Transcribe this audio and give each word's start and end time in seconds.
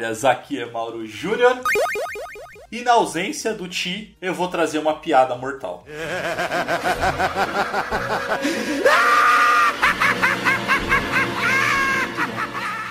Toalhas, 0.00 0.24
aqui 0.24 0.58
é 0.58 0.64
Mauro 0.64 1.06
Júnior. 1.06 1.60
E 2.72 2.80
na 2.80 2.92
ausência 2.92 3.52
do 3.52 3.68
Ti, 3.68 4.16
eu 4.20 4.32
vou 4.32 4.48
trazer 4.48 4.78
uma 4.78 4.94
piada 4.94 5.36
mortal. 5.36 5.84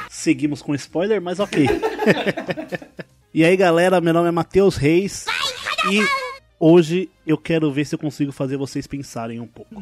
Seguimos 0.08 0.62
com 0.62 0.76
spoiler, 0.76 1.20
mas 1.20 1.40
ok. 1.40 1.66
e 3.34 3.44
aí 3.44 3.58
galera, 3.58 4.00
meu 4.00 4.14
nome 4.14 4.28
é 4.28 4.32
Matheus 4.32 4.76
Reis. 4.76 5.26
E 5.92 6.06
hoje 6.60 7.10
eu 7.26 7.40
quero 7.40 7.72
ver 7.72 7.86
se 7.86 7.96
eu 7.96 8.00
consigo 8.00 8.32
fazer 8.32 8.58
vocês 8.58 8.86
pensarem 8.86 9.40
um 9.40 9.48
pouco. 9.48 9.82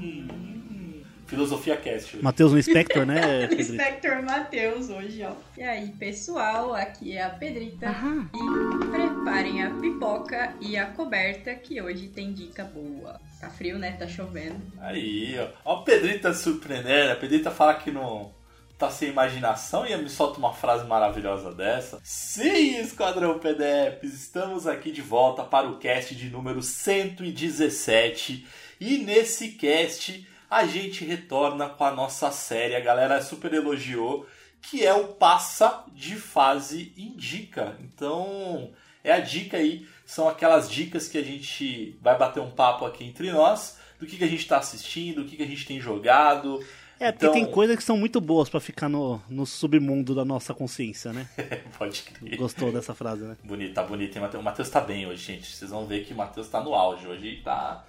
Filosofia 1.27 1.75
Cast. 1.75 2.17
Matheus 2.23 2.53
no 2.53 2.63
Spector, 2.63 3.05
né? 3.05 3.49
Inspector 3.51 4.23
Matheus 4.23 4.89
hoje, 4.89 5.23
ó. 5.23 5.33
E 5.57 5.61
aí, 5.61 5.89
pessoal, 5.89 6.73
aqui 6.73 7.17
é 7.17 7.23
a 7.23 7.29
Pedrita. 7.29 7.93
E 8.33 8.85
preparem 8.89 9.61
a 9.61 9.71
pipoca 9.71 10.55
e 10.61 10.77
a 10.77 10.85
coberta, 10.87 11.53
que 11.53 11.81
hoje 11.81 12.07
tem 12.07 12.33
dica 12.33 12.63
boa. 12.63 13.19
Tá 13.41 13.49
frio, 13.49 13.77
né? 13.77 13.91
Tá 13.91 14.07
chovendo. 14.07 14.61
Aí, 14.79 15.37
ó. 15.37 15.47
Ó, 15.65 15.81
o 15.81 15.83
Pedrita 15.83 16.33
surpreendendo. 16.33 17.11
A 17.11 17.15
Pedrita 17.15 17.51
fala 17.51 17.73
que 17.75 17.91
não 17.91 18.31
tá 18.77 18.89
sem 18.89 19.09
imaginação 19.09 19.85
e 19.85 19.97
me 19.97 20.09
solta 20.09 20.39
uma 20.39 20.53
frase 20.53 20.85
maravilhosa 20.85 21.51
dessa. 21.51 21.99
Sim, 22.03 22.79
Esquadrão 22.79 23.39
PDFs, 23.39 24.13
estamos 24.13 24.67
aqui 24.67 24.91
de 24.91 25.01
volta 25.01 25.43
para 25.43 25.67
o 25.67 25.77
cast 25.77 26.15
de 26.15 26.29
número 26.29 26.61
117. 26.61 28.47
E 28.79 28.99
nesse 28.99 29.49
cast 29.53 30.25
a 30.49 30.65
gente 30.65 31.03
retorna 31.05 31.69
com 31.69 31.83
a 31.83 31.91
nossa 31.91 32.31
série, 32.31 32.75
a 32.75 32.79
galera 32.79 33.21
super 33.21 33.53
elogiou, 33.53 34.25
que 34.61 34.85
é 34.85 34.93
o 34.93 35.09
Passa 35.09 35.83
de 35.93 36.15
Fase 36.15 36.93
Indica. 36.97 37.77
Então, 37.81 38.71
é 39.03 39.11
a 39.11 39.19
dica 39.19 39.57
aí, 39.57 39.87
são 40.05 40.27
aquelas 40.27 40.69
dicas 40.69 41.07
que 41.07 41.17
a 41.17 41.23
gente 41.23 41.97
vai 42.01 42.17
bater 42.17 42.39
um 42.41 42.51
papo 42.51 42.85
aqui 42.85 43.03
entre 43.03 43.31
nós, 43.31 43.77
do 43.99 44.05
que, 44.05 44.17
que 44.17 44.23
a 44.23 44.27
gente 44.27 44.41
está 44.41 44.57
assistindo, 44.57 45.23
do 45.23 45.29
que, 45.29 45.35
que 45.37 45.43
a 45.43 45.47
gente 45.47 45.65
tem 45.65 45.79
jogado. 45.79 46.63
É, 46.99 47.11
porque 47.11 47.25
Então- 47.27 47.33
tem 47.33 47.45
coisas 47.51 47.75
que 47.75 47.83
são 47.83 47.95
muito 47.97 48.19
boas 48.19 48.49
pra 48.49 48.59
ficar 48.59 48.89
no, 48.89 49.21
no 49.29 49.45
submundo 49.45 50.15
da 50.15 50.25
nossa 50.25 50.53
consciência, 50.53 51.13
né? 51.13 51.27
Pode 51.77 52.01
crer. 52.01 52.37
Gostou 52.37 52.71
dessa 52.71 52.95
frase, 52.95 53.23
né? 53.23 53.37
Bonito, 53.43 53.73
tá 53.73 53.83
bonito, 53.83 54.15
hein, 54.15 54.21
Matheus? 54.21 54.41
O 54.41 54.43
Matheus 54.45 54.69
tá 54.69 54.81
bem 54.81 55.05
hoje, 55.05 55.23
gente. 55.23 55.45
Vocês 55.55 55.69
vão 55.69 55.85
ver 55.85 56.05
que 56.05 56.13
o 56.13 56.17
Matheus 56.17 56.47
tá 56.49 56.59
no 56.61 56.73
auge 56.73 57.05
hoje, 57.07 57.39
tá, 57.43 57.85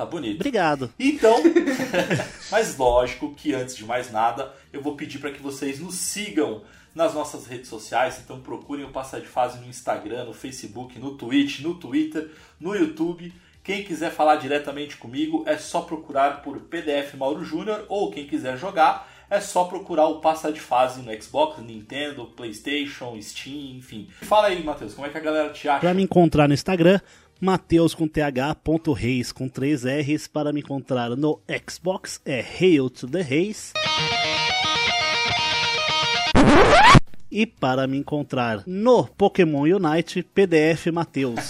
tá 0.00 0.06
bonito. 0.06 0.36
Obrigado. 0.36 0.90
Então, 0.98 1.36
mas 2.50 2.76
lógico 2.78 3.34
que 3.34 3.52
antes 3.54 3.76
de 3.76 3.84
mais 3.84 4.10
nada, 4.10 4.54
eu 4.72 4.80
vou 4.82 4.96
pedir 4.96 5.18
para 5.18 5.30
que 5.30 5.42
vocês 5.42 5.78
nos 5.78 5.94
sigam 5.94 6.62
nas 6.94 7.12
nossas 7.12 7.46
redes 7.46 7.68
sociais. 7.68 8.18
Então 8.24 8.40
procurem 8.40 8.86
o 8.86 8.90
Passa 8.90 9.20
de 9.20 9.26
Fase 9.26 9.58
no 9.60 9.68
Instagram, 9.68 10.24
no 10.24 10.32
Facebook, 10.32 10.98
no 10.98 11.16
Twitch, 11.16 11.60
no 11.60 11.74
Twitter, 11.74 12.30
no 12.58 12.74
YouTube. 12.74 13.30
Quem 13.62 13.84
quiser 13.84 14.10
falar 14.10 14.36
diretamente 14.36 14.96
comigo 14.96 15.44
é 15.46 15.58
só 15.58 15.82
procurar 15.82 16.40
por 16.42 16.58
PDF 16.60 17.14
Mauro 17.14 17.44
Júnior 17.44 17.84
ou 17.88 18.10
quem 18.10 18.26
quiser 18.26 18.56
jogar 18.56 19.06
é 19.28 19.38
só 19.38 19.64
procurar 19.64 20.06
o 20.06 20.20
Passa 20.20 20.50
de 20.50 20.60
Fase 20.60 21.02
no 21.02 21.22
Xbox, 21.22 21.62
Nintendo, 21.62 22.24
PlayStation, 22.24 23.16
Steam, 23.22 23.76
enfim. 23.76 24.08
Fala 24.22 24.48
aí, 24.48 24.64
Matheus, 24.64 24.94
como 24.94 25.06
é 25.06 25.10
que 25.10 25.18
a 25.18 25.20
galera 25.20 25.50
te 25.50 25.68
acha? 25.68 25.78
Pra 25.78 25.94
me 25.94 26.02
encontrar 26.02 26.48
no 26.48 26.54
Instagram, 26.54 26.98
Mateus 27.40 27.94
com 27.94 28.06
th 28.06 28.20
ponto 28.62 28.92
reis 28.92 29.32
com 29.32 29.48
três 29.48 29.84
R's. 29.84 30.26
Para 30.28 30.52
me 30.52 30.60
encontrar 30.60 31.10
no 31.16 31.40
Xbox 31.68 32.20
é 32.24 32.40
Hail 32.40 32.90
to 32.90 33.08
the 33.08 33.22
Reis. 33.22 33.72
E 37.30 37.46
para 37.46 37.86
me 37.86 37.96
encontrar 37.96 38.62
no 38.66 39.06
Pokémon 39.06 39.62
Unite, 39.62 40.22
PDF 40.22 40.88
Mateus. 40.92 41.48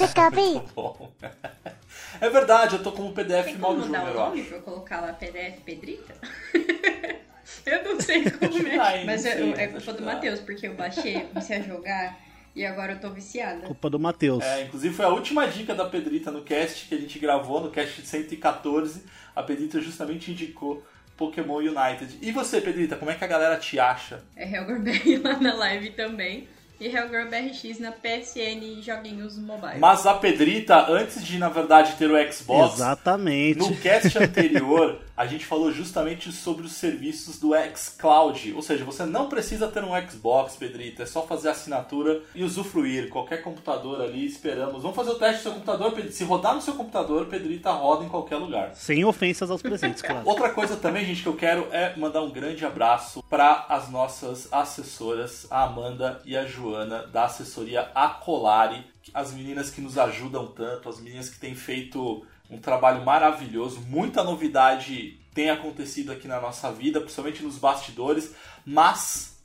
É 2.20 2.28
verdade, 2.28 2.76
eu 2.76 2.82
tô 2.82 2.92
como 2.92 3.12
PDF 3.12 3.44
Tem 3.46 3.58
como 3.58 3.78
mudar 3.78 4.06
Júnior, 4.06 4.14
o 4.14 4.18
nome 4.28 4.42
pra 4.44 4.56
eu 4.58 4.62
colocar 4.62 5.00
lá 5.00 5.12
PDF 5.14 5.60
Pedrita? 5.64 6.14
eu 7.66 7.82
não 7.84 8.00
sei 8.00 8.30
como 8.30 8.68
é. 8.68 9.04
Mas 9.04 9.24
eu- 9.24 9.32
sei, 9.32 9.52
é 9.54 9.66
culpa 9.68 9.92
do. 9.94 10.02
Matheus, 10.04 10.38
porque 10.40 10.68
eu 10.68 10.74
baixei, 10.74 11.18
comecei 11.20 11.56
a 11.56 11.62
jogar 11.62 12.20
e 12.54 12.64
agora 12.66 12.92
eu 12.92 13.00
tô 13.00 13.10
viciada. 13.10 13.66
Culpa 13.66 13.88
do 13.88 13.98
Mateus. 13.98 14.44
É, 14.44 14.64
inclusive 14.64 14.94
foi 14.94 15.04
a 15.04 15.08
última 15.08 15.46
dica 15.46 15.74
da 15.74 15.84
Pedrita 15.84 16.30
no 16.30 16.42
cast 16.42 16.88
que 16.88 16.94
a 16.94 16.98
gente 16.98 17.18
gravou, 17.18 17.60
no 17.60 17.70
cast 17.70 18.04
114. 18.06 19.04
A 19.34 19.42
Pedrita 19.42 19.80
justamente 19.80 20.30
indicou 20.30 20.84
Pokémon 21.16 21.58
United. 21.58 22.18
E 22.22 22.32
você, 22.32 22.60
Pedrita, 22.60 22.96
como 22.96 23.10
é 23.10 23.14
que 23.14 23.22
a 23.22 23.26
galera 23.26 23.58
te 23.58 23.78
acha? 23.78 24.22
É 24.34 24.44
HellgirlBR 24.44 25.20
lá 25.22 25.38
na 25.38 25.54
live 25.54 25.90
também. 25.90 26.48
E 26.80 26.88
HellgirlBRX 26.88 27.78
na 27.78 27.92
PSN 27.92 28.80
Joguinhos 28.80 29.38
Mobile. 29.38 29.78
Mas 29.78 30.06
a 30.06 30.14
Pedrita, 30.14 30.90
antes 30.90 31.22
de, 31.22 31.36
na 31.36 31.50
verdade, 31.50 31.92
ter 31.98 32.10
o 32.10 32.32
Xbox, 32.32 32.74
Exatamente. 32.76 33.58
no 33.58 33.76
cast 33.76 34.16
anterior, 34.18 34.98
a 35.20 35.26
gente 35.26 35.44
falou 35.44 35.70
justamente 35.70 36.32
sobre 36.32 36.64
os 36.64 36.72
serviços 36.72 37.38
do 37.38 37.50
xCloud. 37.76 38.54
Ou 38.54 38.62
seja, 38.62 38.82
você 38.86 39.04
não 39.04 39.28
precisa 39.28 39.68
ter 39.68 39.84
um 39.84 39.90
Xbox, 40.08 40.56
Pedrita, 40.56 41.02
é 41.02 41.06
só 41.06 41.26
fazer 41.26 41.48
a 41.48 41.52
assinatura 41.52 42.22
e 42.34 42.42
usufruir. 42.42 43.10
Qualquer 43.10 43.42
computador 43.42 44.00
ali, 44.00 44.24
esperamos. 44.24 44.80
Vamos 44.80 44.96
fazer 44.96 45.10
o 45.10 45.16
teste 45.16 45.40
do 45.40 45.42
seu 45.42 45.52
computador, 45.52 45.92
Pedrita. 45.92 46.16
Se 46.16 46.24
rodar 46.24 46.54
no 46.54 46.62
seu 46.62 46.72
computador, 46.72 47.26
Pedrita 47.26 47.70
roda 47.70 48.06
em 48.06 48.08
qualquer 48.08 48.36
lugar. 48.36 48.74
Sem 48.74 49.04
ofensas 49.04 49.50
aos 49.50 49.60
presentes, 49.60 50.00
claro. 50.00 50.22
Outra 50.26 50.48
coisa 50.48 50.74
também, 50.76 51.04
gente, 51.04 51.22
que 51.22 51.28
eu 51.28 51.36
quero 51.36 51.68
é 51.70 51.94
mandar 51.98 52.22
um 52.22 52.30
grande 52.30 52.64
abraço 52.64 53.22
para 53.24 53.66
as 53.68 53.90
nossas 53.90 54.50
assessoras, 54.50 55.46
a 55.50 55.64
Amanda 55.64 56.22
e 56.24 56.34
a 56.34 56.46
Joana, 56.46 56.69
da 57.12 57.24
assessoria 57.24 57.90
Acolari, 57.94 58.84
as 59.12 59.32
meninas 59.32 59.70
que 59.70 59.80
nos 59.80 59.98
ajudam 59.98 60.46
tanto, 60.48 60.88
as 60.88 61.00
meninas 61.00 61.28
que 61.28 61.38
têm 61.38 61.54
feito 61.54 62.24
um 62.50 62.58
trabalho 62.58 63.04
maravilhoso, 63.04 63.80
muita 63.80 64.24
novidade 64.24 65.18
tem 65.32 65.50
acontecido 65.50 66.10
aqui 66.10 66.26
na 66.26 66.40
nossa 66.40 66.72
vida, 66.72 67.00
principalmente 67.00 67.42
nos 67.42 67.56
bastidores, 67.56 68.34
mas 68.66 69.40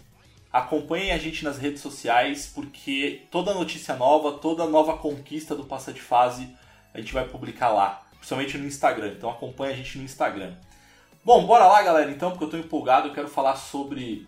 acompanhem 0.52 1.12
a 1.12 1.18
gente 1.18 1.44
nas 1.44 1.58
redes 1.58 1.81
sociais, 1.81 2.52
porque 2.53 3.23
toda 3.29 3.53
notícia 3.53 3.96
nova, 3.96 4.34
toda 4.34 4.66
nova 4.66 4.97
conquista 4.97 5.55
do 5.55 5.66
Passa 5.66 5.94
de 5.94 6.02
Fase, 6.02 6.50
a 6.94 7.00
gente 7.00 7.14
vai 7.14 7.28
publicar 7.28 7.70
lá, 7.70 8.03
principalmente 8.17 8.58
no 8.58 8.66
Instagram. 8.66 9.09
Então 9.09 9.29
acompanhe 9.29 9.73
a 9.73 9.78
gente 9.78 9.97
no 9.97 10.03
Instagram. 10.03 10.53
Bom, 11.23 11.46
bora 11.46 11.67
lá, 11.67 11.82
galera, 11.82 12.09
então, 12.09 12.32
porque 12.32 12.46
eu 12.46 12.50
tô 12.50 12.58
empolgado, 12.58 13.09
eu 13.09 13.14
quero 13.14 13.28
falar 13.28 13.55
sobre 13.55 14.28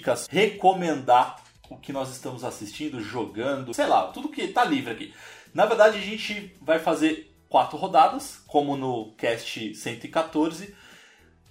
Dicas, 0.00 0.26
recomendar 0.30 1.42
o 1.68 1.76
que 1.76 1.92
nós 1.92 2.10
estamos 2.10 2.42
assistindo, 2.42 3.00
jogando, 3.00 3.72
sei 3.72 3.86
lá, 3.86 4.08
tudo 4.08 4.30
que 4.30 4.48
tá 4.48 4.64
livre 4.64 4.92
aqui. 4.92 5.14
Na 5.54 5.66
verdade, 5.66 5.98
a 5.98 6.00
gente 6.00 6.56
vai 6.60 6.78
fazer 6.78 7.36
quatro 7.48 7.76
rodadas, 7.76 8.42
como 8.46 8.76
no 8.76 9.12
cast 9.12 9.74
114, 9.74 10.74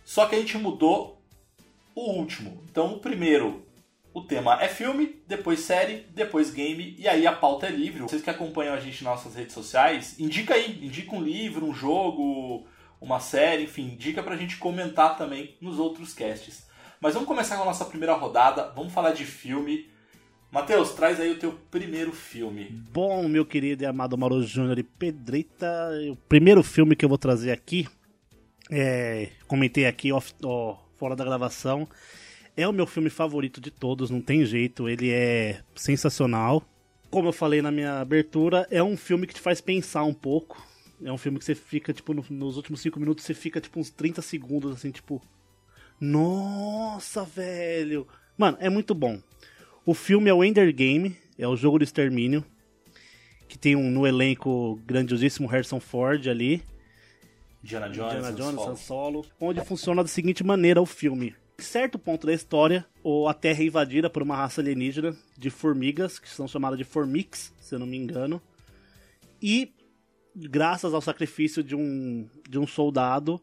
só 0.03 0.25
que 0.25 0.35
a 0.35 0.39
gente 0.39 0.57
mudou 0.57 1.21
o 1.95 2.11
último. 2.11 2.63
Então, 2.69 2.93
o 2.93 2.99
primeiro, 2.99 3.65
o 4.13 4.21
tema 4.21 4.61
é 4.61 4.67
filme, 4.67 5.21
depois 5.27 5.61
série, 5.61 6.07
depois 6.09 6.51
game, 6.51 6.95
e 6.97 7.07
aí 7.07 7.27
a 7.27 7.31
pauta 7.31 7.67
é 7.67 7.71
livre. 7.71 8.01
Vocês 8.01 8.21
que 8.21 8.29
acompanham 8.29 8.73
a 8.73 8.79
gente 8.79 9.03
nas 9.03 9.15
nossas 9.15 9.35
redes 9.35 9.53
sociais, 9.53 10.19
indica 10.19 10.55
aí, 10.55 10.85
indica 10.85 11.15
um 11.15 11.21
livro, 11.21 11.65
um 11.65 11.73
jogo, 11.73 12.65
uma 12.99 13.19
série, 13.19 13.63
enfim, 13.63 13.95
dica 13.97 14.23
pra 14.23 14.35
gente 14.35 14.57
comentar 14.57 15.17
também 15.17 15.55
nos 15.61 15.79
outros 15.79 16.13
casts. 16.13 16.68
Mas 17.01 17.13
vamos 17.13 17.27
começar 17.27 17.55
com 17.55 17.63
a 17.63 17.65
nossa 17.65 17.85
primeira 17.85 18.13
rodada, 18.13 18.71
vamos 18.75 18.93
falar 18.93 19.11
de 19.11 19.25
filme. 19.25 19.89
Matheus, 20.51 20.91
traz 20.91 21.19
aí 21.19 21.31
o 21.31 21.39
teu 21.39 21.53
primeiro 21.69 22.11
filme. 22.11 22.65
Bom, 22.91 23.27
meu 23.27 23.45
querido 23.45 23.83
e 23.83 23.85
amado 23.85 24.17
Mauro 24.17 24.41
Júnior 24.41 24.79
e 24.79 24.83
Pedrita, 24.83 25.91
o 26.11 26.15
primeiro 26.15 26.63
filme 26.63 26.95
que 26.95 27.05
eu 27.05 27.09
vou 27.09 27.17
trazer 27.17 27.51
aqui 27.51 27.87
é, 28.69 29.29
comentei 29.47 29.87
aqui 29.87 30.11
off, 30.11 30.33
fora 30.95 31.15
da 31.15 31.25
gravação. 31.25 31.87
É 32.55 32.67
o 32.67 32.73
meu 32.73 32.85
filme 32.85 33.09
favorito 33.09 33.59
de 33.59 33.71
todos, 33.71 34.09
não 34.09 34.21
tem 34.21 34.45
jeito. 34.45 34.87
Ele 34.87 35.09
é 35.09 35.61
sensacional. 35.75 36.63
Como 37.09 37.29
eu 37.29 37.33
falei 37.33 37.61
na 37.61 37.71
minha 37.71 37.99
abertura, 37.99 38.67
é 38.69 38.83
um 38.83 38.95
filme 38.95 39.25
que 39.25 39.33
te 39.33 39.41
faz 39.41 39.59
pensar 39.59 40.03
um 40.03 40.13
pouco. 40.13 40.63
É 41.03 41.11
um 41.11 41.17
filme 41.17 41.39
que 41.39 41.45
você 41.45 41.55
fica, 41.55 41.93
tipo, 41.93 42.13
no, 42.13 42.23
nos 42.29 42.57
últimos 42.57 42.81
5 42.81 42.99
minutos, 42.99 43.23
você 43.23 43.33
fica, 43.33 43.59
tipo, 43.59 43.79
uns 43.79 43.89
30 43.89 44.21
segundos, 44.21 44.73
assim, 44.73 44.91
tipo. 44.91 45.21
Nossa, 45.99 47.23
velho! 47.23 48.07
Mano, 48.37 48.57
é 48.59 48.69
muito 48.69 48.93
bom. 48.95 49.21
O 49.85 49.93
filme 49.93 50.29
é 50.29 50.33
o 50.33 50.43
Ender 50.43 50.73
Game, 50.73 51.15
é 51.37 51.47
o 51.47 51.55
jogo 51.55 51.79
do 51.79 51.83
extermínio. 51.83 52.43
Que 53.47 53.57
tem 53.57 53.75
um, 53.75 53.89
no 53.89 54.05
elenco 54.05 54.79
grandiosíssimo 54.85 55.47
Harrison 55.47 55.79
Ford 55.79 56.27
ali. 56.27 56.63
Diana 57.63 57.89
Jones, 57.89 58.13
Indiana 58.29 58.31
Jones, 58.31 58.55
Solo. 58.61 58.75
Solo, 58.77 59.25
onde 59.41 59.59
funciona 59.65 60.03
da 60.03 60.07
seguinte 60.07 60.43
maneira 60.43 60.81
o 60.81 60.85
filme. 60.85 61.35
Em 61.59 61.61
certo 61.63 61.99
ponto 61.99 62.25
da 62.27 62.33
história, 62.33 62.85
o- 63.03 63.27
a 63.27 63.33
Terra 63.33 63.61
é 63.61 63.65
invadida 63.65 64.09
por 64.09 64.21
uma 64.23 64.35
raça 64.35 64.61
alienígena 64.61 65.13
de 65.37 65.49
formigas, 65.49 66.17
que 66.19 66.29
são 66.29 66.47
chamadas 66.47 66.77
de 66.77 66.85
Formix, 66.85 67.51
se 67.59 67.75
eu 67.75 67.79
não 67.79 67.87
me 67.87 67.97
engano. 67.97 68.41
E, 69.41 69.73
graças 70.35 70.93
ao 70.93 71.01
sacrifício 71.01 71.61
de 71.63 71.75
um, 71.75 72.29
de 72.47 72.57
um 72.57 72.65
soldado, 72.67 73.41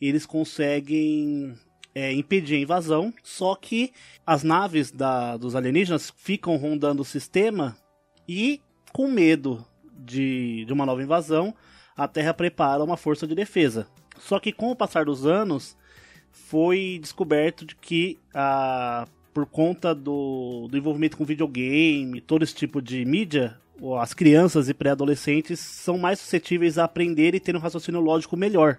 eles 0.00 0.24
conseguem 0.24 1.58
é, 1.98 2.12
impedir 2.12 2.56
a 2.56 2.60
invasão. 2.60 3.12
Só 3.22 3.54
que 3.54 3.92
as 4.26 4.42
naves 4.42 4.90
da- 4.90 5.36
dos 5.36 5.54
alienígenas 5.56 6.12
ficam 6.16 6.56
rondando 6.56 7.02
o 7.02 7.04
sistema 7.04 7.76
e, 8.28 8.60
com 8.92 9.08
medo 9.08 9.64
de, 9.92 10.64
de 10.64 10.72
uma 10.72 10.86
nova 10.86 11.02
invasão, 11.02 11.54
a 11.96 12.06
Terra 12.06 12.32
prepara 12.32 12.84
uma 12.84 12.96
força 12.96 13.26
de 13.26 13.34
defesa. 13.34 13.88
Só 14.18 14.38
que 14.38 14.52
com 14.52 14.70
o 14.70 14.76
passar 14.76 15.04
dos 15.04 15.26
anos, 15.26 15.76
foi 16.30 16.98
descoberto 17.00 17.64
de 17.64 17.74
que 17.74 18.18
por 19.34 19.46
conta 19.46 19.94
do, 19.94 20.68
do 20.68 20.76
envolvimento 20.76 21.16
com 21.16 21.24
videogame, 21.24 22.20
todo 22.20 22.42
esse 22.42 22.54
tipo 22.54 22.80
de 22.80 23.04
mídia, 23.04 23.56
as 24.00 24.12
crianças 24.12 24.68
e 24.68 24.74
pré-adolescentes 24.74 25.60
são 25.60 25.96
mais 25.98 26.18
suscetíveis 26.18 26.78
a 26.78 26.84
aprender 26.84 27.34
e 27.34 27.40
ter 27.40 27.54
um 27.54 27.60
raciocínio 27.60 28.00
lógico 28.00 28.36
melhor. 28.36 28.78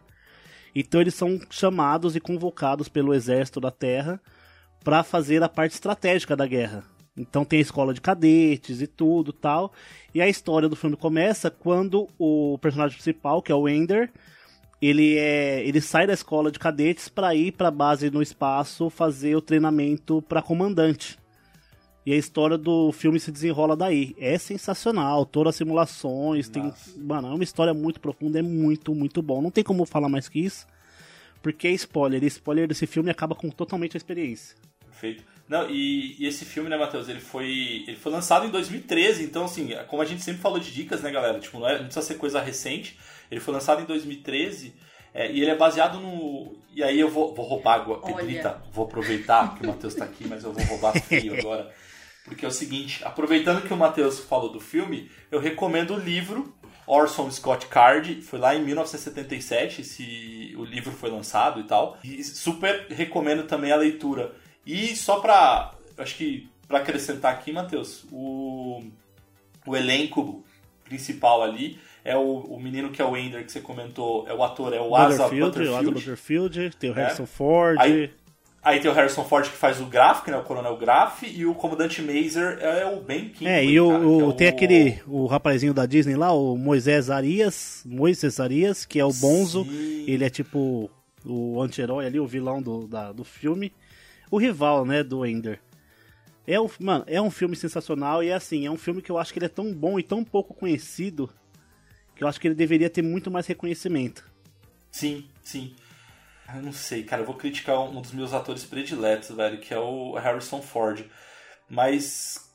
Então 0.75 1.01
eles 1.01 1.15
são 1.15 1.39
chamados 1.49 2.15
e 2.15 2.19
convocados 2.19 2.87
pelo 2.87 3.13
exército 3.13 3.59
da 3.59 3.71
Terra 3.71 4.19
para 4.83 5.03
fazer 5.03 5.43
a 5.43 5.49
parte 5.49 5.73
estratégica 5.73 6.35
da 6.35 6.47
guerra. 6.47 6.83
Então 7.17 7.43
tem 7.43 7.59
a 7.59 7.61
escola 7.61 7.93
de 7.93 7.99
cadetes 7.99 8.81
e 8.81 8.87
tudo 8.87 9.33
tal. 9.33 9.73
E 10.13 10.21
a 10.21 10.27
história 10.27 10.69
do 10.69 10.75
filme 10.75 10.95
começa 10.95 11.51
quando 11.51 12.07
o 12.17 12.57
personagem 12.59 12.95
principal, 12.95 13.41
que 13.41 13.51
é 13.51 13.55
o 13.55 13.67
Ender, 13.67 14.09
ele 14.81 15.17
é 15.17 15.61
ele 15.67 15.81
sai 15.81 16.07
da 16.07 16.13
escola 16.13 16.51
de 16.51 16.57
cadetes 16.57 17.09
para 17.09 17.35
ir 17.35 17.51
para 17.51 17.67
a 17.67 17.71
base 17.71 18.09
no 18.09 18.21
espaço 18.21 18.89
fazer 18.89 19.35
o 19.35 19.41
treinamento 19.41 20.21
para 20.21 20.41
comandante. 20.41 21.18
E 22.05 22.13
a 22.13 22.15
história 22.17 22.57
do 22.57 22.91
filme 22.91 23.19
se 23.19 23.31
desenrola 23.31 23.75
daí. 23.75 24.15
É 24.17 24.37
sensacional, 24.37 25.25
todas 25.25 25.51
as 25.51 25.55
simulações, 25.57 26.49
tem, 26.49 26.73
mano, 26.97 27.27
é 27.27 27.33
uma 27.33 27.43
história 27.43 27.73
muito 27.73 27.99
profunda, 27.99 28.39
é 28.39 28.41
muito, 28.41 28.95
muito 28.95 29.21
bom. 29.21 29.41
Não 29.41 29.51
tem 29.51 29.63
como 29.63 29.85
falar 29.85 30.09
mais 30.09 30.29
que 30.29 30.39
isso, 30.39 30.65
porque 31.41 31.67
é 31.67 31.71
spoiler. 31.71 32.23
E 32.23 32.27
spoiler 32.27 32.67
desse 32.67 32.87
filme 32.87 33.11
acaba 33.11 33.35
com 33.35 33.49
totalmente 33.49 33.95
a 33.95 33.97
experiência. 33.97 34.55
Perfeito. 34.85 35.23
Não, 35.47 35.69
e, 35.69 36.15
e 36.19 36.27
esse 36.27 36.45
filme, 36.45 36.69
né, 36.69 36.77
Matheus, 36.77 37.09
ele 37.09 37.19
foi, 37.19 37.83
ele 37.87 37.97
foi 37.97 38.11
lançado 38.11 38.45
em 38.45 38.51
2013, 38.51 39.23
então, 39.23 39.45
assim, 39.45 39.71
como 39.87 40.01
a 40.01 40.05
gente 40.05 40.21
sempre 40.21 40.41
falou 40.41 40.59
de 40.59 40.71
dicas, 40.71 41.01
né, 41.01 41.11
galera? 41.11 41.39
Tipo, 41.39 41.59
não, 41.59 41.67
é, 41.67 41.77
não 41.77 41.85
precisa 41.85 42.05
ser 42.05 42.15
coisa 42.15 42.39
recente. 42.39 42.97
Ele 43.31 43.39
foi 43.41 43.53
lançado 43.53 43.81
em 43.81 43.85
2013 43.85 44.73
é, 45.19 45.29
e 45.29 45.41
ele 45.41 45.51
é 45.51 45.55
baseado 45.55 45.99
no. 45.99 46.55
E 46.73 46.81
aí 46.81 46.97
eu 46.97 47.09
vou, 47.09 47.35
vou 47.35 47.45
roubar 47.45 47.81
água, 47.81 47.99
Olha. 48.01 48.15
Pedrita, 48.15 48.63
vou 48.71 48.85
aproveitar 48.85 49.53
que 49.53 49.65
o 49.65 49.67
Matheus 49.67 49.93
tá 49.93 50.05
aqui, 50.05 50.25
mas 50.25 50.45
eu 50.45 50.53
vou 50.53 50.63
roubar 50.63 50.93
feio 50.93 51.35
agora. 51.37 51.69
Porque 52.23 52.45
é 52.45 52.47
o 52.47 52.51
seguinte, 52.51 53.03
aproveitando 53.03 53.61
que 53.61 53.73
o 53.73 53.75
Matheus 53.75 54.19
falou 54.19 54.49
do 54.49 54.61
filme, 54.61 55.11
eu 55.29 55.41
recomendo 55.41 55.95
o 55.95 55.99
livro 55.99 56.55
Orson 56.87 57.29
Scott 57.31 57.67
Card, 57.67 58.21
foi 58.21 58.39
lá 58.39 58.55
em 58.55 58.63
1977, 58.63 59.81
esse, 59.81 60.55
o 60.57 60.63
livro 60.63 60.93
foi 60.93 61.09
lançado 61.09 61.59
e 61.59 61.63
tal. 61.63 61.97
E 62.01 62.23
super 62.23 62.87
recomendo 62.89 63.43
também 63.43 63.73
a 63.73 63.75
leitura. 63.75 64.33
E 64.65 64.95
só 64.95 65.19
pra, 65.19 65.73
acho 65.97 66.15
que 66.15 66.49
pra 66.65 66.77
acrescentar 66.77 67.33
aqui, 67.33 67.51
Matheus, 67.51 68.05
o, 68.09 68.81
o 69.67 69.75
elenco 69.75 70.45
principal 70.85 71.43
ali 71.43 71.77
é 72.03 72.15
o, 72.15 72.21
o 72.21 72.59
menino 72.59 72.89
que 72.89 73.01
é 73.01 73.05
o 73.05 73.15
Ender, 73.15 73.45
que 73.45 73.51
você 73.51 73.59
comentou, 73.61 74.27
é 74.27 74.33
o 74.33 74.43
ator, 74.43 74.73
é 74.73 74.79
o 74.81 74.95
Asa 74.95 75.23
Butterfield, 75.27 75.59
o 75.69 75.75
Asa 75.75 75.91
Butterfield. 75.91 76.71
Tem 76.79 76.89
o 76.91 76.93
É. 76.97 77.03
Harrison 77.03 77.25
Ford. 77.25 77.77
Aí- 77.79 78.11
Aí 78.61 78.81
tem 78.81 78.91
o 78.91 78.93
Harrison 78.93 79.23
Ford 79.23 79.45
que 79.49 79.55
faz 79.55 79.79
o 79.79 79.85
Graf, 79.85 80.27
né, 80.27 80.35
o 80.35 80.43
Coronel 80.43 80.75
Graf, 80.75 81.23
e 81.23 81.45
o 81.45 81.55
comandante 81.55 82.01
Mazer 82.01 82.57
é 82.59 82.85
o 82.85 82.99
Ben 82.99 83.29
Kingsley. 83.29 83.47
É, 83.53 83.63
e 83.63 83.79
o, 83.79 83.89
cara, 83.89 84.05
o- 84.07 84.17
que 84.19 84.23
é 84.33 84.33
tem 84.33 84.47
aquele 84.49 85.01
o 85.07 85.25
rapazinho 85.27 85.73
da 85.73 85.85
Disney 85.85 86.15
lá, 86.17 86.33
o 86.33 86.57
Moisés 86.57 87.09
Arias, 87.09 87.81
Moisés 87.85 88.37
Arias, 88.37 88.83
que 88.85 88.99
é 88.99 89.05
o 89.05 89.13
Bonzo. 89.13 89.63
Sim. 89.63 90.03
Ele 90.05 90.25
é 90.25 90.29
tipo 90.29 90.91
o 91.25 91.61
anti-herói 91.61 92.05
ali, 92.05 92.19
o 92.19 92.27
vilão 92.27 92.61
do, 92.61 92.85
da- 92.85 93.13
do 93.13 93.23
filme. 93.23 93.71
O 94.29 94.37
rival, 94.37 94.85
né, 94.85 95.03
do 95.03 95.25
Ender. 95.25 95.61
É 96.45 96.59
um, 96.59 96.69
mano, 96.81 97.05
é 97.07 97.21
um 97.21 97.31
filme 97.31 97.55
sensacional 97.55 98.21
e 98.21 98.27
é 98.27 98.33
assim, 98.33 98.65
é 98.65 98.69
um 98.71 98.77
filme 98.77 99.01
que 99.01 99.09
eu 99.09 99.17
acho 99.17 99.31
que 99.31 99.39
ele 99.39 99.45
é 99.45 99.49
tão 99.49 99.73
bom 99.73 99.97
e 99.97 100.03
tão 100.03 100.21
pouco 100.23 100.53
conhecido 100.53 101.29
que 102.19 102.23
eu 102.25 102.27
acho 102.27 102.37
que 102.41 102.49
ele 102.49 102.55
deveria 102.55 102.89
ter 102.89 103.01
muito 103.01 103.31
mais 103.31 103.47
reconhecimento. 103.47 104.29
Sim, 104.91 105.25
sim. 105.41 105.73
Eu 106.53 106.61
não 106.61 106.73
sei, 106.73 107.03
cara, 107.03 107.21
eu 107.21 107.25
vou 107.25 107.35
criticar 107.35 107.79
um 107.79 108.01
dos 108.01 108.11
meus 108.11 108.33
atores 108.33 108.65
prediletos, 108.65 109.29
velho, 109.33 109.57
que 109.61 109.73
é 109.73 109.79
o 109.79 110.15
Harrison 110.15 110.61
Ford. 110.61 111.05
Mas 111.69 112.51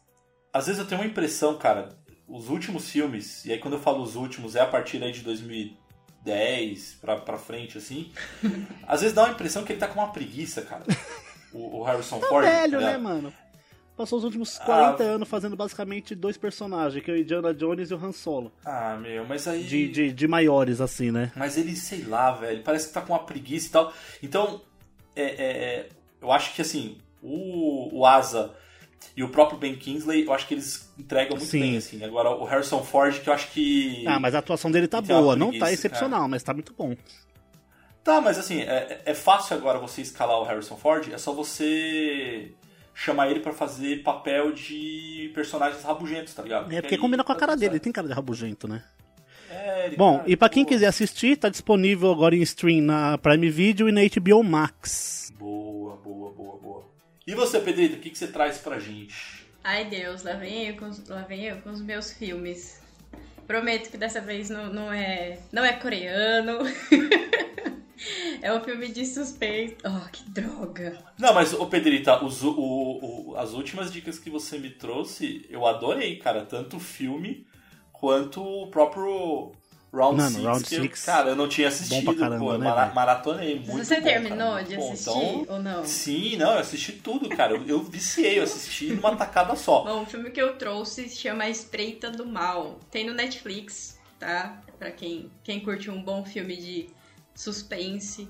às 0.52 0.66
vezes 0.66 0.78
eu 0.78 0.87
tenho 0.87 1.00
uma 1.00 1.06
impressão, 1.06 1.56
cara, 1.56 1.88
os 2.28 2.50
últimos 2.50 2.90
filmes, 2.90 3.42
e 3.47 3.52
aí 3.52 3.59
quando 3.59 3.75
eu 3.75 3.80
falo 3.80 4.02
os 4.02 4.16
últimos, 4.16 4.54
é 4.54 4.61
a 4.61 4.66
partir 4.66 5.02
aí 5.02 5.12
de 5.12 5.23
2010 5.23 6.99
pra, 7.00 7.16
pra 7.16 7.38
frente, 7.38 7.78
assim. 7.78 8.12
às 8.87 9.00
vezes 9.00 9.14
dá 9.14 9.23
uma 9.25 9.33
impressão 9.33 9.64
que 9.64 9.73
ele 9.73 9.80
tá 9.80 9.88
com 9.88 9.99
uma 9.99 10.12
preguiça, 10.12 10.61
cara. 10.61 10.85
O, 11.54 11.78
o 11.78 11.83
Harrison 11.85 12.18
Tá 12.21 12.26
Ford. 12.26 12.44
velho, 12.44 12.73
tá 12.73 12.78
né, 12.80 12.87
ligado? 12.88 13.02
mano? 13.02 13.33
Passou 13.96 14.18
os 14.18 14.24
últimos 14.24 14.58
40 14.58 15.02
Ah. 15.04 15.06
anos 15.06 15.28
fazendo 15.28 15.54
basicamente 15.54 16.14
dois 16.16 16.36
personagens, 16.36 17.02
que 17.04 17.10
é 17.10 17.14
o 17.14 17.16
Indiana 17.16 17.54
Jones 17.54 17.90
e 17.90 17.94
o 17.94 18.04
Han 18.04 18.10
Solo. 18.10 18.50
Ah, 18.64 18.96
meu, 19.00 19.24
mas 19.24 19.46
aí. 19.46 19.62
De, 19.62 19.88
de, 19.88 20.12
de 20.12 20.26
maiores, 20.28 20.80
assim, 20.80 21.12
né? 21.12 21.30
Mas 21.36 21.56
ele, 21.56 21.76
sei 21.76 22.02
lá, 22.02 22.32
velho, 22.32 22.62
parece 22.64 22.88
que 22.88 22.94
tá 22.94 23.00
com 23.00 23.12
uma 23.12 23.20
preguiça 23.24 23.68
e 23.68 23.70
tal. 23.70 23.92
Então, 24.20 24.60
é, 25.14 25.22
é, 25.22 25.26
é, 25.28 25.88
eu 26.20 26.32
acho 26.32 26.54
que 26.54 26.60
assim, 26.62 26.98
o, 27.22 28.00
o 28.00 28.04
Asa 28.04 28.52
e 29.16 29.22
o 29.22 29.28
próprio 29.28 29.58
Ben 29.60 29.76
Kingsley, 29.76 30.24
eu 30.26 30.32
acho 30.32 30.48
que 30.48 30.54
eles 30.54 30.92
entregam 30.98 31.36
muito 31.36 31.48
Sim. 31.48 31.60
bem, 31.60 31.76
assim. 31.76 32.02
Agora, 32.02 32.30
o 32.30 32.44
Harrison 32.44 32.82
Ford, 32.82 33.20
que 33.20 33.28
eu 33.28 33.32
acho 33.32 33.52
que. 33.52 34.04
Ah, 34.08 34.18
mas 34.18 34.34
a 34.34 34.40
atuação 34.40 34.72
dele 34.72 34.88
tá 34.88 35.00
boa. 35.00 35.36
Não 35.36 35.56
tá 35.56 35.70
excepcional, 35.72 36.28
mas 36.28 36.42
tá 36.42 36.52
muito 36.52 36.74
bom. 36.76 36.96
Tá, 38.02 38.20
mas 38.20 38.38
assim, 38.38 38.60
é, 38.60 39.02
é 39.04 39.14
fácil 39.14 39.56
agora 39.56 39.78
você 39.78 40.02
escalar 40.02 40.38
o 40.38 40.42
Harrison 40.42 40.76
Ford, 40.76 41.10
é 41.12 41.16
só 41.16 41.32
você 41.32 42.52
chamar 42.94 43.30
ele 43.30 43.40
pra 43.40 43.52
fazer 43.52 44.02
papel 44.02 44.52
de 44.52 45.30
personagens 45.34 45.82
rabugentos, 45.82 46.32
tá 46.34 46.42
ligado? 46.42 46.72
É 46.72 46.80
porque 46.80 46.94
aí 46.94 47.00
combina 47.00 47.24
com 47.24 47.32
a 47.32 47.34
tá 47.34 47.40
cara 47.40 47.56
dele, 47.56 47.72
ele 47.72 47.80
tem 47.80 47.92
cara 47.92 48.06
de 48.06 48.14
rabugento, 48.14 48.68
né? 48.68 48.82
É, 49.50 49.86
ele 49.86 49.96
Bom, 49.96 50.18
tá, 50.18 50.24
e 50.26 50.36
pra 50.36 50.48
quem 50.48 50.64
quiser 50.64 50.86
assistir, 50.86 51.36
tá 51.36 51.48
disponível 51.48 52.10
agora 52.10 52.34
em 52.34 52.42
stream 52.42 52.80
na 52.82 53.18
Prime 53.18 53.50
Video 53.50 53.88
e 53.88 53.92
na 53.92 54.00
HBO 54.02 54.42
Max. 54.42 55.32
Boa, 55.38 55.96
boa, 55.96 56.32
boa, 56.32 56.56
boa. 56.58 56.84
E 57.26 57.34
você, 57.34 57.58
Pedrito, 57.60 57.96
o 57.96 57.98
que, 57.98 58.10
que 58.10 58.18
você 58.18 58.26
traz 58.28 58.58
pra 58.58 58.78
gente? 58.78 59.44
Ai 59.62 59.84
Deus, 59.86 60.22
lá 60.22 60.34
vem 60.34 60.68
eu 60.68 60.76
com, 60.76 60.88
os- 60.88 61.08
lá 61.08 61.22
vem 61.22 61.44
eu 61.44 61.56
com 61.58 61.70
os 61.70 61.80
meus 61.82 62.12
filmes. 62.12 62.80
Prometo 63.46 63.90
que 63.90 63.96
dessa 63.98 64.20
vez 64.20 64.48
não, 64.50 64.72
não 64.72 64.92
é 64.92 65.38
não 65.52 65.64
é 65.64 65.72
coreano. 65.74 66.58
é 68.44 68.52
um 68.52 68.60
filme 68.62 68.88
de 68.88 69.04
suspense. 69.06 69.76
Oh, 69.84 70.08
que 70.10 70.22
droga. 70.30 70.98
Não, 71.18 71.32
mas, 71.34 71.52
ô 71.54 71.66
Pedrita, 71.66 72.22
os, 72.24 72.42
o, 72.42 72.52
o- 72.56 73.34
as 73.36 73.52
últimas 73.52 73.92
dicas 73.92 74.18
que 74.18 74.28
você 74.30 74.58
me 74.58 74.70
trouxe, 74.70 75.46
eu 75.48 75.66
adorei, 75.66 76.16
cara. 76.16 76.44
Tanto 76.44 76.76
o 76.76 76.80
filme 76.80 77.46
quanto 77.92 78.42
o 78.42 78.66
próprio 78.68 79.52
Round 79.92 80.16
Mano, 80.16 80.30
6. 80.34 80.44
Round 80.44 80.64
que 80.64 80.74
eu- 80.74 80.82
Six, 80.82 81.04
cara, 81.04 81.30
eu 81.30 81.36
não 81.36 81.48
tinha 81.48 81.68
assistido. 81.68 82.04
bom 82.04 82.12
pra 82.14 82.20
caramba, 82.28 82.44
pô, 82.44 82.52
né, 82.58 82.64
mara- 82.64 82.92
maratonei 82.92 83.54
muito. 83.60 83.84
Você 83.84 83.96
bom, 84.00 84.02
terminou 84.06 84.50
cara, 84.54 84.62
de 84.64 84.76
bom. 84.76 84.92
assistir 84.92 85.10
Então, 85.10 85.46
ou 85.48 85.62
não? 85.62 85.84
Sim, 85.84 86.36
não, 86.36 86.52
eu 86.52 86.58
assisti 86.58 86.92
tudo, 86.92 87.28
cara. 87.28 87.52
Eu, 87.54 87.66
eu 87.66 87.82
viciei, 87.82 88.38
eu 88.38 88.42
assisti 88.42 88.86
numa 88.92 89.14
tacada 89.16 89.54
só. 89.56 89.84
Bom, 89.84 90.02
o 90.02 90.06
filme 90.06 90.30
que 90.30 90.42
eu 90.42 90.56
trouxe 90.56 91.08
se 91.08 91.16
chama 91.16 91.44
A 91.44 91.48
Espreita 91.50 92.10
do 92.10 92.26
Mal. 92.26 92.78
Tem 92.90 93.06
no 93.06 93.14
Netflix, 93.14 93.98
tá? 94.18 94.60
Pra 94.78 94.90
quem, 94.90 95.30
quem 95.44 95.60
curte 95.60 95.88
um 95.90 96.02
bom 96.02 96.24
filme 96.24 96.56
de 96.56 96.86
suspense. 97.34 98.28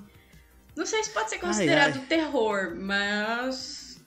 Não 0.77 0.87
sei 0.87 1.05
se 1.05 1.11
pode 1.11 1.31
ser 1.31 1.39
considerado 1.39 1.99
ai. 1.99 2.07
terror, 2.07 2.75
mas. 2.77 4.03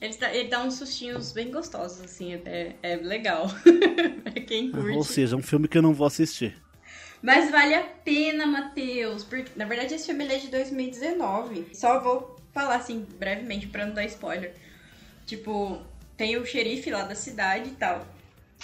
Ele 0.00 0.16
dá, 0.16 0.34
ele 0.34 0.48
dá 0.48 0.62
uns 0.62 0.74
sustinhos 0.74 1.32
bem 1.32 1.50
gostosos, 1.50 2.02
assim, 2.02 2.34
é, 2.34 2.76
é 2.82 2.96
legal. 2.96 3.46
pra 4.22 4.32
quem 4.42 4.70
curte. 4.70 4.96
Ou 4.96 5.02
seja, 5.02 5.36
um 5.36 5.42
filme 5.42 5.66
que 5.66 5.78
eu 5.78 5.82
não 5.82 5.94
vou 5.94 6.06
assistir. 6.06 6.54
Mas 7.22 7.50
vale 7.50 7.74
a 7.74 7.82
pena, 7.82 8.46
Matheus. 8.46 9.24
Porque, 9.24 9.50
na 9.56 9.64
verdade, 9.64 9.94
esse 9.94 10.06
filme 10.06 10.26
é 10.26 10.38
de 10.38 10.48
2019. 10.48 11.68
Só 11.72 11.98
vou 12.00 12.36
falar 12.52 12.76
assim, 12.76 13.06
brevemente, 13.18 13.66
pra 13.66 13.86
não 13.86 13.94
dar 13.94 14.04
spoiler. 14.04 14.54
Tipo, 15.24 15.82
tem 16.16 16.36
o 16.36 16.46
xerife 16.46 16.90
lá 16.90 17.02
da 17.02 17.14
cidade 17.14 17.70
e 17.70 17.72
tal. 17.72 18.06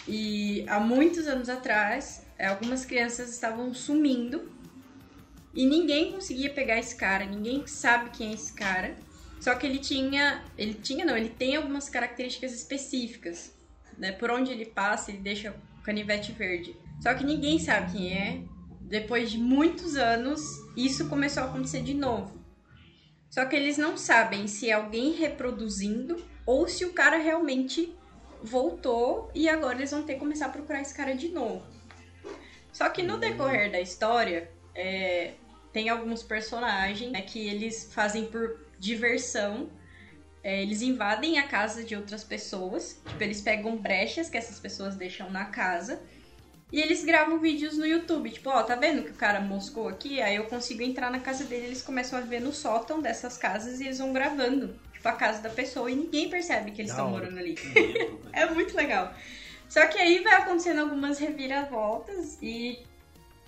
E 0.06 0.64
há 0.68 0.78
muitos 0.80 1.26
anos 1.26 1.48
atrás, 1.48 2.24
algumas 2.38 2.84
crianças 2.84 3.30
estavam 3.30 3.72
sumindo. 3.74 4.50
E 5.54 5.66
ninguém 5.66 6.12
conseguia 6.12 6.50
pegar 6.50 6.78
esse 6.78 6.96
cara, 6.96 7.24
ninguém 7.26 7.66
sabe 7.66 8.10
quem 8.10 8.30
é 8.30 8.34
esse 8.34 8.52
cara. 8.52 8.96
Só 9.40 9.54
que 9.54 9.66
ele 9.66 9.78
tinha. 9.78 10.44
Ele 10.56 10.74
tinha, 10.74 11.04
não, 11.04 11.16
ele 11.16 11.28
tem 11.28 11.56
algumas 11.56 11.88
características 11.88 12.52
específicas. 12.52 13.52
Né? 13.98 14.12
Por 14.12 14.30
onde 14.30 14.50
ele 14.50 14.64
passa, 14.64 15.10
ele 15.10 15.18
deixa 15.18 15.54
o 15.78 15.82
canivete 15.82 16.32
verde. 16.32 16.76
Só 17.00 17.12
que 17.14 17.24
ninguém 17.24 17.58
sabe 17.58 17.92
quem 17.92 18.16
é. 18.16 18.40
Depois 18.80 19.30
de 19.30 19.38
muitos 19.38 19.96
anos, 19.96 20.40
isso 20.76 21.08
começou 21.08 21.42
a 21.42 21.46
acontecer 21.46 21.82
de 21.82 21.94
novo. 21.94 22.40
Só 23.30 23.46
que 23.46 23.56
eles 23.56 23.78
não 23.78 23.96
sabem 23.96 24.46
se 24.46 24.68
é 24.68 24.74
alguém 24.74 25.12
reproduzindo 25.12 26.22
ou 26.44 26.68
se 26.68 26.84
o 26.84 26.92
cara 26.92 27.16
realmente 27.16 27.96
voltou 28.42 29.30
e 29.34 29.48
agora 29.48 29.78
eles 29.78 29.90
vão 29.90 30.02
ter 30.02 30.14
que 30.14 30.18
começar 30.20 30.46
a 30.46 30.50
procurar 30.50 30.82
esse 30.82 30.94
cara 30.94 31.14
de 31.14 31.28
novo. 31.28 31.64
Só 32.72 32.88
que 32.90 33.02
no 33.02 33.18
decorrer 33.18 33.72
da 33.72 33.80
história, 33.80 34.50
é, 34.74 35.32
tem 35.72 35.88
alguns 35.88 36.22
personagens 36.22 37.10
né, 37.10 37.22
que 37.22 37.48
eles 37.48 37.90
fazem 37.92 38.26
por 38.26 38.60
diversão. 38.78 39.70
É, 40.44 40.60
eles 40.60 40.82
invadem 40.82 41.38
a 41.38 41.46
casa 41.46 41.82
de 41.82 41.96
outras 41.96 42.22
pessoas. 42.22 43.00
Tipo, 43.06 43.22
eles 43.22 43.40
pegam 43.40 43.76
brechas 43.76 44.28
que 44.28 44.36
essas 44.36 44.60
pessoas 44.60 44.96
deixam 44.96 45.30
na 45.30 45.46
casa. 45.46 46.02
E 46.70 46.80
eles 46.80 47.04
gravam 47.04 47.38
vídeos 47.38 47.78
no 47.78 47.86
YouTube. 47.86 48.30
Tipo, 48.30 48.50
ó, 48.50 48.62
tá 48.62 48.74
vendo 48.74 49.04
que 49.04 49.10
o 49.10 49.14
cara 49.14 49.40
moscou 49.40 49.88
aqui? 49.88 50.20
Aí 50.20 50.36
eu 50.36 50.44
consigo 50.44 50.82
entrar 50.82 51.10
na 51.10 51.20
casa 51.20 51.44
dele. 51.44 51.66
Eles 51.66 51.82
começam 51.82 52.18
a 52.18 52.22
ver 52.22 52.40
no 52.40 52.52
sótão 52.52 53.00
dessas 53.00 53.38
casas 53.38 53.80
e 53.80 53.84
eles 53.84 53.98
vão 53.98 54.12
gravando. 54.12 54.78
Tipo, 54.92 55.08
a 55.08 55.12
casa 55.12 55.40
da 55.40 55.50
pessoa. 55.50 55.90
E 55.90 55.94
ninguém 55.94 56.28
percebe 56.28 56.72
que 56.72 56.82
eles 56.82 56.90
estão 56.90 57.10
morando 57.10 57.38
ali. 57.38 57.54
é 58.32 58.46
muito 58.46 58.76
legal. 58.76 59.14
Só 59.68 59.86
que 59.86 59.98
aí 59.98 60.22
vai 60.22 60.34
acontecendo 60.34 60.80
algumas 60.80 61.18
reviravoltas 61.18 62.36
e 62.42 62.84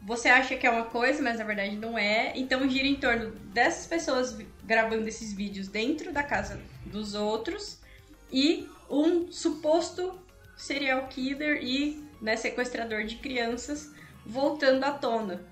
você 0.04 0.28
acha 0.28 0.54
que 0.56 0.66
é 0.66 0.70
uma 0.70 0.84
coisa, 0.84 1.22
mas 1.22 1.38
na 1.38 1.44
verdade 1.44 1.76
não 1.76 1.98
é. 1.98 2.32
Então 2.36 2.68
gira 2.68 2.86
em 2.86 2.96
torno 2.96 3.30
dessas 3.52 3.86
pessoas 3.86 4.36
gravando 4.62 5.08
esses 5.08 5.32
vídeos 5.32 5.66
dentro 5.66 6.12
da 6.12 6.22
casa 6.22 6.60
dos 6.84 7.14
outros 7.14 7.78
e 8.30 8.68
um 8.88 9.32
suposto 9.32 10.20
serial 10.56 11.06
killer 11.08 11.64
e 11.64 12.04
né, 12.20 12.36
sequestrador 12.36 13.04
de 13.04 13.16
crianças 13.16 13.92
voltando 14.26 14.84
à 14.84 14.92
tona. 14.92 15.42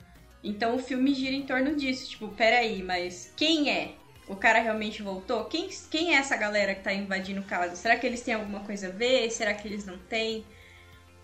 Então 0.45 0.77
o 0.77 0.79
filme 0.79 1.15
gira 1.15 1.35
em 1.35 1.47
torno 1.47 1.75
disso, 1.75 2.11
tipo, 2.11 2.29
peraí, 2.29 2.83
mas 2.83 3.33
quem 3.37 3.71
é? 3.71 3.95
O 4.29 4.37
cara 4.37 4.61
realmente 4.61 5.03
voltou? 5.03 5.45
Quem, 5.47 5.69
quem 5.91 6.15
é 6.15 6.19
essa 6.19 6.37
galera 6.37 6.75
que 6.75 6.83
tá 6.83 6.93
invadindo 6.93 7.43
casa? 7.43 7.75
Será 7.75 7.97
que 7.97 8.07
eles 8.07 8.21
têm 8.21 8.35
alguma 8.35 8.61
coisa 8.61 8.89
a 8.89 8.91
ver? 8.91 9.31
Será 9.31 9.55
que 9.55 9.67
eles 9.67 9.85
não 9.87 9.99
têm? 9.99 10.45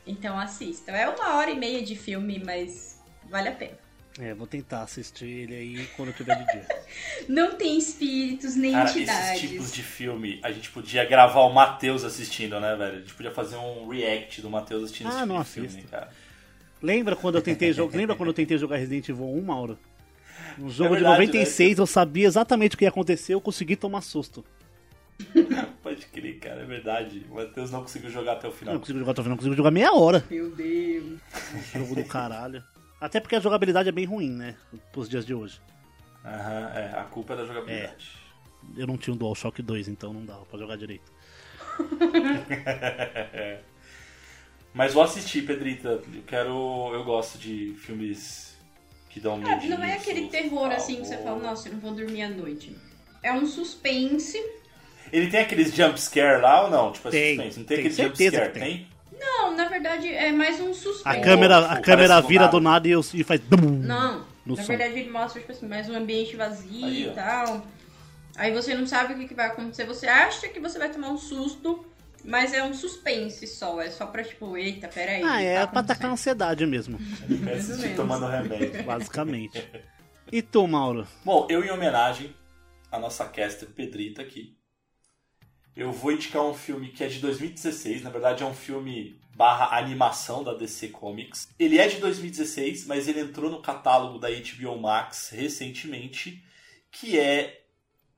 Então 0.07 0.39
assistam. 0.39 0.93
É 0.93 1.09
uma 1.09 1.37
hora 1.37 1.51
e 1.51 1.59
meia 1.59 1.83
de 1.83 1.95
filme, 1.95 2.43
mas 2.45 2.98
Vale 3.31 3.49
a 3.49 3.53
pena. 3.53 3.89
É, 4.21 4.35
vou 4.35 4.49
tentar 4.49 4.83
assistir 4.83 5.27
ele 5.27 5.55
aí 5.55 5.87
quando 5.97 6.13
tiver 6.13 6.35
de 6.35 6.45
dia. 6.53 6.67
Não 7.29 7.55
tem 7.55 7.79
espíritos 7.79 8.57
nem 8.57 8.73
Cara, 8.73 8.91
entidades. 8.91 9.37
Esses 9.37 9.51
tipos 9.51 9.73
de 9.73 9.83
filme, 9.83 10.41
a 10.43 10.51
gente 10.51 10.71
podia 10.71 11.05
gravar 11.05 11.43
o 11.43 11.53
Matheus 11.53 12.03
assistindo, 12.03 12.59
né, 12.59 12.75
velho? 12.75 12.97
A 12.97 13.01
gente 13.01 13.15
podia 13.15 13.31
fazer 13.31 13.57
um 13.57 13.87
react 13.87 14.43
do 14.43 14.51
Matheus 14.51 14.85
assistindo 14.85 15.07
ah, 15.07 15.11
esse 15.11 15.21
tipo 15.21 15.33
não 15.33 15.43
de 15.43 15.49
filme, 15.49 15.83
cara. 15.85 16.11
Lembra 16.83 17.15
quando 17.15 17.37
eu 17.37 17.43
tentei 17.43 17.73
jogar, 17.73 17.95
lembra 17.97 18.17
quando 18.17 18.31
eu 18.31 18.35
tentei 18.35 18.59
jogar 18.59 18.77
Resident 18.77 19.09
Evil 19.09 19.25
1, 19.25 19.41
Mauro? 19.41 19.79
No 20.57 20.69
jogo 20.69 20.95
é 20.95 20.99
verdade, 20.99 21.27
de 21.27 21.27
96 21.27 21.77
né? 21.77 21.83
eu 21.83 21.87
sabia 21.87 22.27
exatamente 22.27 22.75
o 22.75 22.79
que 22.79 22.85
ia 22.85 22.89
acontecer, 22.89 23.35
eu 23.35 23.41
consegui 23.41 23.77
tomar 23.77 24.01
susto. 24.01 24.45
Pode 25.81 26.07
crer, 26.07 26.39
cara, 26.41 26.63
é 26.63 26.65
verdade. 26.65 27.25
O 27.31 27.37
Matheus 27.37 27.71
não 27.71 27.83
conseguiu 27.83 28.11
jogar 28.11 28.33
até 28.33 28.49
o 28.49 28.53
final. 28.53 28.75
Não 28.75 28.81
conseguiu 28.81 29.01
jogar 29.01 29.13
até 29.13 29.21
o 29.21 29.25
final, 29.25 29.31
não 29.35 29.39
conseguiu 29.39 29.57
jogar 29.57 29.71
meia 29.71 29.93
hora. 29.93 30.25
Meu 30.29 30.51
Deus. 30.51 31.21
Jogo 31.73 31.95
do 31.95 32.05
caralho. 32.05 32.65
Até 33.01 33.21
porque 33.21 33.37
a 33.37 33.41
jogabilidade 33.41 33.89
é 33.89 33.93
bem 33.93 34.05
ruim, 34.05 34.31
né? 34.31 34.57
Pros 34.93 35.09
dias 35.09 35.25
de 35.25 35.33
hoje. 35.33 35.61
Aham, 36.25 36.73
é, 36.75 36.99
a 36.99 37.05
culpa 37.05 37.35
é 37.35 37.37
da 37.37 37.45
jogabilidade. 37.45 38.09
É, 38.77 38.83
eu 38.83 38.87
não 38.87 38.99
tinha 38.99 39.15
um 39.15 39.17
DualShock 39.17 39.63
2, 39.63 39.89
então 39.89 40.13
não 40.13 40.25
dava 40.25 40.45
pra 40.45 40.59
jogar 40.59 40.77
direito. 40.77 41.11
Mas 44.75 44.95
vou 44.95 45.03
assistir, 45.03 45.43
Pedrita. 45.47 45.89
Eu 45.89 46.23
quero. 46.27 46.91
Eu 46.93 47.05
gosto 47.05 47.39
de 47.39 47.75
filmes 47.79 48.57
que 49.09 49.21
dão 49.21 49.37
medo. 49.37 49.51
Ah, 49.51 49.67
não 49.67 49.83
é 49.83 49.95
aquele 49.95 50.29
terror 50.29 50.71
assim 50.71 50.97
que 50.97 51.07
você 51.07 51.19
fala, 51.19 51.39
nossa, 51.41 51.69
eu 51.69 51.75
não 51.75 51.81
vou 51.81 51.93
dormir 51.93 52.23
à 52.23 52.29
noite. 52.29 52.77
É 53.23 53.33
um 53.33 53.47
suspense. 53.47 54.39
Ele 55.13 55.31
tem 55.31 55.41
aqueles 55.41 55.75
jumpscare 55.75 56.41
lá 56.41 56.65
ou 56.65 56.71
não? 56.71 56.93
Tipo, 56.93 57.09
é 57.09 57.11
tem, 57.11 57.37
suspense. 57.37 57.59
Não 57.59 57.67
tem, 57.67 57.77
tem 57.79 57.87
aquele 57.87 58.09
jumpscare, 58.09 58.53
tem? 58.53 58.63
tem? 58.63 58.89
Não, 59.19 59.57
na 59.57 59.65
verdade 59.67 60.09
é 60.09 60.31
mais 60.33 60.61
um 60.61 60.73
suspense. 60.73 61.19
A 61.19 61.21
câmera, 61.21 61.59
a 61.59 61.81
câmera 61.81 62.21
vira 62.21 62.47
do 62.49 62.61
nada 62.61 62.87
e, 62.87 62.93
e 62.93 63.25
faz. 63.25 63.41
Não, 63.51 64.25
na 64.47 64.57
som. 64.57 64.63
verdade 64.65 64.99
ele 64.99 65.11
mostra 65.11 65.41
tipo 65.41 65.53
assim, 65.53 65.67
mais 65.67 65.89
um 65.89 65.95
ambiente 65.95 66.37
vazio 66.37 66.87
Aí, 66.87 67.07
e 67.09 67.11
tal. 67.11 67.67
Aí 68.37 68.53
você 68.53 68.75
não 68.75 68.87
sabe 68.87 69.15
o 69.15 69.19
que, 69.19 69.29
que 69.29 69.35
vai 69.35 69.47
acontecer. 69.47 69.85
Você 69.85 70.07
acha 70.07 70.49
que 70.49 70.61
você 70.61 70.79
vai 70.79 70.89
tomar 70.91 71.11
um 71.11 71.19
susto, 71.19 71.85
mas 72.25 72.53
é 72.53 72.63
um 72.63 72.73
suspense 72.73 73.47
só. 73.47 73.81
É 73.81 73.91
só 73.91 74.07
pra 74.07 74.23
tipo, 74.23 74.57
eita, 74.57 74.87
peraí. 74.89 75.23
Ah, 75.25 75.43
é 75.43 75.61
tá 75.61 75.67
pra 75.67 75.81
atacar 75.81 76.11
a 76.11 76.13
ansiedade 76.13 76.65
mesmo. 76.65 76.99
Ele 77.29 77.95
tomando 77.95 78.27
remédio. 78.27 78.83
Basicamente. 78.85 79.69
E 80.31 80.43
tu, 80.43 80.67
Mauro? 80.69 81.09
Bom, 81.25 81.47
eu 81.49 81.65
em 81.65 81.71
homenagem 81.71 82.35
à 82.93 82.99
nossa 82.99 83.25
caster 83.25 83.67
Pedrita 83.67 84.21
aqui, 84.21 84.55
eu 85.79 85.93
vou 85.93 86.11
indicar 86.11 86.43
um 86.43 86.53
filme 86.53 86.89
que 86.89 87.05
é 87.05 87.07
de 87.07 87.21
2016, 87.21 88.03
na 88.03 88.11
verdade 88.11 88.43
é 88.43 88.47
um 88.47 88.53
filme 88.53 89.17
barra 89.37 89.79
animação 89.79 90.43
da 90.43 90.53
DC 90.53 90.89
Comics. 90.89 91.49
Ele 91.57 91.79
é 91.79 91.87
de 91.87 91.99
2016, 91.99 92.85
mas 92.89 93.07
ele 93.07 93.21
entrou 93.21 93.49
no 93.49 93.63
catálogo 93.63 94.19
da 94.19 94.27
HBO 94.29 94.77
Max 94.77 95.29
recentemente, 95.29 96.45
que 96.91 97.17
é 97.17 97.65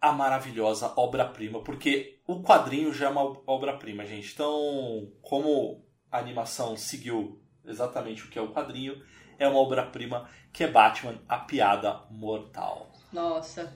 a 0.00 0.10
maravilhosa 0.10 0.90
obra-prima, 0.96 1.62
porque 1.62 2.18
o 2.26 2.42
quadrinho 2.42 2.94
já 2.94 3.08
é 3.08 3.10
uma 3.10 3.38
obra-prima, 3.46 4.06
gente. 4.06 4.32
Então, 4.32 5.12
como 5.20 5.84
a 6.10 6.18
animação 6.18 6.78
seguiu 6.78 7.42
exatamente 7.62 8.24
o 8.24 8.28
que 8.28 8.38
é 8.38 8.42
o 8.42 8.54
quadrinho, 8.54 9.02
é 9.38 9.46
uma 9.46 9.58
obra-prima 9.58 10.26
que 10.50 10.64
é 10.64 10.66
Batman, 10.66 11.20
a 11.28 11.36
piada 11.36 12.00
mortal. 12.10 12.90
Nossa, 13.12 13.70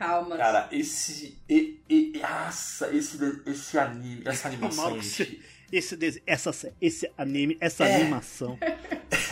Palmas. 0.00 0.38
Cara, 0.38 0.66
esse. 0.72 1.38
E, 1.46 1.78
e, 1.86 2.18
essa, 2.22 2.88
esse, 2.90 3.18
esse 3.44 3.78
anime, 3.78 4.22
essa 4.24 4.48
animação. 4.48 4.96
esse, 4.96 5.38
esse, 5.70 6.22
essa, 6.26 6.74
esse 6.80 7.12
anime, 7.18 7.58
essa 7.60 7.84
é. 7.84 7.96
animação. 7.96 8.58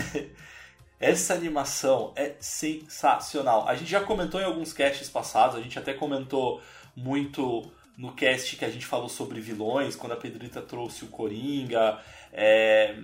essa 1.00 1.32
animação 1.32 2.12
é 2.14 2.34
sensacional. 2.38 3.66
A 3.66 3.74
gente 3.76 3.90
já 3.90 4.02
comentou 4.04 4.42
em 4.42 4.44
alguns 4.44 4.74
casts 4.74 5.08
passados, 5.08 5.56
a 5.56 5.62
gente 5.62 5.78
até 5.78 5.94
comentou 5.94 6.60
muito 6.94 7.72
no 7.96 8.12
cast 8.12 8.54
que 8.54 8.64
a 8.64 8.70
gente 8.70 8.84
falou 8.84 9.08
sobre 9.08 9.40
vilões, 9.40 9.96
quando 9.96 10.12
a 10.12 10.16
Pedrita 10.16 10.60
trouxe 10.60 11.02
o 11.02 11.08
Coringa. 11.08 11.98
É... 12.30 12.94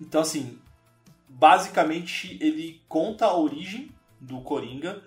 Então, 0.00 0.20
assim, 0.20 0.56
basicamente 1.28 2.38
ele 2.40 2.80
conta 2.88 3.26
a 3.26 3.36
origem 3.36 3.90
do 4.20 4.40
Coringa 4.40 5.02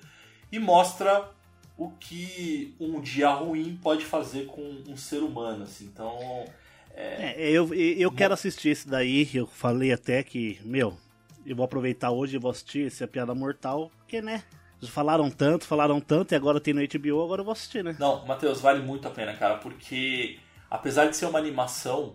e 0.52 0.60
mostra 0.60 1.39
o 1.80 1.90
que 1.92 2.76
um 2.78 3.00
dia 3.00 3.30
ruim 3.30 3.80
pode 3.82 4.04
fazer 4.04 4.48
com 4.48 4.62
um 4.86 4.98
ser 4.98 5.24
humano, 5.24 5.64
assim. 5.64 5.86
Então, 5.86 6.46
é... 6.94 7.46
é 7.46 7.50
eu, 7.50 7.74
eu 7.74 8.12
quero 8.12 8.34
assistir 8.34 8.70
esse 8.70 8.86
daí, 8.86 9.30
eu 9.34 9.48
falei 9.48 9.94
até 9.94 10.22
que, 10.22 10.60
meu, 10.66 10.98
eu 11.46 11.56
vou 11.56 11.64
aproveitar 11.64 12.12
hoje 12.12 12.36
e 12.36 12.40
vou 12.40 12.52
assistir 12.52 12.88
esse 12.88 13.02
A 13.02 13.08
Piada 13.08 13.34
Mortal, 13.34 13.90
porque, 13.98 14.22
né, 14.22 14.44
falaram 14.90 15.32
tanto, 15.32 15.66
falaram 15.66 16.02
tanto, 16.02 16.34
e 16.34 16.36
agora 16.36 16.60
tem 16.60 16.74
no 16.74 16.82
HBO, 16.86 17.24
agora 17.24 17.40
eu 17.40 17.46
vou 17.46 17.54
assistir, 17.54 17.82
né? 17.82 17.96
Não, 17.98 18.26
Matheus, 18.26 18.60
vale 18.60 18.84
muito 18.84 19.08
a 19.08 19.12
pena, 19.12 19.34
cara, 19.34 19.56
porque 19.58 20.38
apesar 20.70 21.06
de 21.06 21.16
ser 21.16 21.28
uma 21.28 21.40
animação, 21.40 22.14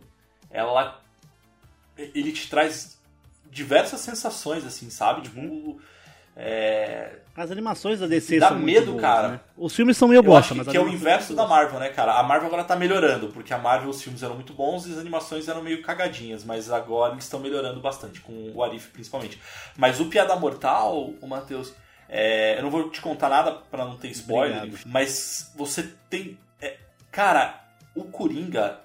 ela... 0.50 1.00
ele 1.96 2.32
te 2.32 2.50
traz 2.50 3.00
diversas 3.50 4.00
sensações, 4.00 4.66
assim, 4.66 4.90
sabe? 4.90 5.22
Tipo, 5.22 5.40
uhum. 5.40 5.78
É... 6.36 7.18
As 7.36 7.50
animações 7.50 7.98
da 7.98 8.06
DC 8.06 8.38
Dá 8.38 8.48
são 8.48 8.58
medo, 8.58 8.92
boas, 8.92 9.00
cara. 9.00 9.28
Né? 9.28 9.40
Os 9.56 9.74
filmes 9.74 9.96
são 9.96 10.06
meio 10.06 10.22
bosta, 10.22 10.54
mas 10.54 10.68
que 10.68 10.76
é 10.76 10.80
o 10.80 10.88
inverso 10.88 11.34
da 11.34 11.46
Marvel, 11.46 11.80
né, 11.80 11.88
cara? 11.88 12.14
A 12.14 12.22
Marvel 12.22 12.46
agora 12.46 12.62
tá 12.62 12.76
melhorando, 12.76 13.28
porque 13.28 13.52
a 13.52 13.58
Marvel 13.58 13.90
os 13.90 14.00
filmes 14.00 14.22
eram 14.22 14.36
muito 14.36 14.52
bons 14.52 14.86
e 14.86 14.92
as 14.92 14.98
animações 14.98 15.48
eram 15.48 15.60
meio 15.60 15.82
cagadinhas, 15.82 16.44
mas 16.44 16.70
agora 16.70 17.12
eles 17.12 17.24
estão 17.24 17.40
melhorando 17.40 17.80
bastante, 17.80 18.20
com 18.20 18.52
o 18.54 18.62
Arif 18.62 18.88
principalmente. 18.90 19.40
Mas 19.76 19.98
o 19.98 20.06
Piada 20.06 20.36
Mortal, 20.36 21.12
o 21.20 21.26
Matheus, 21.26 21.72
é... 22.08 22.56
eu 22.58 22.62
não 22.62 22.70
vou 22.70 22.88
te 22.88 23.00
contar 23.00 23.28
nada 23.28 23.50
para 23.52 23.84
não 23.84 23.96
ter 23.96 24.10
spoiler, 24.10 24.58
Obrigado. 24.58 24.82
mas 24.86 25.52
você 25.56 25.90
tem. 26.08 26.38
É... 26.60 26.76
Cara, 27.10 27.64
o 27.96 28.04
Coringa 28.04 28.78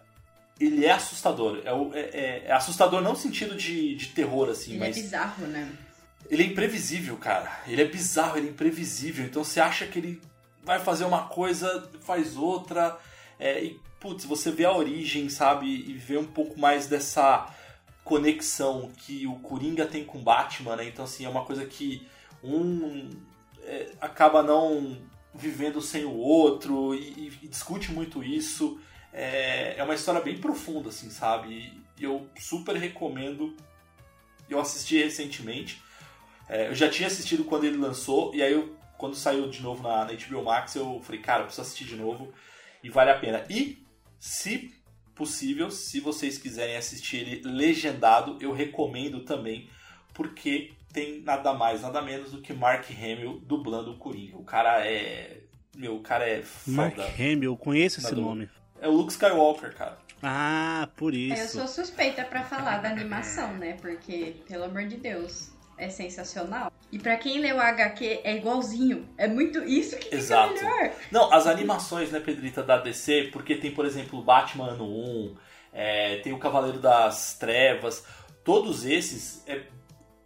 ele 0.59 0.85
é 0.85 0.91
assustador. 0.91 1.61
É, 1.63 1.99
é, 1.99 2.43
é, 2.47 2.51
assustador 2.51 3.01
não 3.01 3.11
no 3.11 3.17
sentido 3.17 3.55
de, 3.55 3.95
de 3.95 4.07
terror, 4.07 4.49
assim, 4.49 4.71
ele 4.71 4.79
mas. 4.79 4.97
é 4.97 5.01
bizarro, 5.01 5.47
né? 5.47 5.69
Ele 6.29 6.43
é 6.43 6.45
imprevisível, 6.45 7.17
cara. 7.17 7.61
Ele 7.67 7.81
é 7.81 7.85
bizarro, 7.85 8.37
ele 8.37 8.47
é 8.47 8.51
imprevisível. 8.51 9.25
Então 9.25 9.43
você 9.43 9.59
acha 9.59 9.87
que 9.87 9.97
ele 9.97 10.21
vai 10.63 10.79
fazer 10.79 11.05
uma 11.05 11.27
coisa, 11.27 11.89
faz 12.01 12.37
outra. 12.37 12.97
É, 13.39 13.63
e, 13.63 13.79
putz, 13.99 14.25
você 14.25 14.51
vê 14.51 14.65
a 14.65 14.71
origem, 14.71 15.27
sabe? 15.29 15.65
E 15.67 15.93
vê 15.93 16.17
um 16.17 16.27
pouco 16.27 16.59
mais 16.59 16.87
dessa 16.87 17.53
conexão 18.03 18.91
que 18.97 19.25
o 19.25 19.35
Coringa 19.35 19.85
tem 19.85 20.03
com 20.03 20.19
Batman, 20.19 20.75
né? 20.75 20.87
Então, 20.87 21.05
assim, 21.05 21.25
é 21.25 21.29
uma 21.29 21.45
coisa 21.45 21.65
que 21.65 22.07
um 22.43 23.09
é, 23.63 23.91
acaba 23.99 24.43
não 24.43 24.97
vivendo 25.33 25.81
sem 25.81 26.05
o 26.05 26.15
outro 26.15 26.93
e, 26.93 27.31
e 27.41 27.47
discute 27.47 27.91
muito 27.91 28.23
isso. 28.23 28.79
É, 29.11 29.75
é, 29.77 29.83
uma 29.83 29.95
história 29.95 30.21
bem 30.21 30.37
profunda, 30.37 30.89
assim, 30.89 31.09
sabe? 31.09 31.73
E 31.97 32.03
eu 32.03 32.27
super 32.39 32.75
recomendo. 32.75 33.55
Eu 34.49 34.59
assisti 34.59 34.97
recentemente. 34.97 35.81
É, 36.49 36.67
eu 36.67 36.75
já 36.75 36.89
tinha 36.89 37.07
assistido 37.07 37.43
quando 37.43 37.65
ele 37.65 37.77
lançou, 37.77 38.33
e 38.33 38.41
aí 38.41 38.51
eu, 38.51 38.75
quando 38.97 39.15
saiu 39.15 39.49
de 39.49 39.61
novo 39.61 39.83
na, 39.83 40.05
na 40.05 40.13
HBO 40.13 40.43
Max, 40.43 40.75
eu 40.75 40.99
falei, 41.01 41.21
cara, 41.21 41.41
eu 41.41 41.45
preciso 41.45 41.61
assistir 41.61 41.85
de 41.85 41.95
novo 41.95 42.33
e 42.83 42.89
vale 42.89 43.11
a 43.11 43.17
pena. 43.17 43.45
E, 43.49 43.85
se 44.19 44.73
possível, 45.13 45.69
se 45.69 45.99
vocês 45.99 46.37
quiserem 46.37 46.75
assistir 46.75 47.17
ele 47.17 47.41
legendado, 47.43 48.37
eu 48.41 48.51
recomendo 48.51 49.19
também, 49.25 49.69
porque 50.13 50.71
tem 50.91 51.21
nada 51.21 51.53
mais, 51.53 51.81
nada 51.81 52.01
menos 52.01 52.31
do 52.31 52.41
que 52.41 52.53
Mark 52.53 52.89
Hamill 52.89 53.41
dublando 53.45 53.91
o 53.91 53.97
Coringa. 53.97 54.37
O 54.37 54.43
cara 54.43 54.85
é. 54.87 55.41
Meu, 55.75 55.97
o 55.97 56.01
cara 56.01 56.27
é 56.27 56.41
foda. 56.41 56.73
Mark 56.73 57.19
Hamill, 57.19 57.55
conheço 57.57 57.99
esse 57.99 58.15
nome. 58.15 58.49
É 58.81 58.87
o 58.87 58.91
Luke 58.91 59.11
Skywalker, 59.11 59.75
cara. 59.75 59.97
Ah, 60.23 60.89
por 60.95 61.13
isso. 61.13 61.41
Eu 61.41 61.47
sou 61.47 61.67
suspeita 61.67 62.23
para 62.23 62.43
falar 62.43 62.79
da 62.79 62.89
animação, 62.89 63.55
né? 63.57 63.77
Porque, 63.79 64.37
pelo 64.47 64.65
amor 64.65 64.85
de 64.87 64.97
Deus, 64.97 65.51
é 65.79 65.89
sensacional. 65.89 66.71
E 66.91 66.99
para 66.99 67.15
quem 67.17 67.39
leu 67.39 67.55
o 67.55 67.61
HQ, 67.61 68.21
é 68.23 68.35
igualzinho. 68.35 69.07
É 69.17 69.27
muito 69.27 69.59
isso 69.63 69.97
que 69.97 70.13
Exato. 70.13 70.53
fica 70.53 70.65
melhor. 70.65 70.91
Não, 71.11 71.33
as 71.33 71.47
animações, 71.47 72.11
né, 72.11 72.19
Pedrita, 72.19 72.61
da 72.61 72.77
DC, 72.77 73.29
porque 73.31 73.55
tem, 73.55 73.71
por 73.71 73.85
exemplo, 73.85 74.19
o 74.19 74.23
Batman 74.23 74.71
ano 74.71 74.85
1, 74.85 75.35
é, 75.71 76.17
tem 76.17 76.33
o 76.33 76.39
Cavaleiro 76.39 76.79
das 76.79 77.37
Trevas, 77.37 78.05
todos 78.43 78.85
esses, 78.85 79.43
é, 79.47 79.63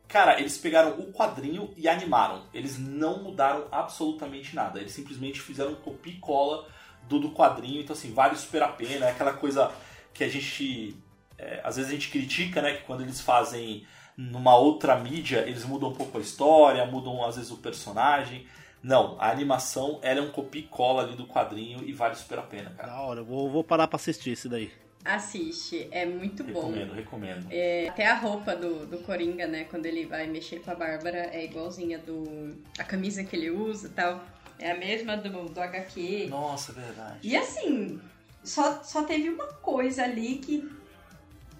cara, 0.07 0.39
eles 0.39 0.57
pegaram 0.57 0.91
o 0.99 1.11
quadrinho 1.11 1.73
e 1.75 1.87
animaram. 1.87 2.45
Eles 2.53 2.79
não 2.79 3.21
mudaram 3.21 3.67
absolutamente 3.71 4.55
nada. 4.55 4.79
Eles 4.79 4.93
simplesmente 4.93 5.41
fizeram 5.41 5.75
copia 5.75 6.13
e 6.13 6.17
cola 6.17 6.67
do, 7.07 7.19
do 7.19 7.31
quadrinho. 7.31 7.81
Então, 7.81 7.95
assim, 7.95 8.13
vale 8.13 8.35
super 8.37 8.63
a 8.63 8.69
pena. 8.69 9.07
É 9.07 9.11
aquela 9.11 9.33
coisa 9.33 9.71
que 10.13 10.23
a 10.23 10.29
gente... 10.29 10.95
É, 11.37 11.61
às 11.63 11.75
vezes 11.75 11.91
a 11.91 11.93
gente 11.93 12.09
critica, 12.09 12.61
né, 12.61 12.73
que 12.73 12.83
quando 12.83 13.01
eles 13.01 13.19
fazem 13.19 13.85
numa 14.17 14.55
outra 14.55 14.95
mídia, 14.97 15.39
eles 15.39 15.65
mudam 15.65 15.89
um 15.89 15.93
pouco 15.93 16.17
a 16.17 16.21
história, 16.21 16.85
mudam 16.85 17.23
às 17.23 17.35
vezes 17.35 17.51
o 17.51 17.57
personagem. 17.57 18.45
Não, 18.81 19.15
a 19.19 19.31
animação 19.31 19.99
ela 20.01 20.19
é 20.19 20.21
um 20.21 20.31
copia 20.31 20.61
e 20.61 20.65
cola 20.65 21.03
ali 21.03 21.15
do 21.15 21.25
quadrinho 21.25 21.83
e 21.87 21.93
vale 21.93 22.15
super 22.15 22.39
a 22.39 22.41
pena, 22.41 22.69
cara. 22.71 22.89
Da 22.89 23.01
hora, 23.01 23.23
vou, 23.23 23.49
vou 23.49 23.63
parar 23.63 23.87
pra 23.87 23.95
assistir 23.95 24.31
esse 24.31 24.49
daí. 24.49 24.71
Assiste, 25.05 25.87
é 25.91 26.05
muito 26.05 26.43
bom. 26.43 26.67
Recomendo, 26.67 26.93
recomendo. 26.93 27.47
É, 27.49 27.89
até 27.89 28.05
a 28.05 28.15
roupa 28.15 28.55
do, 28.55 28.85
do 28.85 28.99
Coringa, 28.99 29.45
né, 29.47 29.65
quando 29.65 29.85
ele 29.85 30.05
vai 30.05 30.27
mexer 30.27 30.61
com 30.61 30.71
a 30.71 30.75
Bárbara, 30.75 31.29
é 31.33 31.43
igualzinha 31.43 31.99
do. 31.99 32.55
a 32.79 32.83
camisa 32.83 33.23
que 33.23 33.35
ele 33.35 33.49
usa 33.49 33.87
e 33.87 33.91
tal. 33.91 34.23
É 34.59 34.71
a 34.71 34.77
mesma 34.77 35.17
do, 35.17 35.49
do 35.49 35.59
HQ. 35.59 36.27
Nossa, 36.29 36.71
é 36.71 36.75
verdade. 36.75 37.19
E 37.23 37.35
assim, 37.35 37.99
só, 38.43 38.81
só 38.83 39.03
teve 39.03 39.29
uma 39.29 39.47
coisa 39.47 40.03
ali 40.03 40.37
que 40.37 40.69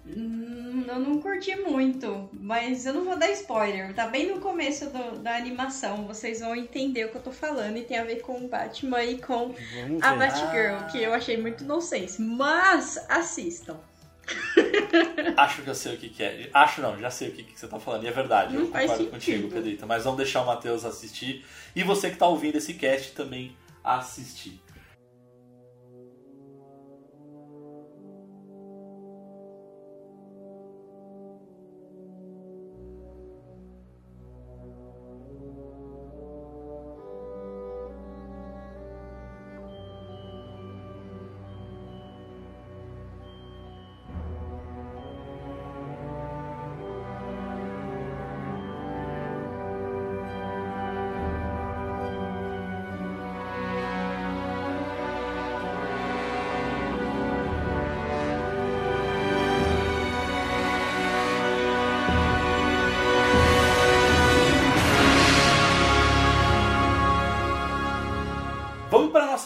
Hum, 0.06 0.84
eu 0.86 0.98
não 0.98 1.18
curti 1.18 1.56
muito, 1.56 2.28
mas 2.32 2.84
eu 2.84 2.92
não 2.92 3.04
vou 3.04 3.16
dar 3.18 3.30
spoiler. 3.30 3.94
Tá 3.94 4.06
bem 4.06 4.28
no 4.28 4.40
começo 4.40 4.90
do, 4.90 5.18
da 5.18 5.34
animação, 5.34 6.06
vocês 6.06 6.40
vão 6.40 6.54
entender 6.54 7.06
o 7.06 7.08
que 7.08 7.16
eu 7.16 7.22
tô 7.22 7.32
falando 7.32 7.78
e 7.78 7.82
tem 7.82 7.98
a 7.98 8.04
ver 8.04 8.20
com 8.20 8.44
o 8.44 8.48
Batman 8.48 9.02
e 9.02 9.18
com 9.18 9.54
a 10.02 10.14
Batgirl, 10.14 10.76
ah. 10.76 10.88
que 10.92 11.02
eu 11.02 11.14
achei 11.14 11.38
muito 11.38 11.64
nonsense. 11.64 12.20
Mas 12.20 12.98
assistam. 13.08 13.78
Acho 15.36 15.62
que 15.62 15.68
eu 15.68 15.74
sei 15.74 15.94
o 15.94 15.98
que, 15.98 16.08
que, 16.08 16.22
é. 16.22 16.50
Acho 16.52 16.80
não, 16.80 16.98
já 16.98 17.10
sei 17.10 17.28
o 17.28 17.32
que, 17.32 17.42
que 17.42 17.58
você 17.58 17.68
tá 17.68 17.78
falando. 17.78 18.04
E 18.04 18.08
é 18.08 18.10
verdade, 18.10 18.54
não 18.54 18.62
eu 18.62 18.68
concordo 18.68 19.06
contigo, 19.06 19.48
Pedrita. 19.48 19.86
Mas 19.86 20.04
vamos 20.04 20.16
deixar 20.18 20.42
o 20.42 20.46
Matheus 20.46 20.84
assistir. 20.84 21.44
E 21.74 21.82
você 21.82 22.10
que 22.10 22.16
tá 22.16 22.26
ouvindo 22.26 22.56
esse 22.56 22.74
cast 22.74 23.12
também 23.12 23.56
assistir. 23.82 24.60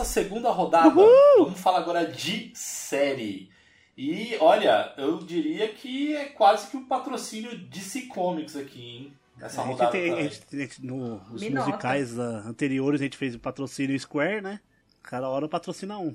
Segunda 0.05 0.51
rodada. 0.51 0.89
Uhul! 0.89 1.45
Vamos 1.45 1.61
falar 1.61 1.79
agora 1.79 2.07
de 2.07 2.51
série. 2.55 3.51
E 3.97 4.37
olha, 4.41 4.93
eu 4.97 5.19
diria 5.19 5.69
que 5.69 6.15
é 6.15 6.27
quase 6.27 6.69
que 6.71 6.77
um 6.77 6.85
patrocínio 6.85 7.59
DC 7.59 8.03
Comics 8.03 8.55
aqui, 8.55 8.81
hein? 8.81 9.13
Essa 9.41 9.63
rodada. 9.63 9.91
Tem, 9.91 10.13
a 10.13 10.23
gente, 10.23 10.41
a 10.53 10.57
gente, 10.57 10.87
no, 10.87 11.21
os 11.33 11.43
musicais 11.49 12.17
uh, 12.17 12.47
anteriores 12.47 13.01
a 13.01 13.05
gente 13.05 13.17
fez 13.17 13.35
o 13.35 13.39
patrocínio 13.39 13.99
Square, 13.99 14.41
né? 14.41 14.61
Cada 15.03 15.29
hora 15.29 15.49
patrocina 15.49 15.99
um. 15.99 16.15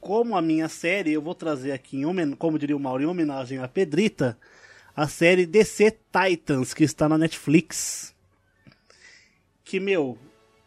Como 0.00 0.36
a 0.36 0.42
minha 0.42 0.68
série, 0.68 1.12
eu 1.12 1.22
vou 1.22 1.34
trazer 1.34 1.72
aqui, 1.72 2.02
em 2.02 2.34
como 2.36 2.58
diria 2.58 2.76
o 2.76 2.80
Mauro, 2.80 3.02
em 3.02 3.06
homenagem 3.06 3.58
a 3.58 3.66
Pedrita, 3.66 4.38
a 4.94 5.08
série 5.08 5.44
DC 5.44 5.98
Titans, 6.12 6.72
que 6.72 6.84
está 6.84 7.08
na 7.08 7.18
Netflix. 7.18 8.14
Que, 9.64 9.80
meu, 9.80 10.16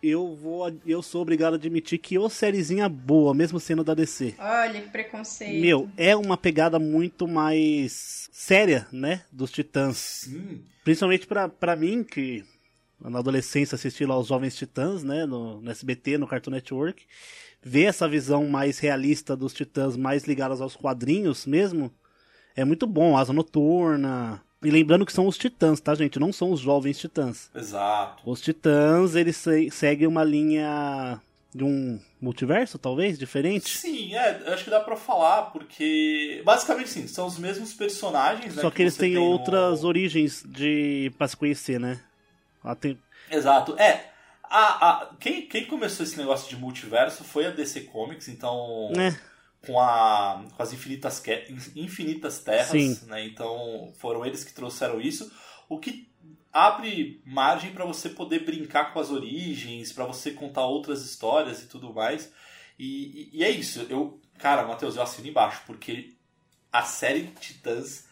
eu 0.02 0.36
vou 0.36 0.72
eu 0.86 1.02
sou 1.02 1.22
obrigado 1.22 1.54
a 1.54 1.56
admitir 1.56 2.00
que 2.00 2.18
ô 2.18 2.30
sériezinha 2.30 2.90
boa, 2.90 3.34
mesmo 3.34 3.60
sendo 3.60 3.84
da 3.84 3.94
DC. 3.94 4.36
Olha 4.40 4.82
que 4.82 4.90
preconceito. 4.90 5.62
Meu, 5.62 5.90
é 5.96 6.16
uma 6.16 6.38
pegada 6.38 6.80
muito 6.80 7.28
mais 7.28 8.30
séria, 8.32 8.88
né, 8.92 9.24
dos 9.32 9.52
Titãs. 9.52 9.98
Sim. 9.98 10.62
Principalmente 10.84 11.28
para 11.28 11.76
mim 11.76 12.04
que 12.04 12.44
na 13.00 13.20
adolescência 13.20 13.76
assisti 13.76 14.06
lá 14.06 14.18
os 14.18 14.28
Jovens 14.28 14.56
Titãs, 14.56 15.04
né, 15.04 15.26
no, 15.26 15.62
no 15.62 15.72
SBT, 15.72 16.18
no 16.18 16.28
Cartoon 16.28 16.52
Network, 16.52 17.06
ver 17.62 17.84
essa 17.84 18.08
visão 18.08 18.48
mais 18.48 18.80
realista 18.80 19.36
dos 19.36 19.54
Titãs, 19.54 19.96
mais 19.96 20.24
ligadas 20.26 20.62
aos 20.62 20.76
quadrinhos 20.76 21.46
mesmo, 21.46 21.92
é 22.56 22.66
muito 22.66 22.86
bom. 22.86 23.18
Asa 23.18 23.34
Noturna, 23.34 24.44
e 24.64 24.70
lembrando 24.70 25.06
que 25.06 25.14
são 25.14 25.28
os 25.28 25.38
titãs, 25.38 25.80
tá, 25.80 25.96
gente? 25.96 26.20
Não 26.20 26.32
são 26.32 26.52
os 26.52 26.60
jovens 26.60 27.00
titãs. 27.00 27.50
Exato. 27.56 28.30
Os 28.30 28.40
titãs, 28.40 29.16
eles 29.16 29.44
seguem 29.72 30.08
uma 30.08 30.24
linha 30.24 31.20
de 31.54 31.64
um 31.64 32.00
multiverso, 32.22 32.78
talvez, 32.78 33.18
diferente? 33.18 33.78
Sim, 33.78 34.16
é, 34.16 34.54
acho 34.54 34.64
que 34.64 34.70
dá 34.70 34.80
para 34.80 34.96
falar, 34.96 35.52
porque 35.52 36.42
basicamente 36.46 36.90
sim, 36.90 37.08
são 37.08 37.26
os 37.26 37.38
mesmos 37.38 37.74
personagens, 37.74 38.56
né, 38.56 38.62
Só 38.62 38.70
que, 38.70 38.78
que 38.78 38.82
eles 38.84 38.96
têm 38.96 39.18
outras 39.18 39.82
no... 39.82 39.88
origens 39.88 40.44
de 40.48 41.12
para 41.18 41.28
se 41.28 41.36
conhecer, 41.36 41.80
né? 41.80 42.00
Tem... 42.80 42.98
Exato. 43.30 43.76
É, 43.80 44.12
a, 44.44 44.90
a, 44.90 45.10
quem, 45.20 45.48
quem 45.48 45.66
começou 45.66 46.06
esse 46.06 46.18
negócio 46.18 46.48
de 46.48 46.56
multiverso 46.56 47.24
foi 47.24 47.48
a 47.48 47.50
DC 47.50 47.82
Comics, 47.82 48.28
então 48.28 48.92
é 48.96 49.31
com, 49.66 49.80
a, 49.80 50.44
com 50.56 50.64
as 50.64 50.74
infinitas, 50.74 51.24
infinitas 51.76 52.40
terras, 52.40 53.02
né? 53.04 53.26
Então 53.26 53.92
foram 53.96 54.26
eles 54.26 54.44
que 54.44 54.54
trouxeram 54.54 55.00
isso, 55.00 55.32
o 55.70 55.80
que 55.80 56.10
abre 56.52 57.22
margem 57.26 57.72
para 57.72 57.86
você 57.86 58.10
poder 58.10 58.44
brincar 58.46 58.94
com 58.94 59.00
as 59.00 59.10
origens, 59.10 59.92
para 59.92 60.06
você 60.06 60.32
contar 60.32 60.66
outras 60.66 61.04
histórias 61.04 61.64
e 61.64 61.68
tudo 61.68 61.94
mais. 61.94 62.32
E, 62.78 63.30
e, 63.34 63.40
e 63.40 63.44
é 63.44 63.50
isso. 63.50 63.86
Eu, 63.90 64.20
cara, 64.38 64.68
Matheus, 64.68 64.96
eu 64.96 65.04
assino 65.04 65.28
embaixo 65.28 65.62
porque 65.66 66.14
a 66.72 66.84
série 66.84 67.28
Titãs 67.40 68.06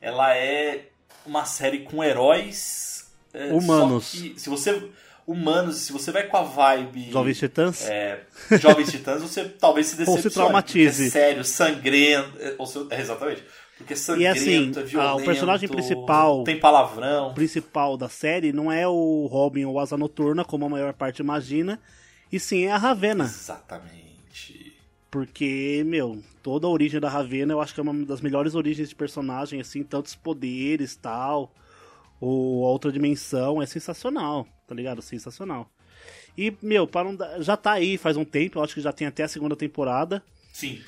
ela 0.00 0.36
é 0.36 0.88
uma 1.24 1.44
série 1.44 1.80
com 1.80 2.02
heróis 2.02 3.12
é, 3.32 3.52
humanos. 3.52 4.10
Que, 4.10 4.38
se 4.38 4.48
você 4.48 4.90
humanos. 5.26 5.76
Se 5.76 5.92
você 5.92 6.10
vai 6.10 6.24
com 6.24 6.36
a 6.36 6.42
vibe. 6.42 7.10
Jovens 7.10 7.38
Titãs? 7.38 7.88
É, 7.88 8.24
Jovens 8.60 8.90
Titãs, 8.90 9.22
você 9.22 9.44
talvez 9.48 9.86
se 9.86 9.96
decepcione. 9.96 10.18
Ou 10.24 10.30
se 10.30 10.30
traumatize. 10.30 11.06
É 11.06 11.10
sério, 11.10 11.44
sangrento. 11.44 12.36
é, 12.40 12.54
Ou 12.58 12.66
é, 12.90 13.00
exatamente. 13.00 13.42
Porque 13.76 13.92
é 13.94 13.96
sangrento, 13.96 14.38
assim, 14.38 14.72
é 14.76 14.80
ah, 14.80 14.84
violento. 14.84 15.22
o 15.22 15.24
personagem 15.24 15.68
principal- 15.68 16.44
Tem 16.44 16.58
palavrão. 16.58 17.34
Principal 17.34 17.96
da 17.96 18.08
série 18.08 18.52
não 18.52 18.70
é 18.70 18.86
o 18.86 19.26
Robin 19.26 19.64
ou 19.64 19.80
Asa 19.80 19.96
Noturna, 19.96 20.44
como 20.44 20.64
a 20.64 20.68
maior 20.68 20.92
parte 20.92 21.20
imagina, 21.20 21.80
e 22.30 22.38
sim 22.38 22.66
é 22.66 22.70
a 22.72 22.76
Ravena. 22.76 23.24
Exatamente. 23.24 24.74
Porque, 25.10 25.82
meu, 25.86 26.22
toda 26.42 26.66
a 26.66 26.70
origem 26.70 27.00
da 27.00 27.08
Ravena 27.08 27.52
eu 27.52 27.60
acho 27.60 27.74
que 27.74 27.80
é 27.80 27.82
uma 27.82 28.04
das 28.04 28.20
melhores 28.20 28.54
origens 28.54 28.88
de 28.88 28.94
personagem, 28.94 29.60
assim, 29.60 29.82
tantos 29.82 30.14
poderes 30.14 30.96
tal. 30.96 31.52
Ou 32.20 32.58
outra 32.60 32.90
dimensão, 32.92 33.60
é 33.60 33.66
sensacional, 33.66 34.46
tá 34.66 34.74
ligado? 34.74 35.00
Sensacional. 35.02 35.70
E, 36.36 36.56
meu, 36.60 36.86
para 36.86 37.12
dar- 37.12 37.40
já 37.42 37.56
tá 37.56 37.72
aí 37.72 37.96
faz 37.96 38.16
um 38.16 38.24
tempo, 38.24 38.58
eu 38.58 38.64
acho 38.64 38.74
que 38.74 38.80
já 38.80 38.92
tem 38.92 39.06
até 39.06 39.22
a 39.22 39.28
segunda 39.28 39.54
temporada. 39.56 40.22
Sim. 40.52 40.82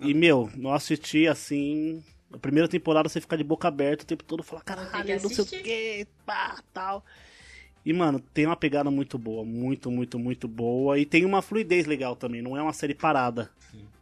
E, 0.00 0.12
meu, 0.12 0.50
não 0.56 0.72
assisti 0.72 1.26
assim. 1.26 2.02
A 2.32 2.38
primeira 2.38 2.68
temporada 2.68 3.08
você 3.08 3.20
fica 3.20 3.36
de 3.36 3.44
boca 3.44 3.68
aberta 3.68 4.02
o 4.04 4.06
tempo 4.06 4.24
todo, 4.24 4.42
fala, 4.42 4.60
caralho, 4.60 5.22
não 5.22 5.30
sei 5.30 5.44
o 5.44 5.46
que, 5.46 6.06
pá, 6.26 6.60
tal. 6.72 7.04
E, 7.84 7.92
mano, 7.92 8.18
tem 8.18 8.46
uma 8.46 8.56
pegada 8.56 8.90
muito 8.90 9.16
boa, 9.16 9.44
muito, 9.44 9.90
muito, 9.90 10.18
muito 10.18 10.48
boa. 10.48 10.98
E 10.98 11.06
tem 11.06 11.24
uma 11.24 11.40
fluidez 11.40 11.86
legal 11.86 12.16
também, 12.16 12.42
não 12.42 12.56
é 12.56 12.62
uma 12.62 12.72
série 12.72 12.94
parada. 12.94 13.50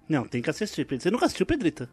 Não, 0.09 0.27
tem 0.27 0.41
que 0.43 0.49
assistir. 0.51 0.87
Você 0.89 1.11
nunca 1.11 1.27
assistiu, 1.27 1.45
Pedrita? 1.47 1.89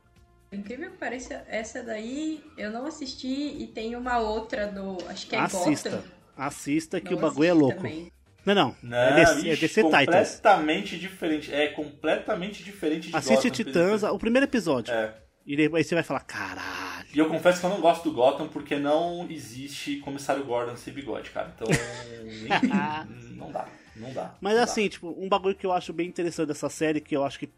Incrível 0.52 0.92
que 0.92 0.98
pareça, 0.98 1.46
essa 1.48 1.82
daí 1.84 2.44
eu 2.58 2.72
não 2.72 2.86
assisti 2.86 3.28
e 3.28 3.68
tem 3.68 3.96
uma 3.96 4.20
outra 4.20 4.68
do. 4.68 4.98
Acho 5.08 5.28
que 5.28 5.36
é 5.36 5.40
Assista. 5.40 5.90
Gotham. 5.90 6.21
Assista 6.48 7.00
que 7.00 7.12
Não 7.12 7.18
o 7.18 7.22
bagulho 7.22 7.50
é 7.50 7.54
louco. 7.54 7.78
também. 7.78 8.12
Não, 8.46 8.56
não. 8.56 8.76
Não, 8.82 8.98
é 8.98 9.14
DC, 9.26 9.50
é 9.50 9.56
DC 9.56 9.84
Titans. 9.84 10.06
completamente 10.36 10.98
diferente. 10.98 11.54
É 11.54 11.68
completamente 11.68 12.64
diferente 12.64 13.10
de 13.10 13.16
Assiste 13.16 13.50
Gotham, 13.50 13.52
Titãs, 13.52 14.04
o 14.04 14.18
primeiro 14.18 14.46
episódio. 14.46 14.92
É. 14.94 15.14
E 15.46 15.56
depois 15.56 15.86
você 15.88 15.96
vai 15.96 16.04
falar, 16.04 16.22
caralho. 16.22 17.08
E 17.14 17.20
eu 17.20 17.28
confesso 17.30 17.60
que 17.60 17.66
eu 17.66 17.70
não 17.70 17.82
gosto 17.82 18.04
do 18.10 18.16
Gotham 18.16 18.48
porque 18.48 18.78
não 18.78 19.28
existe 19.30 19.98
comissário 19.98 20.44
Gordon 20.44 20.76
sem 20.76 20.94
bigode, 20.94 21.30
cara. 21.32 21.54
Então, 21.56 21.68
nem- 21.70 23.36
não 23.38 23.52
dá. 23.52 23.68
Não 23.96 24.12
dá. 24.14 24.36
Mas 24.42 24.54
não 24.54 24.60
dá. 24.60 24.64
assim, 24.64 24.88
tipo, 24.88 25.10
um 25.20 25.28
bagulho 25.30 25.56
que 25.56 25.66
eu 25.66 25.72
acho 25.72 25.92
bem 25.94 26.08
interessante 26.08 26.48
dessa 26.48 26.70
série, 26.70 27.02
que 27.02 27.16
eu 27.16 27.24
acho 27.24 27.38
que. 27.40 27.50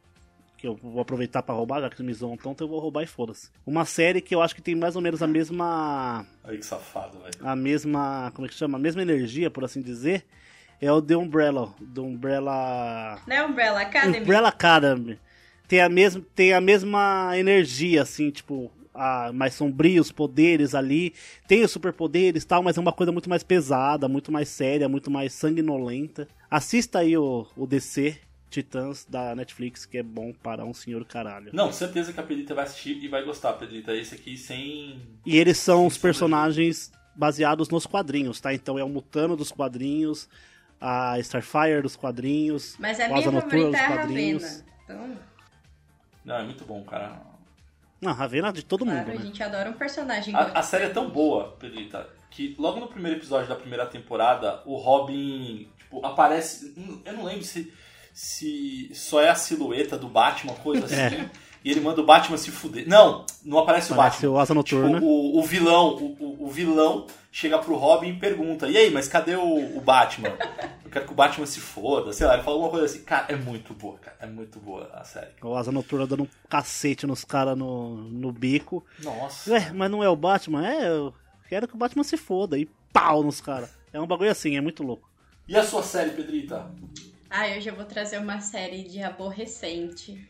Que 0.63 0.67
eu 0.69 0.79
vou 0.81 1.01
aproveitar 1.01 1.43
pra 1.43 1.53
roubar, 1.53 1.81
já 1.81 1.89
que 1.89 1.95
eles 1.95 2.05
me 2.05 2.13
zoam 2.13 2.37
tanto, 2.37 2.63
eu 2.63 2.69
vou 2.69 2.79
roubar 2.79 3.03
e 3.03 3.05
foda-se. 3.05 3.49
Uma 3.67 3.83
série 3.83 4.21
que 4.21 4.33
eu 4.33 4.41
acho 4.41 4.55
que 4.55 4.61
tem 4.61 4.73
mais 4.73 4.95
ou 4.95 5.01
menos 5.01 5.21
a 5.21 5.27
mesma. 5.27 6.25
Aí 6.41 6.57
que 6.57 6.65
safado, 6.65 7.19
velho. 7.19 7.33
A 7.41 7.53
mesma. 7.53 8.31
Como 8.33 8.45
é 8.45 8.49
que 8.49 8.55
chama? 8.55 8.77
A 8.77 8.81
mesma 8.81 9.01
energia, 9.01 9.51
por 9.51 9.65
assim 9.65 9.81
dizer. 9.81 10.25
É 10.79 10.89
o 10.89 11.01
The 11.01 11.17
Umbrella. 11.17 11.73
Do 11.81 12.05
Umbrella. 12.05 13.19
Não 13.27 13.35
é 13.35 13.45
Umbrella 13.45 13.81
Academy? 13.81 14.19
Umbrella 14.21 14.47
Academy. 14.47 15.19
Tem 15.67 15.81
a 15.81 15.89
mesma, 15.89 16.25
tem 16.33 16.53
a 16.53 16.61
mesma 16.61 17.37
energia, 17.37 18.01
assim, 18.01 18.31
tipo, 18.31 18.71
a, 18.93 19.33
mais 19.33 19.55
sombrio, 19.55 20.01
os 20.01 20.13
poderes 20.13 20.73
ali. 20.73 21.13
Tem 21.45 21.61
os 21.65 21.71
superpoderes 21.71 22.43
e 22.43 22.47
tal, 22.47 22.63
mas 22.63 22.77
é 22.77 22.79
uma 22.79 22.93
coisa 22.93 23.11
muito 23.11 23.29
mais 23.29 23.43
pesada, 23.43 24.07
muito 24.07 24.31
mais 24.31 24.47
séria, 24.47 24.87
muito 24.87 25.11
mais 25.11 25.33
sanguinolenta. 25.33 26.25
Assista 26.49 26.99
aí 26.99 27.17
o, 27.17 27.45
o 27.57 27.67
DC 27.67 28.17
Titãs 28.53 29.05
da 29.05 29.33
Netflix, 29.35 29.85
que 29.85 29.97
é 29.97 30.03
bom 30.03 30.31
para 30.31 30.63
um 30.63 30.73
senhor 30.73 31.03
caralho. 31.05 31.49
Não, 31.51 31.71
certeza 31.71 32.13
que 32.13 32.19
a 32.19 32.23
Pedrita 32.23 32.53
vai 32.53 32.65
assistir 32.65 33.03
e 33.03 33.07
vai 33.07 33.23
gostar, 33.23 33.53
Pedrita. 33.53 33.95
Esse 33.95 34.13
aqui 34.15 34.37
sem. 34.37 35.01
E 35.25 35.37
eles 35.37 35.57
são 35.57 35.87
os 35.87 35.95
Sim, 35.95 36.01
personagens 36.01 36.91
baseados 37.15 37.69
nos 37.69 37.85
quadrinhos, 37.87 38.39
tá? 38.39 38.53
Então 38.53 38.77
é 38.77 38.83
o 38.83 38.89
Mutano 38.89 39.35
dos 39.35 39.51
quadrinhos, 39.51 40.29
a 40.79 41.17
Starfire 41.19 41.81
dos 41.81 41.95
quadrinhos, 41.95 42.75
Mas 42.79 42.99
a 42.99 43.07
minha 43.07 43.19
Asa 43.19 43.31
Noturna 43.31 43.49
favorita 43.49 43.71
dos 43.71 43.79
é 43.79 43.85
a 43.85 43.97
quadrinhos. 43.97 44.43
Ravena. 44.43 44.65
Então, 44.83 45.19
Não, 46.25 46.35
é 46.35 46.43
muito 46.43 46.65
bom, 46.65 46.83
cara. 46.83 47.21
Não, 48.01 48.13
Ravena 48.13 48.51
de 48.51 48.63
todo 48.63 48.85
claro, 48.85 48.99
mundo, 48.99 49.11
a 49.11 49.13
né? 49.15 49.25
gente 49.25 49.41
adora 49.41 49.69
um 49.69 49.73
personagem 49.73 50.35
A, 50.35 50.59
a 50.59 50.61
série 50.61 50.85
é 50.85 50.89
tão 50.89 51.09
boa, 51.09 51.55
Pedrita, 51.57 52.07
que 52.29 52.55
logo 52.59 52.79
no 52.79 52.87
primeiro 52.87 53.17
episódio 53.17 53.47
da 53.47 53.55
primeira 53.55 53.85
temporada, 53.85 54.61
o 54.65 54.75
Robin, 54.75 55.69
tipo, 55.77 56.05
aparece. 56.05 56.73
Eu 57.05 57.13
não 57.13 57.23
lembro 57.23 57.43
se, 57.43 57.71
se 58.13 58.91
só 58.93 59.19
é 59.21 59.29
a 59.29 59.35
silhueta 59.35 59.97
do 59.97 60.07
Batman, 60.07 60.53
coisa 60.55 60.85
assim. 60.85 60.95
É. 60.95 61.29
E 61.65 61.71
ele 61.71 61.79
manda 61.79 62.01
o 62.01 62.05
Batman 62.05 62.35
se 62.37 62.51
fuder. 62.51 62.87
Não, 62.87 63.25
não 63.43 63.57
aparece 63.59 63.93
o 63.93 63.95
Batman. 63.95 64.29
o 64.31 64.37
Asa 64.37 64.53
Noturna. 64.53 64.95
Tipo, 64.95 65.05
o, 65.05 65.39
o 65.39 65.43
vilão, 65.43 65.95
o, 65.95 66.05
o- 66.19 66.45
o 66.45 66.49
vilão 66.49 67.07
chega 67.31 67.57
pro 67.57 67.75
Robin 67.75 68.09
e 68.09 68.19
pergunta: 68.19 68.67
E 68.67 68.75
aí, 68.77 68.91
mas 68.91 69.07
cadê 69.07 69.35
o, 69.37 69.77
o 69.77 69.79
Batman? 69.79 70.27
Eu 70.83 70.91
quero 70.91 71.05
que 71.05 71.13
o 71.13 71.15
Batman 71.15 71.45
se 71.45 71.61
foda. 71.61 72.11
Sei 72.11 72.27
lá, 72.27 72.33
ele 72.33 72.43
fala 72.43 72.57
alguma 72.57 72.69
coisa 72.69 72.85
assim. 72.85 73.01
Cara, 73.03 73.27
é 73.31 73.35
muito 73.37 73.73
boa, 73.73 73.97
cara. 73.97 74.17
É 74.19 74.25
muito 74.27 74.59
boa 74.59 74.89
a 74.93 75.05
série. 75.05 75.31
O 75.41 75.55
Asa 75.55 75.71
Noturna 75.71 76.05
dando 76.05 76.23
um 76.23 76.27
cacete 76.49 77.07
nos 77.07 77.23
caras 77.23 77.57
no, 77.57 77.95
no 77.95 78.31
bico. 78.33 78.85
Nossa. 79.01 79.49
Ué, 79.51 79.71
mas 79.73 79.89
não 79.89 80.03
é 80.03 80.09
o 80.09 80.17
Batman? 80.17 80.67
É, 80.67 80.89
eu 80.89 81.13
quero 81.47 81.65
que 81.65 81.75
o 81.75 81.77
Batman 81.77 82.03
se 82.03 82.17
foda. 82.17 82.59
E 82.59 82.69
pau 82.91 83.23
nos 83.23 83.39
caras. 83.39 83.69
É 83.93 84.01
um 84.01 84.05
bagulho 84.05 84.29
assim, 84.31 84.57
é 84.57 84.61
muito 84.61 84.83
louco. 84.83 85.09
E 85.47 85.55
a 85.55 85.63
sua 85.63 85.81
série, 85.81 86.09
Pedrita? 86.11 86.69
Ah, 87.35 87.47
hoje 87.57 87.67
eu 87.67 87.75
vou 87.75 87.83
trazer 87.83 88.19
uma 88.19 88.39
série 88.39 88.83
de 88.83 89.01
aborrecente. 89.01 90.29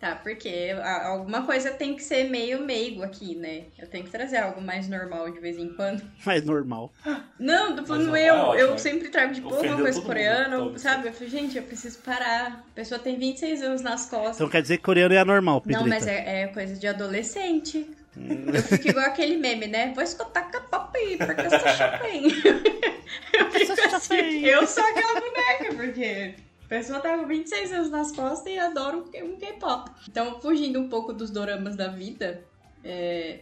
Tá, 0.00 0.16
porque 0.16 0.74
alguma 1.04 1.46
coisa 1.46 1.70
tem 1.70 1.94
que 1.94 2.02
ser 2.02 2.28
meio 2.28 2.66
meigo 2.66 3.04
aqui, 3.04 3.36
né? 3.36 3.66
Eu 3.78 3.86
tenho 3.86 4.04
que 4.04 4.10
trazer 4.10 4.38
algo 4.38 4.60
mais 4.60 4.88
normal 4.88 5.30
de 5.30 5.38
vez 5.38 5.56
em 5.56 5.72
quando. 5.74 6.02
Mas 6.26 6.44
normal. 6.44 6.92
Não, 7.38 7.76
tô 7.76 7.84
falando 7.84 8.06
normal 8.06 8.56
eu. 8.56 8.70
é 8.70 8.72
eu 8.72 8.76
sempre 8.76 9.08
trago 9.10 9.32
de 9.32 9.40
pouco 9.40 9.64
uma 9.64 9.76
coisa 9.76 10.02
coreana, 10.02 10.58
mundo, 10.58 10.78
sabe? 10.80 11.06
Eu 11.06 11.12
falei, 11.12 11.28
gente, 11.28 11.56
eu 11.56 11.62
preciso 11.62 12.00
parar. 12.00 12.64
A 12.72 12.74
pessoa 12.74 12.98
tem 12.98 13.16
26 13.16 13.62
anos 13.62 13.80
nas 13.80 14.10
costas. 14.10 14.34
Então 14.34 14.48
quer 14.48 14.62
dizer 14.62 14.78
que 14.78 14.82
coreano 14.82 15.14
é 15.14 15.18
anormal, 15.18 15.60
Pedrita. 15.60 15.80
Não, 15.80 15.88
mas 15.88 16.08
é, 16.08 16.42
é 16.42 16.46
coisa 16.48 16.74
de 16.76 16.88
adolescente. 16.88 17.88
Eu 18.16 18.62
fico 18.62 18.88
igual 18.88 19.06
aquele 19.06 19.36
meme, 19.36 19.66
né? 19.66 19.92
Vou 19.94 20.04
escutar 20.04 20.50
aí, 21.02 21.16
porque 21.16 21.40
eu 21.40 21.50
sou 21.50 21.58
Chopin. 21.58 22.24
eu 23.32 23.50
fico 23.50 23.96
assim, 23.96 24.44
eu 24.44 24.66
sou 24.66 24.84
aquela 24.84 25.20
boneca, 25.20 25.74
porque 25.74 26.34
a 26.64 26.68
pessoa 26.68 27.00
tá 27.00 27.16
com 27.16 27.26
26 27.26 27.72
anos 27.72 27.90
nas 27.90 28.12
costas 28.12 28.52
e 28.52 28.58
adora 28.58 28.96
um 28.96 29.02
um 29.24 29.36
K-pop. 29.36 29.90
Então, 30.08 30.40
fugindo 30.40 30.80
um 30.80 30.88
pouco 30.88 31.12
dos 31.12 31.30
doramas 31.30 31.76
da 31.76 31.88
vida, 31.88 32.44
é, 32.84 33.40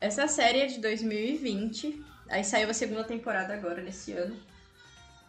essa 0.00 0.26
série 0.26 0.60
é 0.60 0.66
de 0.66 0.80
2020. 0.80 2.04
Aí 2.28 2.44
saiu 2.44 2.68
a 2.68 2.74
segunda 2.74 3.04
temporada 3.04 3.54
agora, 3.54 3.80
nesse 3.80 4.12
ano. 4.12 4.36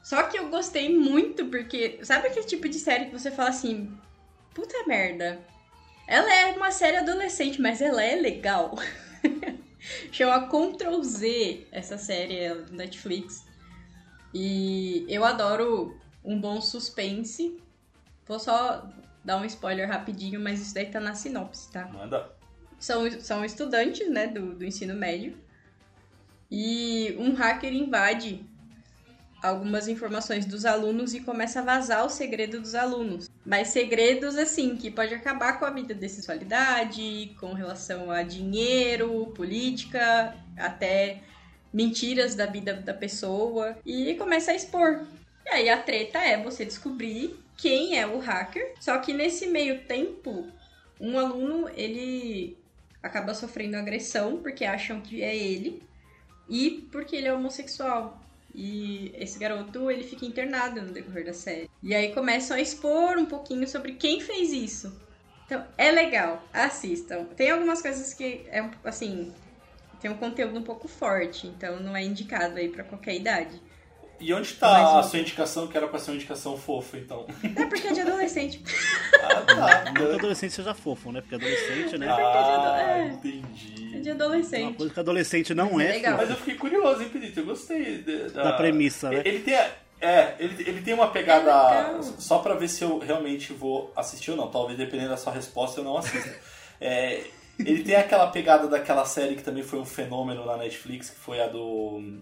Só 0.01 0.23
que 0.23 0.37
eu 0.37 0.49
gostei 0.49 0.97
muito, 0.97 1.45
porque 1.47 1.99
sabe 2.03 2.27
aquele 2.27 2.45
tipo 2.45 2.67
de 2.69 2.79
série 2.79 3.05
que 3.05 3.11
você 3.11 3.29
fala 3.29 3.49
assim, 3.49 3.91
puta 4.53 4.85
merda, 4.87 5.39
ela 6.07 6.33
é 6.33 6.53
uma 6.53 6.71
série 6.71 6.97
adolescente, 6.97 7.61
mas 7.61 7.81
ela 7.81 8.01
é 8.01 8.15
legal. 8.15 8.75
Chama 10.11 10.47
Ctrl 10.47 11.01
Z 11.03 11.67
essa 11.71 11.97
série 11.97 12.37
é 12.39 12.55
do 12.55 12.73
Netflix. 12.73 13.45
E 14.33 15.05
eu 15.09 15.25
adoro 15.25 15.99
um 16.23 16.39
bom 16.39 16.61
suspense. 16.61 17.61
Vou 18.25 18.39
só 18.39 18.89
dar 19.23 19.37
um 19.37 19.45
spoiler 19.45 19.87
rapidinho, 19.87 20.39
mas 20.39 20.61
isso 20.61 20.73
daí 20.73 20.85
tá 20.85 20.99
na 20.99 21.13
sinopse, 21.13 21.71
tá? 21.71 21.85
Manda. 21.87 22.31
São, 22.79 23.09
são 23.19 23.43
estudantes, 23.43 24.09
né, 24.09 24.27
do, 24.27 24.53
do 24.53 24.63
ensino 24.65 24.95
médio. 24.95 25.37
E 26.49 27.15
um 27.19 27.33
hacker 27.33 27.73
invade 27.73 28.45
algumas 29.41 29.87
informações 29.87 30.45
dos 30.45 30.65
alunos 30.65 31.13
e 31.13 31.19
começa 31.19 31.59
a 31.59 31.63
vazar 31.63 32.05
o 32.05 32.09
segredo 32.09 32.59
dos 32.59 32.75
alunos. 32.75 33.29
Mas 33.45 33.69
segredos, 33.69 34.35
assim, 34.35 34.75
que 34.75 34.89
pode 34.89 35.13
acabar 35.13 35.59
com 35.59 35.65
a 35.65 35.69
vida 35.69 35.93
de 35.93 36.09
sexualidade, 36.09 37.35
com 37.39 37.53
relação 37.53 38.11
a 38.11 38.23
dinheiro, 38.23 39.27
política, 39.35 40.35
até 40.57 41.21
mentiras 41.71 42.35
da 42.35 42.45
vida 42.45 42.73
da 42.73 42.93
pessoa. 42.93 43.77
E 43.85 44.15
começa 44.15 44.51
a 44.51 44.55
expor. 44.55 45.05
E 45.45 45.49
aí 45.49 45.69
a 45.69 45.81
treta 45.81 46.19
é 46.19 46.41
você 46.41 46.65
descobrir 46.65 47.39
quem 47.55 47.97
é 47.97 48.05
o 48.05 48.19
hacker. 48.19 48.73
Só 48.79 48.97
que 48.97 49.13
nesse 49.13 49.47
meio 49.47 49.83
tempo, 49.83 50.47
um 50.99 51.17
aluno, 51.17 51.69
ele 51.75 52.57
acaba 53.01 53.33
sofrendo 53.33 53.77
agressão 53.77 54.37
porque 54.37 54.65
acham 54.65 54.99
que 54.99 55.21
é 55.21 55.35
ele 55.35 55.81
e 56.49 56.87
porque 56.91 57.15
ele 57.15 57.27
é 57.27 57.33
homossexual. 57.33 58.21
E 58.59 59.13
esse 59.15 59.37
garoto, 59.37 59.91
ele 59.91 60.03
fica 60.03 60.25
internado 60.25 60.81
no 60.81 60.91
decorrer 60.91 61.23
da 61.23 61.33
série. 61.33 61.69
E 61.83 61.93
aí 61.93 62.11
começam 62.11 62.57
a 62.57 62.59
expor 62.59 63.15
um 63.19 63.27
pouquinho 63.27 63.67
sobre 63.67 63.93
quem 63.93 64.19
fez 64.19 64.51
isso. 64.51 64.99
Então, 65.45 65.63
é 65.77 65.91
legal, 65.91 66.43
assistam. 66.51 67.25
Tem 67.35 67.51
algumas 67.51 67.83
coisas 67.83 68.15
que 68.15 68.47
é 68.47 68.67
assim, 68.83 69.31
tem 70.01 70.09
um 70.09 70.17
conteúdo 70.17 70.57
um 70.57 70.63
pouco 70.63 70.87
forte, 70.87 71.45
então 71.45 71.79
não 71.79 71.95
é 71.95 72.03
indicado 72.03 72.57
aí 72.57 72.69
pra 72.69 72.83
qualquer 72.83 73.15
idade. 73.15 73.61
E 74.19 74.33
onde 74.33 74.53
tá 74.55 74.99
a 74.99 75.03
sua 75.03 75.19
indicação, 75.19 75.67
que 75.67 75.77
era 75.77 75.87
pra 75.87 75.99
ser 75.99 76.11
uma 76.11 76.15
indicação 76.17 76.57
fofa, 76.57 76.97
então? 76.97 77.27
É 77.55 77.65
porque 77.65 77.87
é 77.87 77.93
de 77.93 78.01
adolescente. 78.01 78.63
Ah, 79.21 79.41
tá. 79.41 79.85
Não 79.91 80.09
que 80.09 80.15
adolescente 80.15 80.53
seja 80.53 80.73
fofo, 80.73 81.11
né? 81.11 81.21
Porque 81.21 81.35
adolescente, 81.35 81.97
né? 81.97 82.07
ah, 82.09 82.77
é. 82.79 82.93
Ah, 83.01 83.05
entendi. 83.07 83.95
É 83.95 83.99
de 83.99 84.09
Uma 84.11 84.15
adolescente. 84.15 84.75
coisa 84.77 84.93
que 84.93 84.99
adolescente 84.99 85.53
não 85.53 85.79
é 85.79 85.85
é, 85.85 85.91
legal. 85.93 86.13
filho. 86.13 86.17
Mas 86.17 86.29
eu 86.31 86.35
fiquei 86.37 86.55
curioso, 86.55 87.03
hein, 87.03 87.09
Pedrito? 87.09 87.39
Eu 87.41 87.45
gostei 87.45 87.97
da, 88.29 88.43
Da 88.43 88.53
premissa, 88.53 89.09
né? 89.09 89.21
Ele 89.23 89.39
tem. 89.39 89.55
a- 89.55 89.69
É, 89.99 90.35
ele, 90.39 90.63
ele 90.69 90.81
tem 90.81 90.93
uma 90.93 91.07
pegada. 91.09 91.49
É 91.51 92.01
só 92.19 92.39
pra 92.39 92.53
ver 92.55 92.67
se 92.69 92.83
eu 92.83 92.99
realmente 92.99 93.51
vou 93.53 93.91
assistir 93.95 94.31
ou 94.31 94.37
não. 94.37 94.47
Talvez 94.49 94.77
dependendo 94.77 95.09
da 95.09 95.17
sua 95.17 95.33
resposta 95.33 95.79
eu 95.79 95.83
não 95.83 95.97
assista. 95.97 96.29
É, 96.79 97.23
ele 97.57 97.83
tem 97.83 97.95
aquela 97.95 98.27
pegada 98.27 98.67
daquela 98.67 99.03
série 99.03 99.35
que 99.35 99.41
também 99.41 99.63
foi 99.63 99.79
um 99.79 99.85
fenômeno 99.85 100.45
na 100.45 100.57
Netflix, 100.57 101.09
que 101.09 101.15
foi 101.19 101.41
a 101.41 101.47
do. 101.47 102.19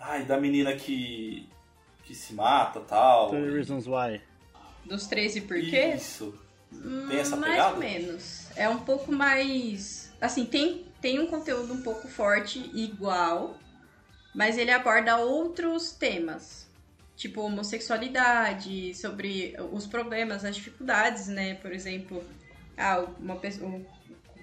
Ai, 0.00 0.24
da 0.24 0.40
menina 0.40 0.74
que. 0.74 1.46
que 2.04 2.14
se 2.14 2.34
mata 2.34 2.80
tal. 2.80 3.30
30 3.30 3.52
Reasons 3.52 3.86
Why. 3.86 4.20
Dos 4.84 5.06
13 5.06 5.42
porquês? 5.42 6.02
Isso. 6.02 6.34
Tem 7.08 7.18
essa 7.18 7.36
mais 7.36 7.52
pegada? 7.52 7.74
ou 7.74 7.78
menos. 7.78 8.48
É 8.56 8.68
um 8.68 8.78
pouco 8.78 9.12
mais. 9.12 10.12
Assim, 10.20 10.44
tem, 10.46 10.86
tem 11.00 11.18
um 11.18 11.26
conteúdo 11.26 11.72
um 11.72 11.82
pouco 11.82 12.08
forte, 12.08 12.70
igual, 12.74 13.56
mas 14.34 14.56
ele 14.56 14.70
aborda 14.70 15.18
outros 15.18 15.92
temas. 15.92 16.68
Tipo, 17.16 17.42
homossexualidade, 17.42 18.94
sobre 18.94 19.54
os 19.72 19.86
problemas, 19.86 20.44
as 20.44 20.56
dificuldades, 20.56 21.28
né? 21.28 21.54
Por 21.56 21.72
exemplo, 21.72 22.24
ah, 22.78 23.04
uma 23.18 23.36
pessoa. 23.36 23.80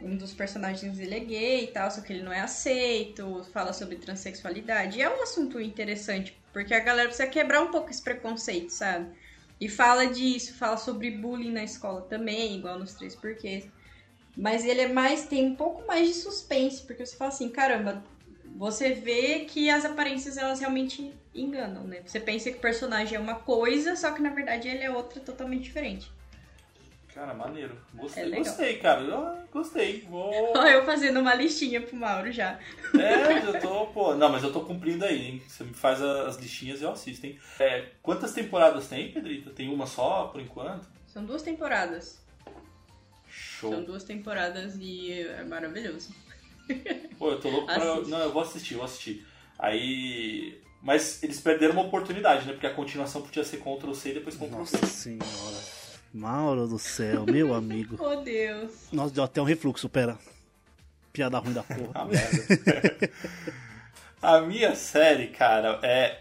Um 0.01 0.15
dos 0.15 0.33
personagens 0.33 0.99
ele 0.99 1.15
é 1.15 1.19
gay 1.19 1.63
e 1.63 1.67
tal, 1.67 1.89
só 1.89 2.01
que 2.01 2.13
ele 2.13 2.21
não 2.21 2.31
é 2.31 2.39
aceito, 2.39 3.43
fala 3.51 3.73
sobre 3.73 3.97
transexualidade. 3.97 4.97
E 4.97 5.01
é 5.01 5.09
um 5.09 5.23
assunto 5.23 5.59
interessante, 5.59 6.39
porque 6.53 6.73
a 6.73 6.79
galera 6.79 7.09
precisa 7.09 7.27
quebrar 7.27 7.61
um 7.63 7.71
pouco 7.71 7.89
esse 7.89 8.01
preconceito, 8.01 8.69
sabe? 8.69 9.15
E 9.59 9.67
fala 9.67 10.05
disso, 10.05 10.55
fala 10.55 10.77
sobre 10.77 11.11
bullying 11.11 11.51
na 11.51 11.63
escola 11.63 12.01
também, 12.03 12.57
igual 12.57 12.77
nos 12.77 12.93
três 12.93 13.15
porquês. 13.15 13.67
Mas 14.35 14.63
ele 14.63 14.81
é 14.81 14.87
mais, 14.87 15.25
tem 15.25 15.47
um 15.47 15.55
pouco 15.55 15.85
mais 15.87 16.07
de 16.07 16.13
suspense, 16.13 16.85
porque 16.85 17.03
você 17.03 17.17
fala 17.17 17.29
assim, 17.29 17.49
caramba, 17.49 18.03
você 18.55 18.93
vê 18.93 19.45
que 19.45 19.69
as 19.69 19.83
aparências 19.83 20.37
elas 20.37 20.59
realmente 20.59 21.19
enganam, 21.33 21.83
né? 21.83 22.03
Você 22.05 22.19
pensa 22.19 22.51
que 22.51 22.57
o 22.57 22.61
personagem 22.61 23.15
é 23.15 23.19
uma 23.19 23.35
coisa, 23.39 23.95
só 23.95 24.11
que 24.11 24.21
na 24.21 24.29
verdade 24.29 24.67
ele 24.67 24.83
é 24.83 24.91
outra 24.91 25.19
totalmente 25.19 25.63
diferente. 25.63 26.16
Cara, 27.17 27.33
maneiro. 27.33 27.75
Gostei, 27.95 28.31
É 28.31 28.37
gostei, 28.37 28.77
cara. 28.77 29.01
Ah, 29.11 29.43
gostei. 29.51 30.01
Vou. 30.07 30.31
Eu 30.69 30.85
fazendo 30.85 31.19
uma 31.19 31.33
listinha 31.33 31.81
pro 31.81 31.95
Mauro 31.95 32.31
já. 32.31 32.59
É, 32.93 33.47
eu 33.47 33.59
tô, 33.59 33.87
pô. 33.87 34.13
Não, 34.13 34.29
mas 34.29 34.43
eu 34.43 34.53
tô 34.53 34.61
cumprindo 34.61 35.03
aí, 35.03 35.25
hein? 35.25 35.41
Você 35.47 35.63
me 35.63 35.73
faz 35.73 35.99
as 35.99 36.37
listinhas 36.37 36.79
e 36.79 36.83
eu 36.83 36.91
assisto, 36.91 37.25
hein? 37.25 37.39
É, 37.59 37.87
quantas 38.03 38.33
temporadas 38.33 38.87
tem, 38.87 39.11
Pedrita? 39.11 39.49
Tem 39.49 39.67
uma 39.67 39.87
só, 39.87 40.25
por 40.27 40.39
enquanto? 40.39 40.87
São 41.07 41.25
duas 41.25 41.41
temporadas. 41.41 42.21
Show. 43.27 43.71
São 43.71 43.83
duas 43.83 44.03
temporadas 44.03 44.77
e 44.79 45.11
é 45.11 45.43
maravilhoso. 45.43 46.13
Pô, 47.17 47.31
eu 47.31 47.39
tô 47.39 47.49
louco 47.49 47.65
pra. 47.65 47.93
Assiste. 47.93 48.11
Não, 48.11 48.19
eu 48.19 48.31
vou 48.31 48.43
assistir, 48.43 48.73
eu 48.75 48.77
vou 48.77 48.85
assistir. 48.85 49.25
Aí. 49.57 50.61
Mas 50.83 51.23
eles 51.23 51.39
perderam 51.41 51.73
uma 51.73 51.81
oportunidade, 51.83 52.45
né? 52.45 52.53
Porque 52.53 52.67
a 52.67 52.73
continuação 52.73 53.23
podia 53.23 53.43
ser 53.43 53.57
Ctrl 53.57 53.93
C 53.93 54.11
e 54.11 54.13
depois 54.13 54.35
Ctrl 54.35 54.63
C. 54.65 54.77
Nossa 54.77 54.85
senhora. 54.85 55.76
Mauro 56.13 56.67
do 56.67 56.79
céu, 56.79 57.25
meu 57.25 57.53
amigo. 57.53 57.97
Oh, 58.03 58.15
Deus. 58.21 58.71
Nossa, 58.91 59.13
deu 59.13 59.23
até 59.23 59.41
um 59.41 59.45
refluxo, 59.45 59.87
pera. 59.89 60.17
Piada 61.13 61.39
ruim 61.39 61.53
da 61.53 61.61
Ah, 61.61 61.63
porra. 61.63 62.05
merda. 62.05 63.11
a 64.21 64.41
minha 64.41 64.75
série, 64.75 65.27
cara, 65.27 65.79
é. 65.83 66.19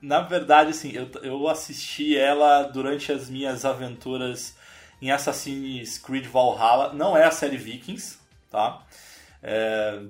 Na 0.00 0.20
verdade, 0.20 0.70
assim, 0.70 0.92
eu, 0.92 1.10
eu 1.22 1.48
assisti 1.48 2.16
ela 2.16 2.62
durante 2.62 3.10
as 3.10 3.28
minhas 3.28 3.64
aventuras 3.64 4.54
em 5.02 5.10
Assassin's 5.10 5.98
Creed 5.98 6.26
Valhalla. 6.26 6.92
Não 6.92 7.16
é 7.16 7.24
a 7.24 7.30
série 7.32 7.56
Vikings, 7.56 8.16
tá? 8.50 8.80
É, 9.42 10.00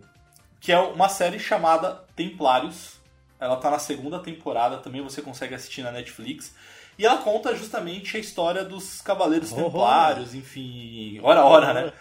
que 0.60 0.72
é 0.72 0.78
uma 0.78 1.08
série 1.08 1.38
chamada 1.38 2.04
Templários. 2.14 2.98
Ela 3.40 3.56
tá 3.56 3.70
na 3.70 3.78
segunda 3.78 4.18
temporada, 4.18 4.76
também 4.78 5.00
você 5.00 5.22
consegue 5.22 5.54
assistir 5.54 5.82
na 5.82 5.92
Netflix. 5.92 6.54
E 6.98 7.06
ela 7.06 7.18
conta 7.18 7.54
justamente 7.54 8.16
a 8.16 8.20
história 8.20 8.64
dos 8.64 9.00
Cavaleiros 9.00 9.52
Oh. 9.52 9.56
Templários, 9.56 10.34
enfim, 10.34 11.20
hora 11.22 11.40
a 11.40 11.44
hora, 11.44 11.72
né? 11.72 11.92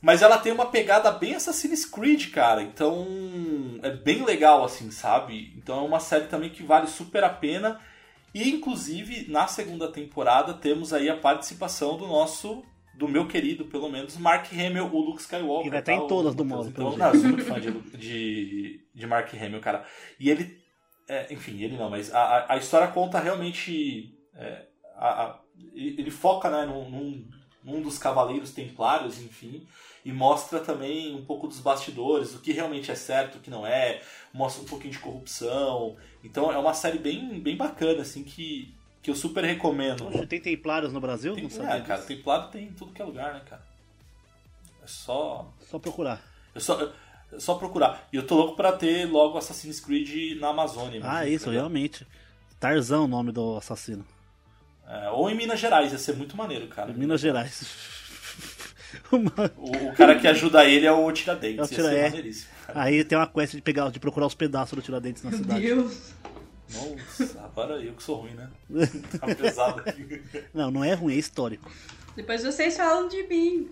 Mas 0.00 0.20
ela 0.20 0.36
tem 0.38 0.52
uma 0.52 0.66
pegada 0.66 1.10
bem 1.12 1.34
Assassin's 1.34 1.84
Creed, 1.84 2.30
cara. 2.30 2.62
Então 2.62 3.06
é 3.82 3.90
bem 3.90 4.24
legal, 4.24 4.64
assim, 4.64 4.90
sabe? 4.90 5.52
Então 5.56 5.78
é 5.78 5.82
uma 5.82 6.00
série 6.00 6.26
também 6.26 6.50
que 6.50 6.62
vale 6.62 6.88
super 6.88 7.22
a 7.22 7.28
pena. 7.28 7.80
E 8.34 8.50
inclusive 8.50 9.30
na 9.30 9.46
segunda 9.46 9.88
temporada 9.88 10.54
temos 10.54 10.92
aí 10.92 11.08
a 11.08 11.16
participação 11.16 11.96
do 11.96 12.06
nosso, 12.06 12.64
do 12.94 13.06
meu 13.06 13.28
querido, 13.28 13.66
pelo 13.66 13.88
menos, 13.88 14.16
Mark 14.16 14.46
Hamill, 14.52 14.90
o 14.92 15.00
Luke 15.00 15.20
Skywalker. 15.20 15.66
E 15.66 15.70
vai 15.70 15.80
estar 15.80 15.92
em 15.92 16.00
tá? 16.00 16.06
todas 16.06 16.34
do 16.34 16.44
Mauro, 16.44 16.68
Então, 16.68 16.96
não, 16.96 17.08
eu 17.08 17.20
sou 17.20 17.28
muito 17.28 17.44
fã 17.44 17.60
de, 17.60 17.70
de, 17.96 18.80
de 18.94 19.06
Mark 19.06 19.32
Hamill, 19.34 19.60
cara. 19.60 19.84
E 20.18 20.30
ele. 20.30 20.61
É, 21.08 21.32
enfim, 21.32 21.60
ele 21.60 21.76
não, 21.76 21.90
mas 21.90 22.12
a, 22.12 22.52
a, 22.52 22.56
história 22.56 22.88
conta 22.88 23.18
realmente. 23.18 24.14
é, 24.34 24.66
a- 24.96 25.22
a- 25.24 25.38
ele 25.74 26.10
foca 26.10 26.50
né, 26.50 26.64
num, 26.66 26.88
num, 26.90 27.28
num 27.62 27.82
dos 27.82 27.98
cavaleiros 27.98 28.52
templários, 28.52 29.20
enfim, 29.20 29.66
e 30.04 30.12
mostra 30.12 30.60
também 30.60 31.14
um 31.14 31.24
pouco 31.24 31.46
dos 31.46 31.60
bastidores, 31.60 32.34
o 32.34 32.40
que 32.40 32.52
realmente 32.52 32.90
é 32.90 32.94
certo, 32.94 33.36
o 33.36 33.40
que 33.40 33.50
não 33.50 33.66
é, 33.66 34.00
mostra 34.32 34.62
um 34.62 34.66
pouquinho 34.66 34.92
de 34.92 34.98
corrupção. 34.98 35.96
Então 36.24 36.50
é 36.50 36.58
uma 36.58 36.74
série 36.74 36.98
bem, 36.98 37.38
bem 37.40 37.56
bacana, 37.56 38.02
assim, 38.02 38.24
que, 38.24 38.74
que 39.02 39.10
eu 39.10 39.14
super 39.14 39.44
recomendo. 39.44 40.04
Poxa, 40.04 40.26
tem 40.26 40.40
templários 40.40 40.92
no 40.92 41.00
Brasil? 41.00 41.34
Tem, 41.34 41.44
Não 41.44 41.50
sabia 41.50 41.74
é, 41.76 41.80
cara, 41.82 42.02
templário 42.02 42.50
tem 42.50 42.64
em 42.64 42.72
tudo 42.72 42.92
que 42.92 43.02
é 43.02 43.04
lugar, 43.04 43.34
né, 43.34 43.42
cara? 43.48 43.62
É 44.82 44.86
só. 44.86 45.52
Só 45.60 45.78
procurar. 45.78 46.20
É 46.54 46.60
só, 46.60 46.92
é 47.32 47.40
só 47.40 47.54
procurar. 47.54 48.08
E 48.12 48.16
eu 48.16 48.26
tô 48.26 48.36
louco 48.36 48.56
pra 48.56 48.72
ter 48.72 49.06
logo 49.10 49.38
Assassin's 49.38 49.80
Creed 49.80 50.38
na 50.38 50.48
Amazônia. 50.48 51.00
Ah, 51.02 51.26
isso, 51.26 51.46
ligado? 51.50 51.62
realmente. 51.62 52.06
Tarzão, 52.60 53.04
o 53.04 53.08
nome 53.08 53.32
do 53.32 53.56
assassino. 53.56 54.04
É, 54.86 55.08
ou 55.10 55.28
em 55.30 55.34
Minas 55.34 55.58
Gerais, 55.58 55.90
ia 55.92 55.98
ser 55.98 56.14
muito 56.16 56.36
maneiro, 56.36 56.68
cara. 56.68 56.90
Em 56.90 56.94
Minas 56.94 57.20
Gerais. 57.20 57.64
O, 59.10 59.88
o 59.88 59.94
cara 59.94 60.18
que 60.18 60.28
ajuda 60.28 60.66
ele 60.66 60.84
é 60.84 60.92
o 60.92 61.10
Tiradentes. 61.12 61.58
É 61.58 61.62
o 61.62 61.64
ia 61.64 61.68
Tira- 61.68 61.88
ser 61.88 61.96
é. 61.96 62.02
maneiríssimo. 62.10 62.50
Aí 62.74 63.02
tem 63.04 63.16
uma 63.16 63.26
quest 63.26 63.54
de 63.54 63.62
pegar, 63.62 63.90
de 63.90 63.98
procurar 63.98 64.26
os 64.26 64.34
pedaços 64.34 64.76
do 64.76 64.82
Tiradentes 64.82 65.22
na 65.22 65.30
Meu 65.30 65.38
cidade. 65.38 65.60
Deus. 65.62 66.12
Nossa, 66.74 67.40
agora 67.42 67.74
eu 67.82 67.94
que 67.94 68.02
sou 68.02 68.16
ruim, 68.20 68.32
né? 68.34 68.50
Tá 69.18 69.34
pesado 69.34 69.80
aqui. 69.80 70.22
Não, 70.52 70.70
não 70.70 70.84
é 70.84 70.92
ruim, 70.92 71.14
é 71.14 71.18
histórico. 71.18 71.70
Depois 72.14 72.44
vocês 72.44 72.76
falam 72.76 73.08
de 73.08 73.22
mim. 73.24 73.70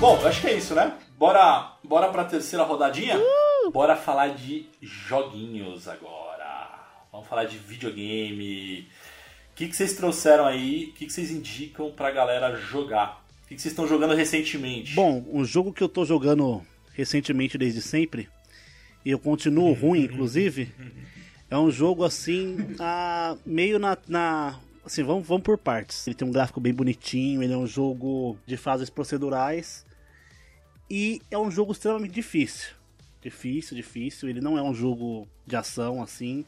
Bom, 0.00 0.26
acho 0.26 0.40
que 0.40 0.46
é 0.46 0.54
isso, 0.54 0.74
né? 0.74 0.96
Bora, 1.18 1.76
bora 1.84 2.08
pra 2.08 2.24
terceira 2.24 2.64
rodadinha? 2.64 3.20
Bora 3.70 3.94
falar 3.94 4.28
de 4.28 4.66
joguinhos 4.80 5.86
agora. 5.86 6.68
Vamos 7.12 7.26
falar 7.28 7.44
de 7.44 7.58
videogame. 7.58 8.88
O 9.52 9.54
que, 9.54 9.68
que 9.68 9.76
vocês 9.76 9.94
trouxeram 9.94 10.46
aí? 10.46 10.86
O 10.86 10.92
que, 10.94 11.04
que 11.04 11.12
vocês 11.12 11.30
indicam 11.30 11.90
pra 11.92 12.10
galera 12.10 12.56
jogar? 12.56 13.19
Que, 13.50 13.56
que 13.56 13.62
vocês 13.62 13.72
estão 13.72 13.88
jogando 13.88 14.14
recentemente? 14.14 14.94
Bom, 14.94 15.24
um 15.28 15.44
jogo 15.44 15.72
que 15.72 15.82
eu 15.82 15.88
tô 15.88 16.04
jogando 16.04 16.64
recentemente 16.94 17.58
desde 17.58 17.82
sempre, 17.82 18.28
e 19.04 19.10
eu 19.10 19.18
continuo 19.18 19.72
ruim, 19.72 20.04
inclusive, 20.04 20.72
é 21.50 21.58
um 21.58 21.68
jogo 21.68 22.04
assim, 22.04 22.56
ah, 22.78 23.36
meio 23.44 23.80
na. 23.80 23.98
na- 24.06 24.60
assim, 24.84 25.02
vamos, 25.02 25.26
vamos 25.26 25.42
por 25.42 25.58
partes. 25.58 26.06
Ele 26.06 26.14
tem 26.14 26.28
um 26.28 26.30
gráfico 26.30 26.60
bem 26.60 26.72
bonitinho, 26.72 27.42
ele 27.42 27.52
é 27.52 27.56
um 27.56 27.66
jogo 27.66 28.38
de 28.46 28.56
fases 28.56 28.88
procedurais, 28.88 29.84
e 30.88 31.20
é 31.28 31.36
um 31.36 31.50
jogo 31.50 31.72
extremamente 31.72 32.12
difícil. 32.14 32.68
Difícil, 33.20 33.76
difícil. 33.76 34.28
Ele 34.28 34.40
não 34.40 34.56
é 34.56 34.62
um 34.62 34.72
jogo 34.72 35.26
de 35.44 35.56
ação 35.56 36.00
assim. 36.00 36.44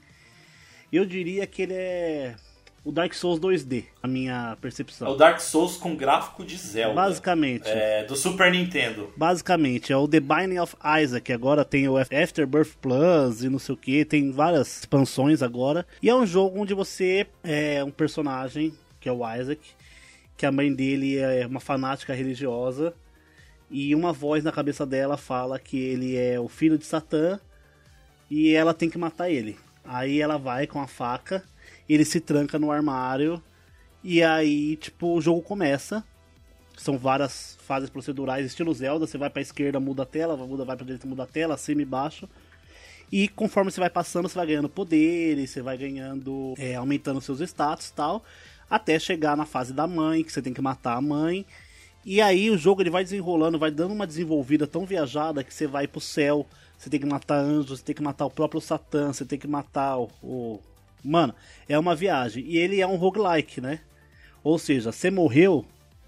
Eu 0.93 1.05
diria 1.05 1.49
que 1.49 1.63
ele 1.63 1.75
é 1.75 2.37
o 2.85 2.91
Dark 2.91 3.13
Souls 3.15 3.39
2D, 3.39 3.85
a 4.03 4.09
minha 4.09 4.53
É 4.53 4.57
percepção. 4.61 5.09
o 5.09 5.15
Dark 5.17 5.41
Souls 5.41 5.77
com 5.77 5.95
gráfico 5.95 6.45
de 6.45 6.57
Zelda. 6.57 6.95
Basicamente. 6.95 7.69
É, 7.69 8.05
do 8.05 8.17
Super 8.17 8.51
Nintendo. 8.51 9.13
Basicamente, 9.17 9.93
é 9.93 9.97
o 9.97 10.09
The 10.09 10.21
Binding 10.21 10.59
of 10.59 10.75
Isaac. 11.01 11.33
Agora 11.33 11.65
tem 11.65 11.89
o 11.89 11.97
Afterbirth 11.97 12.75
Plus 12.81 13.43
e 13.45 13.49
não 13.49 13.59
sei 13.59 13.75
o 13.75 13.79
que. 13.79 14.05
Tem 14.05 14.31
várias 14.33 14.79
expansões 14.81 15.43
agora. 15.43 15.87
E 16.03 16.09
é 16.11 16.15
um 16.15 16.27
jogo 16.27 16.61
onde 16.61 16.75
você 16.75 17.27
é 17.45 17.85
um 17.85 17.91
personagem, 17.91 18.75
que 19.01 19.09
é 19.09 19.13
o 19.13 19.21
Isaac, 19.37 19.61
que 20.37 20.45
a 20.45 20.51
mãe 20.53 20.73
dele 20.75 21.19
é 21.19 21.47
uma 21.47 21.61
fanática 21.61 22.13
religiosa. 22.13 22.95
E 23.71 23.95
uma 23.95 24.13
voz 24.13 24.43
na 24.45 24.53
cabeça 24.53 24.85
dela 24.85 25.17
fala 25.17 25.59
que 25.59 25.79
ele 25.79 26.17
é 26.17 26.39
o 26.39 26.49
filho 26.49 26.77
de 26.77 26.85
Satã 26.85 27.41
e 28.31 28.53
ela 28.53 28.75
tem 28.75 28.91
que 28.91 28.99
matar 28.99 29.31
ele. 29.31 29.57
Aí 29.85 30.21
ela 30.21 30.37
vai 30.37 30.67
com 30.67 30.81
a 30.81 30.87
faca, 30.87 31.43
ele 31.89 32.05
se 32.05 32.21
tranca 32.21 32.59
no 32.59 32.71
armário 32.71 33.43
e 34.05 34.23
aí, 34.23 34.77
tipo, 34.77 35.15
o 35.15 35.21
jogo 35.21 35.43
começa. 35.43 36.05
São 36.77 36.99
várias 36.99 37.57
fases 37.61 37.91
procedurais, 37.91 38.47
estilo 38.47 38.73
Zelda. 38.75 39.07
Você 39.07 39.17
vai 39.17 39.31
pra 39.31 39.43
esquerda, 39.43 39.79
muda 39.79 40.03
a 40.03 40.07
tela, 40.07 40.37
muda, 40.37 40.65
vai 40.65 40.77
pra 40.77 40.85
direita, 40.85 41.07
muda 41.07 41.23
a 41.23 41.27
tela, 41.27 41.57
cima 41.57 41.83
e 41.83 41.85
baixo. 41.85 42.29
E 43.11 43.29
conforme 43.29 43.71
você 43.71 43.79
vai 43.79 43.91
passando, 43.91 44.29
você 44.29 44.35
vai 44.35 44.47
ganhando 44.47 44.69
poderes, 44.69 45.51
você 45.51 45.63
vai 45.63 45.77
ganhando. 45.77 46.55
É, 46.59 46.75
aumentando 46.75 47.21
seus 47.21 47.41
status 47.41 47.89
e 47.89 47.93
tal. 47.93 48.25
Até 48.69 48.99
chegar 48.99 49.37
na 49.37 49.45
fase 49.45 49.73
da 49.73 49.87
mãe, 49.87 50.25
que 50.25 50.33
você 50.33 50.41
tem 50.41 50.55
que 50.55 50.63
matar 50.63 50.97
a 50.97 51.01
mãe. 51.01 51.45
E 52.05 52.21
aí 52.21 52.51
o 52.51 52.59
jogo 52.59 52.83
ele 52.83 52.91
vai 52.91 53.05
desenrolando, 53.05 53.59
vai 53.59 53.71
dando 53.71 53.93
uma 53.95 54.07
desenvolvida 54.07 54.67
tão 54.67 54.85
viajada 54.85 55.45
que 55.45 55.55
você 55.55 55.69
vai 55.69 55.87
pro 55.87 56.01
céu, 56.01 56.47
você 56.77 56.91
tem 56.91 56.99
que 56.99 57.07
matar 57.07 57.37
anjos, 57.37 57.79
você 57.79 57.85
tem 57.85 57.95
que 57.95 58.03
matar 58.03 58.27
o 58.27 58.31
próprio 58.31 58.61
Satã, 58.61 59.13
você 59.13 59.25
tem 59.25 59.39
que 59.39 59.47
matar 59.47 59.99
o, 59.99 60.11
o... 60.21 60.61
Mano, 61.05 61.35
é 61.69 61.79
uma 61.79 61.95
viagem. 61.95 62.45
E 62.47 62.57
ele 62.59 62.81
é 62.81 62.87
um 62.87 62.97
roguelike, 62.97 63.61
né? 63.61 63.81
Ou 64.43 64.59
seja, 64.59 64.93
você 64.93 65.11
morreu, 65.11 65.65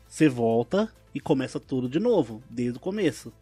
você 0.06 0.28
volta 0.28 0.92
e 1.14 1.20
começa 1.20 1.60
tudo 1.60 1.88
de 1.88 2.00
novo, 2.00 2.42
desde 2.48 2.78
o 2.78 2.80
começo. 2.80 3.32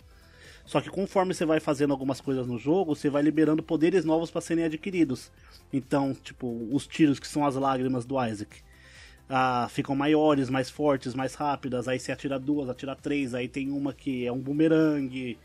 Só 0.65 0.81
que 0.81 0.91
conforme 0.91 1.35
você 1.35 1.45
vai 1.45 1.61
fazendo 1.61 1.93
algumas 1.93 2.21
coisas 2.21 2.47
no 2.47 2.59
jogo, 2.59 2.95
você 2.95 3.11
vai 3.11 3.23
liberando 3.23 3.63
poderes 3.63 4.05
novos 4.05 4.31
para 4.31 4.41
serem 4.41 4.65
adquiridos. 4.65 5.31
Então, 5.73 6.15
tipo, 6.15 6.69
os 6.71 6.87
tiros 6.87 7.19
que 7.19 7.27
são 7.27 7.45
as 7.45 7.57
lágrimas 7.57 8.05
do 8.05 8.23
Isaac. 8.25 8.63
Ah, 9.29 9.67
ficam 9.71 9.97
maiores, 9.97 10.51
mais 10.51 10.71
fortes, 10.71 11.15
mais 11.15 11.35
rápidas. 11.35 11.89
Aí 11.89 11.99
você 11.99 12.13
atira 12.13 12.39
duas, 12.39 12.69
atira 12.69 12.95
três. 12.95 13.35
Aí 13.35 13.49
tem 13.49 13.71
uma 13.71 13.93
que 13.93 14.27
é 14.27 14.33
um 14.33 14.39
bumerangue, 14.39 15.39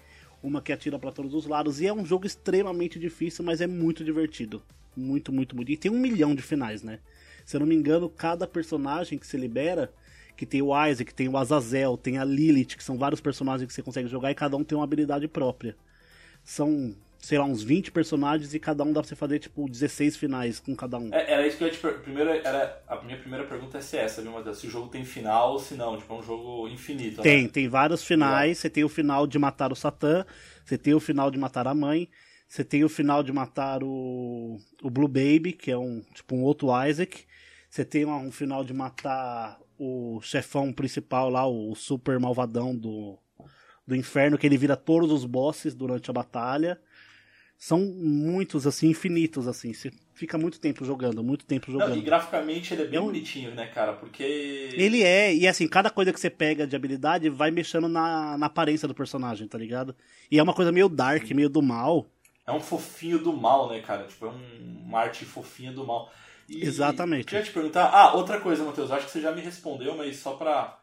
uma 0.43 0.61
que 0.61 0.71
atira 0.71 0.99
para 0.99 1.11
todos 1.11 1.33
os 1.33 1.45
lados. 1.45 1.79
E 1.81 1.87
é 1.87 1.93
um 1.93 2.05
jogo 2.05 2.27
extremamente 2.27 2.99
difícil, 2.99 3.43
mas 3.43 3.61
é 3.61 3.67
muito 3.67 4.03
divertido. 4.03 4.61
Muito, 4.99 5.31
muito, 5.31 5.55
muito. 5.55 5.71
E 5.71 5.77
tem 5.77 5.91
um 5.91 5.99
milhão 5.99 6.33
de 6.33 6.41
finais, 6.41 6.81
né? 6.81 6.99
Se 7.45 7.55
eu 7.55 7.59
não 7.59 7.67
me 7.67 7.75
engano, 7.75 8.09
cada 8.09 8.47
personagem 8.47 9.17
que 9.17 9.25
você 9.25 9.37
libera 9.37 9.93
que 10.37 10.45
tem 10.45 10.61
o 10.61 10.87
Isaac, 10.87 11.13
tem 11.13 11.27
o 11.27 11.35
Azazel, 11.35 11.97
tem 11.97 12.19
a 12.19 12.23
Lilith, 12.23 12.77
que 12.77 12.83
são 12.83 12.97
vários 12.97 13.19
personagens 13.19 13.67
que 13.67 13.73
você 13.73 13.81
consegue 13.81 14.07
jogar 14.07 14.29
e 14.31 14.35
cada 14.35 14.55
um 14.55 14.63
tem 14.63 14.77
uma 14.77 14.83
habilidade 14.83 15.27
própria. 15.27 15.75
São, 16.43 16.95
sei 17.17 17.39
lá, 17.39 17.45
uns 17.45 17.63
20 17.63 17.91
personagens 17.91 18.53
e 18.53 18.59
cada 18.59 18.83
um 18.83 18.93
dá 18.93 19.01
pra 19.01 19.09
você 19.09 19.15
fazer, 19.15 19.39
tipo, 19.39 19.67
16 19.67 20.15
finais 20.15 20.59
com 20.59 20.75
cada 20.75 20.99
um. 20.99 21.11
É, 21.11 21.31
era 21.33 21.47
isso 21.47 21.57
que 21.57 21.63
eu 21.63 21.67
ia 21.67 21.73
te 21.73 21.79
per... 21.79 22.01
Primeiro, 22.01 22.29
era... 22.29 22.81
a 22.87 23.01
minha 23.01 23.17
primeira 23.17 23.45
pergunta 23.45 23.79
é 23.79 23.81
se 23.81 23.97
é 23.97 24.03
essa, 24.03 24.21
viu, 24.21 24.31
Matheus? 24.31 24.59
Se 24.59 24.67
o 24.67 24.69
jogo 24.69 24.89
tem 24.89 25.03
final 25.03 25.53
ou 25.53 25.59
se 25.59 25.73
não, 25.73 25.97
tipo, 25.97 26.13
é 26.13 26.17
um 26.17 26.23
jogo 26.23 26.67
infinito, 26.67 27.23
Tem, 27.23 27.43
né? 27.43 27.49
tem 27.49 27.67
vários 27.67 28.03
finais. 28.03 28.59
Você 28.59 28.69
tem 28.69 28.83
o 28.83 28.89
final 28.89 29.25
de 29.25 29.39
matar 29.39 29.71
o 29.71 29.75
Satã, 29.75 30.23
você 30.63 30.77
tem 30.77 30.93
o 30.93 30.99
final 30.99 31.31
de 31.31 31.39
matar 31.39 31.67
a 31.67 31.73
mãe, 31.73 32.07
você 32.47 32.63
tem 32.63 32.83
o 32.83 32.89
final 32.89 33.21
de 33.21 33.33
matar 33.33 33.83
o, 33.83 34.57
o 34.81 34.89
Blue 34.89 35.07
Baby, 35.07 35.51
que 35.51 35.69
é 35.69 35.77
um, 35.77 36.01
tipo, 36.13 36.35
um 36.35 36.43
outro 36.43 36.69
Isaac. 36.85 37.25
Você 37.69 37.83
tem 37.83 38.05
um 38.05 38.31
final 38.31 38.63
de 38.63 38.73
matar 38.73 39.59
o 39.77 40.19
chefão 40.21 40.71
principal 40.71 41.29
lá, 41.29 41.45
o 41.45 41.75
super 41.75 42.19
malvadão 42.19 42.75
do, 42.75 43.19
do 43.85 43.95
inferno, 43.95 44.37
que 44.37 44.47
ele 44.47 44.57
vira 44.57 44.77
todos 44.77 45.11
os 45.11 45.25
bosses 45.25 45.75
durante 45.75 46.09
a 46.09 46.13
batalha. 46.13 46.79
São 47.57 47.79
muitos, 47.79 48.67
assim, 48.67 48.87
infinitos, 48.89 49.47
assim. 49.47 49.73
Você 49.73 49.91
fica 50.13 50.37
muito 50.37 50.59
tempo 50.59 50.85
jogando, 50.85 51.23
muito 51.23 51.43
tempo 51.43 51.71
jogando. 51.71 51.89
Não, 51.89 51.97
e 51.97 52.01
graficamente 52.01 52.73
ele 52.73 52.83
é 52.83 52.85
bem 52.85 52.97
é 52.97 53.01
um... 53.01 53.05
bonitinho, 53.05 53.53
né, 53.55 53.65
cara? 53.65 53.93
Porque. 53.93 54.69
Ele 54.73 55.03
é, 55.03 55.33
e 55.33 55.47
assim, 55.47 55.67
cada 55.67 55.89
coisa 55.89 56.13
que 56.13 56.19
você 56.19 56.29
pega 56.29 56.67
de 56.67 56.75
habilidade 56.75 57.29
vai 57.29 57.49
mexendo 57.49 57.87
na, 57.87 58.37
na 58.37 58.45
aparência 58.45 58.87
do 58.87 58.93
personagem, 58.93 59.47
tá 59.47 59.57
ligado? 59.57 59.95
E 60.29 60.37
é 60.37 60.43
uma 60.43 60.53
coisa 60.53 60.71
meio 60.71 60.87
dark, 60.87 61.29
meio 61.31 61.49
do 61.49 61.61
mal. 61.61 62.05
É 62.47 62.51
um 62.53 62.61
fofinho 62.61 63.19
do 63.19 63.33
mal, 63.33 63.69
né, 63.69 63.81
cara? 63.81 64.05
Tipo, 64.05 64.27
é 64.27 64.29
um, 64.29 64.83
uma 64.85 65.01
arte 65.01 65.25
fofinha 65.25 65.73
do 65.73 65.85
mal. 65.85 66.09
E 66.47 66.63
Exatamente. 66.63 67.25
Queria 67.25 67.43
te 67.43 67.51
perguntar. 67.51 67.89
Ah, 67.89 68.13
outra 68.13 68.39
coisa, 68.39 68.63
Matheus. 68.63 68.89
Acho 68.89 69.05
que 69.05 69.11
você 69.11 69.19
já 69.19 69.33
me 69.33 69.41
respondeu, 69.41 69.97
mas 69.97 70.15
só 70.15 70.35
pra, 70.35 70.79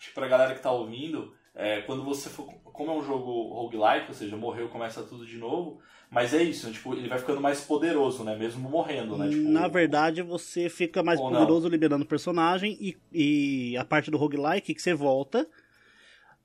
acho 0.00 0.08
que 0.08 0.14
pra 0.14 0.26
galera 0.26 0.54
que 0.54 0.62
tá 0.62 0.72
ouvindo. 0.72 1.34
É, 1.54 1.82
quando 1.82 2.02
você 2.02 2.30
for. 2.30 2.46
Como 2.64 2.90
é 2.90 2.94
um 2.94 3.04
jogo 3.04 3.30
roguelike, 3.54 4.08
ou 4.08 4.14
seja, 4.14 4.36
morreu, 4.36 4.68
começa 4.68 5.02
tudo 5.02 5.26
de 5.26 5.36
novo. 5.36 5.80
Mas 6.10 6.32
é 6.32 6.42
isso, 6.42 6.66
né? 6.66 6.72
tipo, 6.72 6.94
ele 6.94 7.08
vai 7.08 7.18
ficando 7.18 7.40
mais 7.40 7.60
poderoso, 7.60 8.22
né? 8.24 8.36
Mesmo 8.36 8.68
morrendo, 8.68 9.18
né? 9.18 9.28
Tipo, 9.28 9.48
Na 9.48 9.66
verdade, 9.66 10.22
você 10.22 10.68
fica 10.68 11.02
mais 11.02 11.20
poderoso 11.20 11.64
não. 11.64 11.70
liberando 11.70 12.06
personagem 12.06 12.76
e, 12.80 12.96
e 13.12 13.76
a 13.76 13.84
parte 13.84 14.10
do 14.10 14.16
roguelike 14.16 14.74
que 14.74 14.80
você 14.80 14.94
volta. 14.94 15.46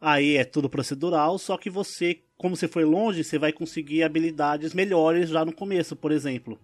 Aí 0.02 0.36
é 0.36 0.44
tudo 0.44 0.68
procedural, 0.68 1.38
só 1.38 1.56
que 1.56 1.70
você, 1.70 2.22
como 2.36 2.56
você 2.56 2.68
foi 2.68 2.84
longe, 2.84 3.24
você 3.24 3.38
vai 3.38 3.54
conseguir 3.54 4.02
habilidades 4.02 4.74
melhores 4.74 5.30
já 5.30 5.46
no 5.46 5.54
começo, 5.54 5.96
por 5.96 6.12
exemplo. 6.12 6.60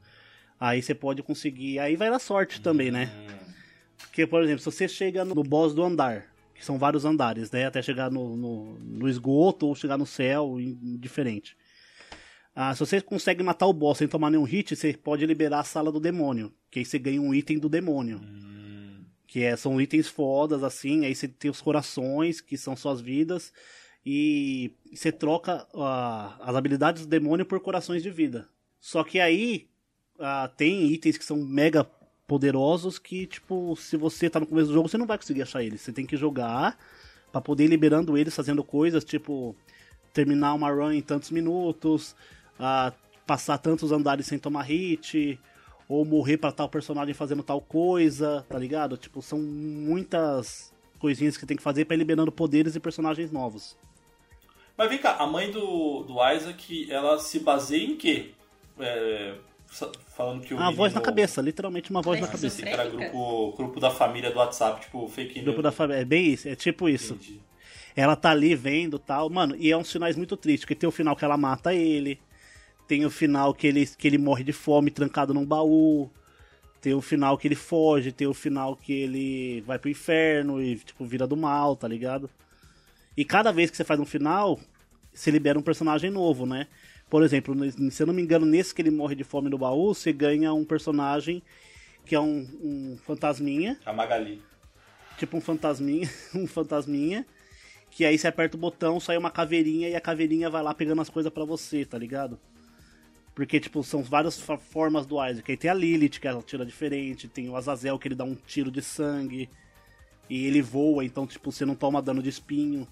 Aí 0.59 0.81
você 0.81 0.95
pode 0.95 1.21
conseguir. 1.21 1.77
Aí 1.77 1.95
vai 1.95 2.09
na 2.09 2.17
sorte 2.17 2.59
também, 2.59 2.89
né? 2.89 3.11
Porque, 3.99 4.25
por 4.25 4.41
exemplo, 4.41 4.59
se 4.59 4.65
você 4.65 4.87
chega 4.87 5.23
no 5.23 5.43
boss 5.43 5.75
do 5.75 5.83
andar, 5.83 6.25
que 6.55 6.65
são 6.65 6.79
vários 6.79 7.05
andares, 7.05 7.51
né? 7.51 7.67
Até 7.67 7.79
chegar 7.79 8.09
no, 8.09 8.35
no, 8.35 8.79
no 8.79 9.07
esgoto 9.07 9.67
ou 9.67 9.75
chegar 9.75 9.99
no 9.99 10.05
céu, 10.07 10.59
indiferente. 10.59 11.55
Ah, 12.55 12.73
se 12.73 12.79
você 12.79 12.99
consegue 12.99 13.43
matar 13.43 13.67
o 13.67 13.73
boss 13.73 13.99
sem 13.99 14.07
tomar 14.07 14.31
nenhum 14.31 14.43
hit, 14.43 14.75
você 14.75 14.93
pode 14.93 15.23
liberar 15.27 15.59
a 15.59 15.63
sala 15.63 15.91
do 15.91 15.99
demônio. 15.99 16.51
Que 16.71 16.79
aí 16.79 16.85
você 16.85 16.97
ganha 16.97 17.21
um 17.21 17.35
item 17.35 17.59
do 17.59 17.69
demônio. 17.69 18.17
Hum. 18.17 18.56
Que 19.27 19.43
é, 19.43 19.55
são 19.55 19.79
itens 19.79 20.07
fodas, 20.07 20.63
assim. 20.63 21.05
Aí 21.05 21.13
você 21.13 21.27
tem 21.27 21.51
os 21.51 21.61
corações, 21.61 22.41
que 22.41 22.57
são 22.57 22.75
suas 22.75 23.01
vidas. 23.01 23.53
E 24.05 24.71
você 24.93 25.11
troca 25.11 25.67
uh, 25.73 26.41
as 26.41 26.55
habilidades 26.55 27.01
do 27.03 27.09
demônio 27.09 27.45
por 27.45 27.59
corações 27.59 28.01
de 28.01 28.09
vida. 28.09 28.47
Só 28.79 29.03
que 29.03 29.19
aí, 29.19 29.67
uh, 30.15 30.47
tem 30.55 30.87
itens 30.87 31.17
que 31.17 31.25
são 31.25 31.37
mega 31.37 31.83
poderosos 32.25 32.99
que, 32.99 33.25
tipo, 33.25 33.75
se 33.75 33.97
você 33.97 34.29
tá 34.29 34.39
no 34.39 34.45
começo 34.45 34.67
do 34.67 34.73
jogo, 34.73 34.89
você 34.89 34.97
não 34.97 35.05
vai 35.05 35.17
conseguir 35.17 35.41
achar 35.41 35.63
eles. 35.63 35.81
Você 35.81 35.91
tem 35.91 36.05
que 36.05 36.17
jogar 36.17 36.77
para 37.31 37.41
poder 37.41 37.65
ir 37.65 37.67
liberando 37.67 38.17
eles, 38.17 38.35
fazendo 38.35 38.63
coisas, 38.63 39.03
tipo, 39.03 39.55
terminar 40.13 40.53
uma 40.53 40.69
run 40.69 40.91
em 40.91 41.01
tantos 41.01 41.31
minutos, 41.31 42.15
uh, 42.59 42.93
passar 43.25 43.57
tantos 43.57 43.91
andares 43.91 44.25
sem 44.25 44.39
tomar 44.39 44.63
hit, 44.63 45.39
ou 45.87 46.03
morrer 46.03 46.37
para 46.37 46.51
tal 46.51 46.67
personagem 46.67 47.13
fazendo 47.13 47.43
tal 47.43 47.61
coisa, 47.61 48.45
tá 48.49 48.57
ligado? 48.57 48.97
Tipo, 48.97 49.21
são 49.21 49.39
muitas 49.39 50.73
coisinhas 50.99 51.37
que 51.37 51.45
tem 51.45 51.55
que 51.55 51.63
fazer 51.63 51.85
para 51.85 51.95
ir 51.95 51.99
liberando 51.99 52.31
poderes 52.31 52.75
e 52.75 52.79
personagens 52.79 53.31
novos. 53.31 53.77
Mas 54.77 54.89
vem 54.89 54.99
cá, 54.99 55.15
a 55.15 55.25
mãe 55.25 55.49
do, 55.49 56.03
do 56.03 56.15
Isaac, 56.31 56.91
ela 56.91 57.17
se 57.19 57.39
baseia 57.39 57.85
em 57.85 57.95
quê? 57.95 58.31
É, 58.79 59.35
falando 60.15 60.41
que 60.41 60.53
o. 60.53 60.59
A 60.59 60.69
voz 60.69 60.93
na 60.93 61.01
cabeça, 61.01 61.41
literalmente 61.41 61.89
uma 61.89 62.01
voz 62.01 62.19
na 62.19 62.27
cabeça. 62.27 62.67
Era 62.67 62.87
grupo, 62.87 63.53
grupo 63.57 63.79
da 63.79 63.89
família 63.89 64.29
do 64.29 64.37
WhatsApp, 64.37 64.81
tipo 64.81 65.07
fake 65.07 65.35
news. 65.35 65.45
Grupo 65.45 65.61
da 65.61 65.71
família, 65.71 66.01
é 66.01 66.05
bem 66.05 66.27
isso, 66.27 66.47
é 66.47 66.55
tipo 66.55 66.87
isso. 66.87 67.13
Entendi. 67.13 67.41
Ela 67.95 68.15
tá 68.15 68.29
ali 68.29 68.53
vendo 68.53 68.99
tal, 68.99 69.27
mano, 69.27 69.55
e 69.57 69.71
é 69.71 69.75
uns 69.75 69.89
sinais 69.89 70.15
muito 70.15 70.37
tristes, 70.37 70.61
porque 70.61 70.75
tem 70.75 70.87
o 70.87 70.91
final 70.91 71.15
que 71.15 71.25
ela 71.25 71.35
mata 71.35 71.73
ele, 71.73 72.19
tem 72.87 73.05
o 73.05 73.09
final 73.09 73.53
que 73.53 73.67
ele, 73.67 73.85
que 73.85 74.07
ele 74.07 74.17
morre 74.17 74.43
de 74.43 74.53
fome 74.53 74.89
trancado 74.89 75.33
num 75.33 75.45
baú, 75.45 76.09
tem 76.81 76.93
o 76.93 77.01
final 77.01 77.37
que 77.37 77.47
ele 77.47 77.55
foge, 77.55 78.11
tem 78.11 78.27
o 78.27 78.33
final 78.33 78.75
que 78.75 78.93
ele 78.93 79.61
vai 79.61 79.77
pro 79.77 79.89
inferno 79.89 80.61
e, 80.61 80.77
tipo, 80.77 81.05
vira 81.05 81.27
do 81.27 81.35
mal, 81.35 81.75
tá 81.75 81.87
ligado? 81.87 82.29
E 83.15 83.25
cada 83.25 83.51
vez 83.51 83.69
que 83.69 83.75
você 83.75 83.83
faz 83.83 83.99
um 83.99 84.05
final, 84.05 84.59
você 85.13 85.29
libera 85.31 85.59
um 85.59 85.61
personagem 85.61 86.09
novo, 86.09 86.45
né? 86.45 86.67
Por 87.09 87.23
exemplo, 87.23 87.55
se 87.91 88.03
eu 88.03 88.07
não 88.07 88.13
me 88.13 88.21
engano, 88.21 88.45
nesse 88.45 88.73
que 88.73 88.81
ele 88.81 88.91
morre 88.91 89.15
de 89.15 89.23
fome 89.23 89.49
no 89.49 89.57
baú, 89.57 89.93
você 89.93 90.13
ganha 90.13 90.53
um 90.53 90.63
personagem 90.63 91.41
que 92.05 92.15
é 92.15 92.19
um, 92.19 92.47
um 92.61 92.97
fantasminha. 93.05 93.77
A 93.85 93.91
Magali. 93.91 94.41
Tipo 95.17 95.37
um 95.37 95.41
fantasminha, 95.41 96.09
um 96.35 96.47
fantasminha. 96.47 97.25
Que 97.89 98.05
aí 98.05 98.17
você 98.17 98.27
aperta 98.27 98.55
o 98.55 98.59
botão, 98.59 98.99
sai 98.99 99.17
uma 99.17 99.31
caveirinha 99.31 99.89
e 99.89 99.95
a 99.95 100.01
caveirinha 100.01 100.49
vai 100.49 100.61
lá 100.61 100.73
pegando 100.73 101.01
as 101.01 101.09
coisas 101.09 101.31
para 101.31 101.43
você, 101.43 101.85
tá 101.85 101.97
ligado? 101.97 102.39
Porque, 103.37 103.59
tipo, 103.59 103.83
são 103.83 104.01
várias 104.01 104.41
formas 104.41 105.05
do 105.05 105.23
Isaac. 105.23 105.51
Aí 105.51 105.55
tem 105.55 105.69
a 105.69 105.73
Lilith, 105.75 106.19
que 106.19 106.27
ela 106.27 106.41
tira 106.41 106.65
diferente. 106.65 107.27
Tem 107.27 107.47
o 107.47 107.55
Azazel, 107.55 107.99
que 107.99 108.07
ele 108.07 108.15
dá 108.15 108.23
um 108.23 108.33
tiro 108.33 108.71
de 108.71 108.81
sangue. 108.81 109.47
E 110.27 110.47
ele 110.47 110.59
voa, 110.59 111.05
então, 111.05 111.27
tipo, 111.27 111.51
você 111.51 111.63
não 111.63 111.75
toma 111.75 112.01
dano 112.01 112.23
de 112.23 112.29
espinho. 112.29 112.87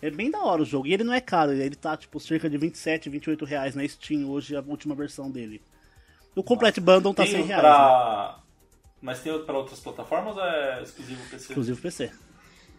É 0.00 0.12
bem 0.12 0.30
da 0.30 0.44
hora 0.44 0.62
o 0.62 0.64
jogo. 0.64 0.86
E 0.86 0.94
ele 0.94 1.02
não 1.02 1.12
é 1.12 1.20
caro, 1.20 1.50
ele 1.50 1.74
tá 1.74 1.96
tipo 1.96 2.20
cerca 2.20 2.48
de 2.48 2.56
27, 2.56 3.10
28 3.10 3.44
reais 3.44 3.74
na 3.74 3.84
Steam 3.88 4.30
hoje, 4.30 4.54
a 4.54 4.60
última 4.60 4.94
versão 4.94 5.28
dele. 5.28 5.60
O 6.36 6.42
Complete 6.44 6.80
Nossa, 6.80 6.92
Bundle 6.92 7.12
tá 7.12 7.26
100 7.26 7.42
reais. 7.42 7.60
Pra... 7.60 8.36
Né? 8.36 8.42
Mas 9.02 9.22
tem 9.22 9.36
para 9.44 9.58
outras 9.58 9.80
plataformas 9.80 10.36
ou 10.36 10.44
é 10.44 10.82
exclusivo 10.84 11.20
PC? 11.28 11.36
Exclusivo 11.36 11.82
PC. 11.82 12.12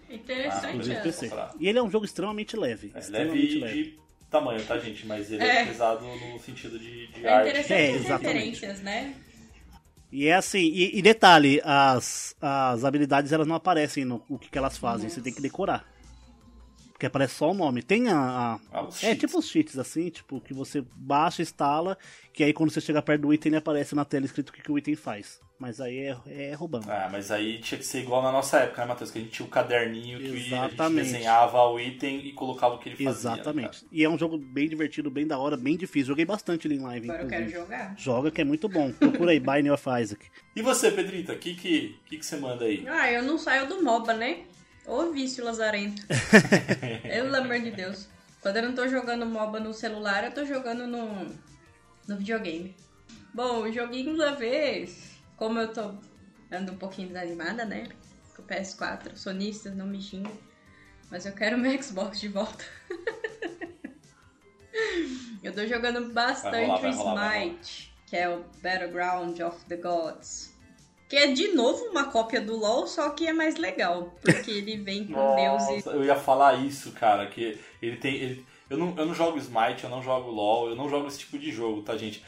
Interessante. 0.09 0.65
Ah, 0.65 0.69
exclusivo 0.69 1.03
PC. 1.03 1.31
E 1.59 1.67
ele 1.67 1.77
é 1.77 1.83
um 1.83 1.91
jogo 1.91 2.05
extremamente 2.05 2.55
leve. 2.55 2.93
É, 2.95 2.99
extremamente 2.99 3.59
leve, 3.59 3.83
de 3.83 4.04
tamanho, 4.29 4.63
tá, 4.65 4.77
gente? 4.77 5.05
Mas 5.05 5.31
ele 5.31 5.43
é, 5.43 5.61
é 5.61 5.65
pesado 5.65 6.05
no 6.05 6.39
sentido 6.39 6.77
de, 6.77 7.07
de 7.07 7.25
é 7.25 7.29
arte. 7.29 7.49
Interessante 7.49 7.73
é, 7.73 7.91
exatamente. 7.91 8.33
referências, 8.33 8.81
né? 8.81 9.15
E 10.11 10.27
é 10.27 10.35
assim, 10.35 10.59
e, 10.59 10.97
e, 10.97 11.01
detalhe, 11.01 11.61
as, 11.63 12.35
as 12.39 12.85
habilidades 12.85 13.31
elas 13.31 13.47
não 13.47 13.55
aparecem 13.55 14.05
no 14.05 14.23
o 14.29 14.37
que, 14.37 14.49
que 14.49 14.57
elas 14.57 14.77
fazem, 14.77 15.03
Nossa. 15.03 15.15
você 15.15 15.21
tem 15.21 15.33
que 15.33 15.41
decorar. 15.41 15.85
Porque 16.95 17.07
aparece 17.07 17.35
só 17.35 17.51
o 17.51 17.53
nome. 17.53 17.83
Tem 17.83 18.07
a. 18.07 18.15
a- 18.17 18.59
Ah, 18.71 18.87
é 18.87 18.91
cheats. 18.91 19.19
tipo 19.19 19.37
os 19.37 19.49
cheats, 19.49 19.77
assim, 19.77 20.09
tipo, 20.09 20.39
que 20.39 20.53
você 20.53 20.81
baixa, 20.95 21.41
instala, 21.41 21.97
que 22.31 22.41
aí 22.41 22.53
quando 22.53 22.69
você 22.71 22.79
chega 22.79 23.01
perto 23.01 23.21
do 23.23 23.33
item, 23.33 23.49
ele 23.49 23.57
aparece 23.57 23.93
na 23.93 24.05
tela 24.05 24.25
escrito 24.25 24.49
o 24.49 24.53
que, 24.53 24.61
que 24.61 24.71
o 24.71 24.77
item 24.77 24.95
faz. 24.95 25.41
Mas 25.59 25.81
aí 25.81 25.97
é, 25.99 26.17
é 26.27 26.53
roubando. 26.53 26.89
Ah, 26.89 27.09
mas 27.11 27.31
aí 27.31 27.59
tinha 27.59 27.77
que 27.77 27.85
ser 27.85 27.99
igual 27.99 28.21
na 28.23 28.31
nossa 28.31 28.59
época, 28.59 28.81
né, 28.81 28.87
Matheus? 28.87 29.11
Que 29.11 29.19
a 29.19 29.21
gente 29.21 29.31
tinha 29.31 29.45
o 29.45 29.49
caderninho 29.49 30.19
que 30.19 30.25
a 30.25 30.29
gente 30.29 30.47
Exatamente. 30.47 31.03
desenhava 31.11 31.61
o 31.69 31.79
item 31.79 32.25
e 32.25 32.31
colocava 32.33 32.75
o 32.75 32.77
que 32.79 32.89
ele 32.89 32.95
fazia. 33.03 33.29
né, 33.31 33.35
Exatamente. 33.37 33.85
E 33.91 34.03
é 34.03 34.09
um 34.09 34.17
jogo 34.17 34.37
bem 34.37 34.67
divertido, 34.69 35.09
bem 35.11 35.27
da 35.27 35.37
hora, 35.37 35.55
bem 35.57 35.75
difícil. 35.77 36.07
Joguei 36.07 36.25
bastante 36.25 36.65
ele 36.67 36.75
em 36.75 36.79
live, 36.79 37.09
Agora 37.09 37.23
eu 37.23 37.27
quero 37.29 37.41
inclusive. 37.43 37.61
jogar. 37.61 37.95
Joga 37.97 38.31
que 38.31 38.39
é 38.41 38.45
muito 38.45 38.67
bom. 38.69 38.91
Procura 38.93 39.31
aí, 39.31 39.39
Binding 39.41 39.69
of 39.69 39.83
Isaac. 40.01 40.25
E 40.55 40.61
você, 40.61 40.91
Pedrita, 40.91 41.33
o 41.33 41.37
que, 41.37 41.53
que, 41.55 41.99
que, 42.05 42.17
que 42.17 42.25
você 42.25 42.35
manda 42.37 42.63
aí? 42.65 42.85
Ah, 42.87 43.11
eu 43.11 43.21
não 43.23 43.37
saio 43.37 43.67
do 43.67 43.81
MOBA, 43.83 44.13
né? 44.13 44.39
Ô 44.87 45.11
vício 45.11 45.43
lazarento. 45.43 46.03
Pelo 47.01 47.35
amor 47.35 47.59
de 47.59 47.71
Deus. 47.71 48.07
Quando 48.41 48.57
eu 48.57 48.63
não 48.63 48.75
tô 48.75 48.87
jogando 48.87 49.25
MOBA 49.25 49.59
no 49.59 49.73
celular, 49.73 50.23
eu 50.23 50.31
tô 50.31 50.45
jogando 50.45 50.85
no, 50.85 51.25
no 52.07 52.17
videogame. 52.17 52.75
Bom, 53.33 53.71
joguinhos 53.71 54.19
da 54.19 54.31
vez. 54.31 55.15
Como 55.35 55.59
eu 55.59 55.73
tô 55.73 55.95
ando 56.51 56.71
um 56.71 56.77
pouquinho 56.77 57.07
desanimada, 57.07 57.65
né? 57.65 57.87
Com 58.35 58.43
o 58.43 58.45
PS4, 58.45 59.15
sonistas, 59.15 59.75
não 59.75 59.87
me 59.87 60.01
xinguem. 60.01 60.39
Mas 61.09 61.25
eu 61.25 61.33
quero 61.33 61.57
meu 61.57 61.81
Xbox 61.81 62.19
de 62.19 62.27
volta. 62.27 62.63
eu 65.43 65.53
tô 65.53 65.65
jogando 65.65 66.13
bastante 66.13 66.67
Vai 66.67 66.81
vai 66.81 66.93
rolar. 66.93 67.37
Smite, 67.37 67.95
que 68.05 68.15
é 68.15 68.29
o 68.29 68.45
Battleground 68.61 69.39
of 69.39 69.65
the 69.65 69.77
Gods. 69.77 70.54
Que 71.07 71.15
é 71.17 71.27
de 71.31 71.49
novo 71.49 71.85
uma 71.85 72.05
cópia 72.05 72.41
do 72.41 72.55
LoL, 72.55 72.87
só 72.87 73.09
que 73.11 73.27
é 73.27 73.33
mais 73.33 73.57
legal. 73.57 74.15
Porque 74.21 74.49
ele 74.51 74.77
vem 74.77 75.05
com 75.05 75.35
deuses. 75.35 75.85
Nossa, 75.85 75.91
eu 75.91 76.03
ia 76.03 76.15
falar 76.15 76.55
isso, 76.65 76.91
cara, 76.93 77.27
que 77.27 77.57
ele 77.81 77.97
tem. 77.97 78.15
ele- 78.15 78.45
eu, 78.69 78.77
não, 78.77 78.95
eu 78.97 79.05
não 79.05 79.13
jogo 79.13 79.37
Smite, 79.37 79.83
eu 79.83 79.89
não 79.91 80.01
jogo 80.01 80.31
LOL, 80.31 80.69
eu 80.69 80.75
não 80.75 80.89
jogo 80.89 81.07
esse 81.07 81.19
tipo 81.19 81.37
de 81.37 81.51
jogo, 81.51 81.83
tá, 81.83 81.95
gente? 81.95 82.23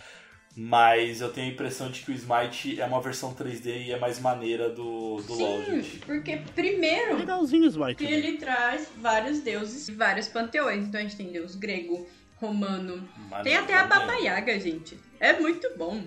Mas 0.55 1.21
eu 1.21 1.32
tenho 1.32 1.47
a 1.49 1.51
impressão 1.53 1.89
de 1.91 2.01
que 2.01 2.11
o 2.11 2.13
Smite 2.15 2.80
é 2.82 2.86
uma 2.86 2.99
versão 3.01 3.34
3D 3.34 3.86
e 3.88 3.91
é 3.91 3.99
mais 3.99 4.19
maneira 4.19 4.69
do, 4.69 5.17
do 5.21 5.34
LOL, 5.34 5.63
Sim, 5.65 5.82
gente. 5.82 5.97
porque 5.99 6.32
É 6.32 6.38
primeiro 6.38 7.17
legalzinho 7.17 7.63
o 7.63 7.67
Smite. 7.67 7.95
que 7.95 8.03
né? 8.05 8.11
ele 8.11 8.38
traz 8.38 8.88
vários 8.97 9.39
deuses 9.39 9.88
e 9.88 9.91
vários 9.93 10.28
panteões. 10.28 10.86
Então 10.88 10.99
a 10.99 11.03
gente 11.03 11.15
tem 11.15 11.32
deus 11.32 11.55
grego, 11.55 12.07
romano. 12.38 13.07
Maneiro, 13.30 13.43
Tem 13.43 13.55
até 13.55 13.73
a. 13.75 13.86
Baba 13.86 14.13
Yaga, 14.15 14.59
gente. 14.59 14.97
É 15.19 15.34
muito 15.39 15.67
bom. 15.78 16.01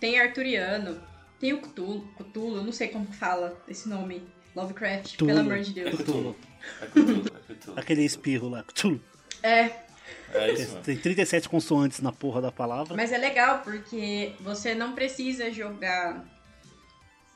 Tem 0.00 0.18
arturiano. 0.18 1.00
Tem 1.40 1.54
o 1.54 1.60
Cthulhu, 1.62 2.06
Cthulhu, 2.18 2.56
eu 2.58 2.62
não 2.62 2.72
sei 2.72 2.88
como 2.88 3.10
fala 3.12 3.60
esse 3.66 3.88
nome. 3.88 4.22
Lovecraft, 4.54 5.14
Cthulhu. 5.14 5.26
pelo 5.28 5.40
amor 5.40 5.60
de 5.60 5.72
Deus. 5.72 5.94
Cthulhu. 5.94 6.36
É 6.82 6.86
Cthulhu, 6.86 7.24
é 7.48 7.54
Cthulhu. 7.54 7.78
Aquele 7.78 8.04
espirro 8.04 8.48
lá. 8.48 8.62
Cthulhu. 8.62 9.00
É, 9.42 9.70
É 10.34 10.52
isso. 10.52 10.76
Tem 10.84 10.96
37 10.96 11.48
consoantes 11.48 12.00
na 12.00 12.12
porra 12.12 12.42
da 12.42 12.52
palavra. 12.52 12.94
Mas 12.94 13.10
é 13.10 13.18
legal 13.18 13.62
porque 13.62 14.34
você 14.40 14.74
não 14.74 14.92
precisa 14.92 15.50
jogar 15.50 16.24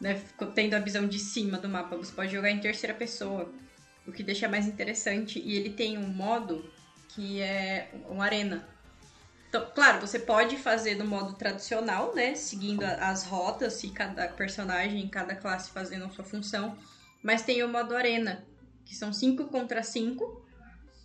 né, 0.01 0.21
tendo 0.55 0.75
a 0.75 0.79
visão 0.79 1.07
de 1.07 1.19
cima 1.19 1.57
do 1.59 1.69
mapa, 1.69 1.97
você 1.97 2.13
pode 2.13 2.31
jogar 2.31 2.51
em 2.51 2.59
terceira 2.59 2.95
pessoa, 2.95 3.51
o 4.07 4.13
que 4.13 4.23
deixa 4.23 4.49
mais 4.49 4.67
interessante. 4.67 5.39
E 5.39 5.57
ele 5.57 5.71
tem 5.71 5.97
um 5.97 6.09
modo 6.09 6.71
que 7.09 7.41
é 7.41 7.91
uma 8.09 8.25
arena. 8.25 8.69
Então, 9.55 9.69
claro, 9.73 10.01
você 10.01 10.19
pode 10.19 10.57
fazer 10.57 10.97
do 10.97 11.05
modo 11.05 11.35
tradicional, 11.35 12.13
né? 12.13 12.35
Seguindo 12.35 12.83
as 12.83 13.23
rotas 13.23 13.85
e 13.85 13.91
cada 13.91 14.27
personagem, 14.27 15.07
cada 15.07 15.37
classe 15.37 15.71
fazendo 15.71 16.07
a 16.07 16.11
sua 16.11 16.25
função. 16.25 16.77
Mas 17.23 17.43
tem 17.43 17.63
o 17.63 17.69
modo 17.69 17.95
arena, 17.95 18.45
que 18.85 18.97
são 18.97 19.13
5 19.13 19.45
contra 19.45 19.81
5. 19.81 20.45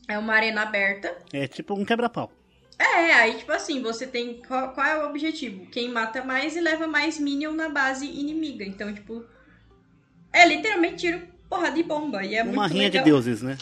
É 0.08 0.18
uma 0.18 0.34
arena 0.34 0.64
aberta. 0.64 1.16
É 1.32 1.47
tipo 1.47 1.76
um 1.76 1.86
quebra-pau. 1.86 2.32
É, 2.80 3.14
aí 3.14 3.38
tipo 3.38 3.52
assim, 3.52 3.84
você 3.84 4.08
tem. 4.08 4.41
Qual, 4.41 4.74
qual 4.74 4.88
é 4.88 4.97
o 5.06 5.10
objetivo? 5.10 5.68
Quem 5.68 5.88
mata 5.88 6.24
mais 6.24 6.56
e 6.56 6.60
leva 6.60 6.88
mais 6.88 7.20
minion 7.20 7.52
na 7.54 7.70
base 7.70 8.08
inimiga. 8.08 8.66
Então, 8.66 8.91
tipo. 8.91 9.24
É 10.34 10.43
literalmente 10.47 10.95
tiro, 10.95 11.22
porrada 11.47 11.76
de 11.76 11.84
bomba. 11.84 12.24
E 12.26 12.34
é 12.34 12.41
Uma 12.41 12.64
muito 12.64 12.74
rinha 12.74 12.86
legal. 12.86 13.04
de 13.04 13.12
deuses, 13.12 13.43
né? 13.43 13.60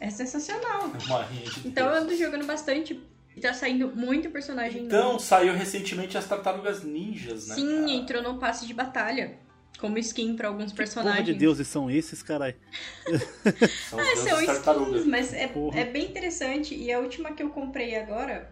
É 0.00 0.08
sensacional. 0.08 0.90
Uma 1.06 1.22
rinha 1.24 1.50
de 1.50 1.68
Então 1.68 1.86
eu 1.86 1.92
Deus. 1.92 2.04
ando 2.04 2.16
jogando 2.16 2.46
bastante. 2.46 2.98
E 3.36 3.40
tá 3.40 3.52
saindo 3.52 3.94
muito 3.94 4.30
personagem 4.30 4.84
Então, 4.86 5.12
novo. 5.12 5.20
saiu 5.20 5.52
recentemente 5.54 6.16
as 6.16 6.26
Tartarugas 6.26 6.82
Ninjas, 6.82 7.48
né? 7.48 7.54
Sim, 7.54 7.80
cara? 7.80 7.90
entrou 7.90 8.22
no 8.22 8.38
passe 8.38 8.66
de 8.66 8.72
batalha. 8.72 9.38
Como 9.78 9.98
skin 9.98 10.34
pra 10.36 10.48
alguns 10.48 10.72
Porra 10.72 10.76
personagens. 10.76 11.26
de 11.26 11.34
deuses 11.34 11.68
são 11.68 11.90
esses, 11.90 12.22
caralho? 12.22 12.54
São 13.90 13.98
os 14.00 14.06
É, 14.08 14.14
deuses 14.14 14.28
são 14.30 14.46
tartarugas. 14.46 14.88
skins, 15.00 15.06
mas 15.06 15.34
é, 15.34 15.48
Porra. 15.48 15.78
é 15.78 15.84
bem 15.84 16.06
interessante. 16.06 16.74
E 16.74 16.90
a 16.90 16.98
última 16.98 17.32
que 17.32 17.42
eu 17.42 17.50
comprei 17.50 17.94
agora. 17.94 18.50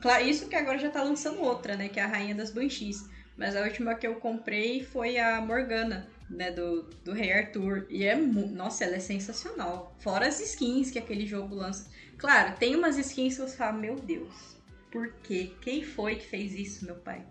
Claro, 0.00 0.24
isso 0.26 0.48
que 0.48 0.56
agora 0.56 0.78
já 0.78 0.88
tá 0.88 1.02
lançando 1.02 1.42
outra, 1.42 1.76
né? 1.76 1.88
Que 1.90 2.00
é 2.00 2.04
a 2.04 2.06
Rainha 2.06 2.34
das 2.34 2.50
Banshees. 2.50 3.04
Mas 3.36 3.54
a 3.54 3.60
última 3.62 3.94
que 3.96 4.06
eu 4.06 4.14
comprei 4.16 4.82
foi 4.82 5.18
a 5.18 5.40
Morgana, 5.42 6.08
né? 6.30 6.50
Do, 6.50 6.84
do 7.04 7.12
Rei 7.12 7.30
Arthur. 7.30 7.86
E 7.90 8.04
é. 8.04 8.16
Nossa, 8.16 8.84
ela 8.84 8.96
é 8.96 9.00
sensacional. 9.00 9.94
Fora 9.98 10.26
as 10.26 10.40
skins 10.40 10.90
que 10.90 10.98
aquele 10.98 11.26
jogo 11.26 11.54
lança. 11.54 11.90
Claro, 12.18 12.54
tem 12.58 12.74
umas 12.74 12.96
skins 12.98 13.36
que 13.36 13.42
você 13.42 13.56
fala, 13.56 13.72
meu 13.72 13.96
Deus, 13.96 14.56
por 14.90 15.12
quê? 15.22 15.52
Quem 15.60 15.82
foi 15.82 16.16
que 16.16 16.26
fez 16.26 16.54
isso, 16.54 16.84
meu 16.84 16.96
pai? 16.96 17.24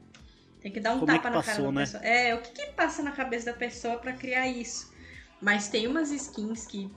Tem 0.62 0.72
que 0.72 0.80
dar 0.80 0.94
um 0.96 1.00
Como 1.00 1.12
é 1.12 1.16
tapa 1.16 1.30
que 1.30 1.36
na 1.36 1.44
cara 1.44 1.56
passou, 1.56 1.66
da 1.66 1.72
né? 1.72 1.82
pessoa. 1.82 2.04
É, 2.04 2.36
o 2.36 2.42
que 2.42 2.52
que 2.52 2.72
passa 2.74 3.04
na 3.04 3.12
cabeça 3.12 3.52
da 3.52 3.58
pessoa 3.58 3.98
pra 3.98 4.14
criar 4.14 4.48
isso? 4.48 4.94
Mas 5.42 5.68
tem 5.68 5.88
umas 5.88 6.12
skins 6.12 6.66
que. 6.66 6.90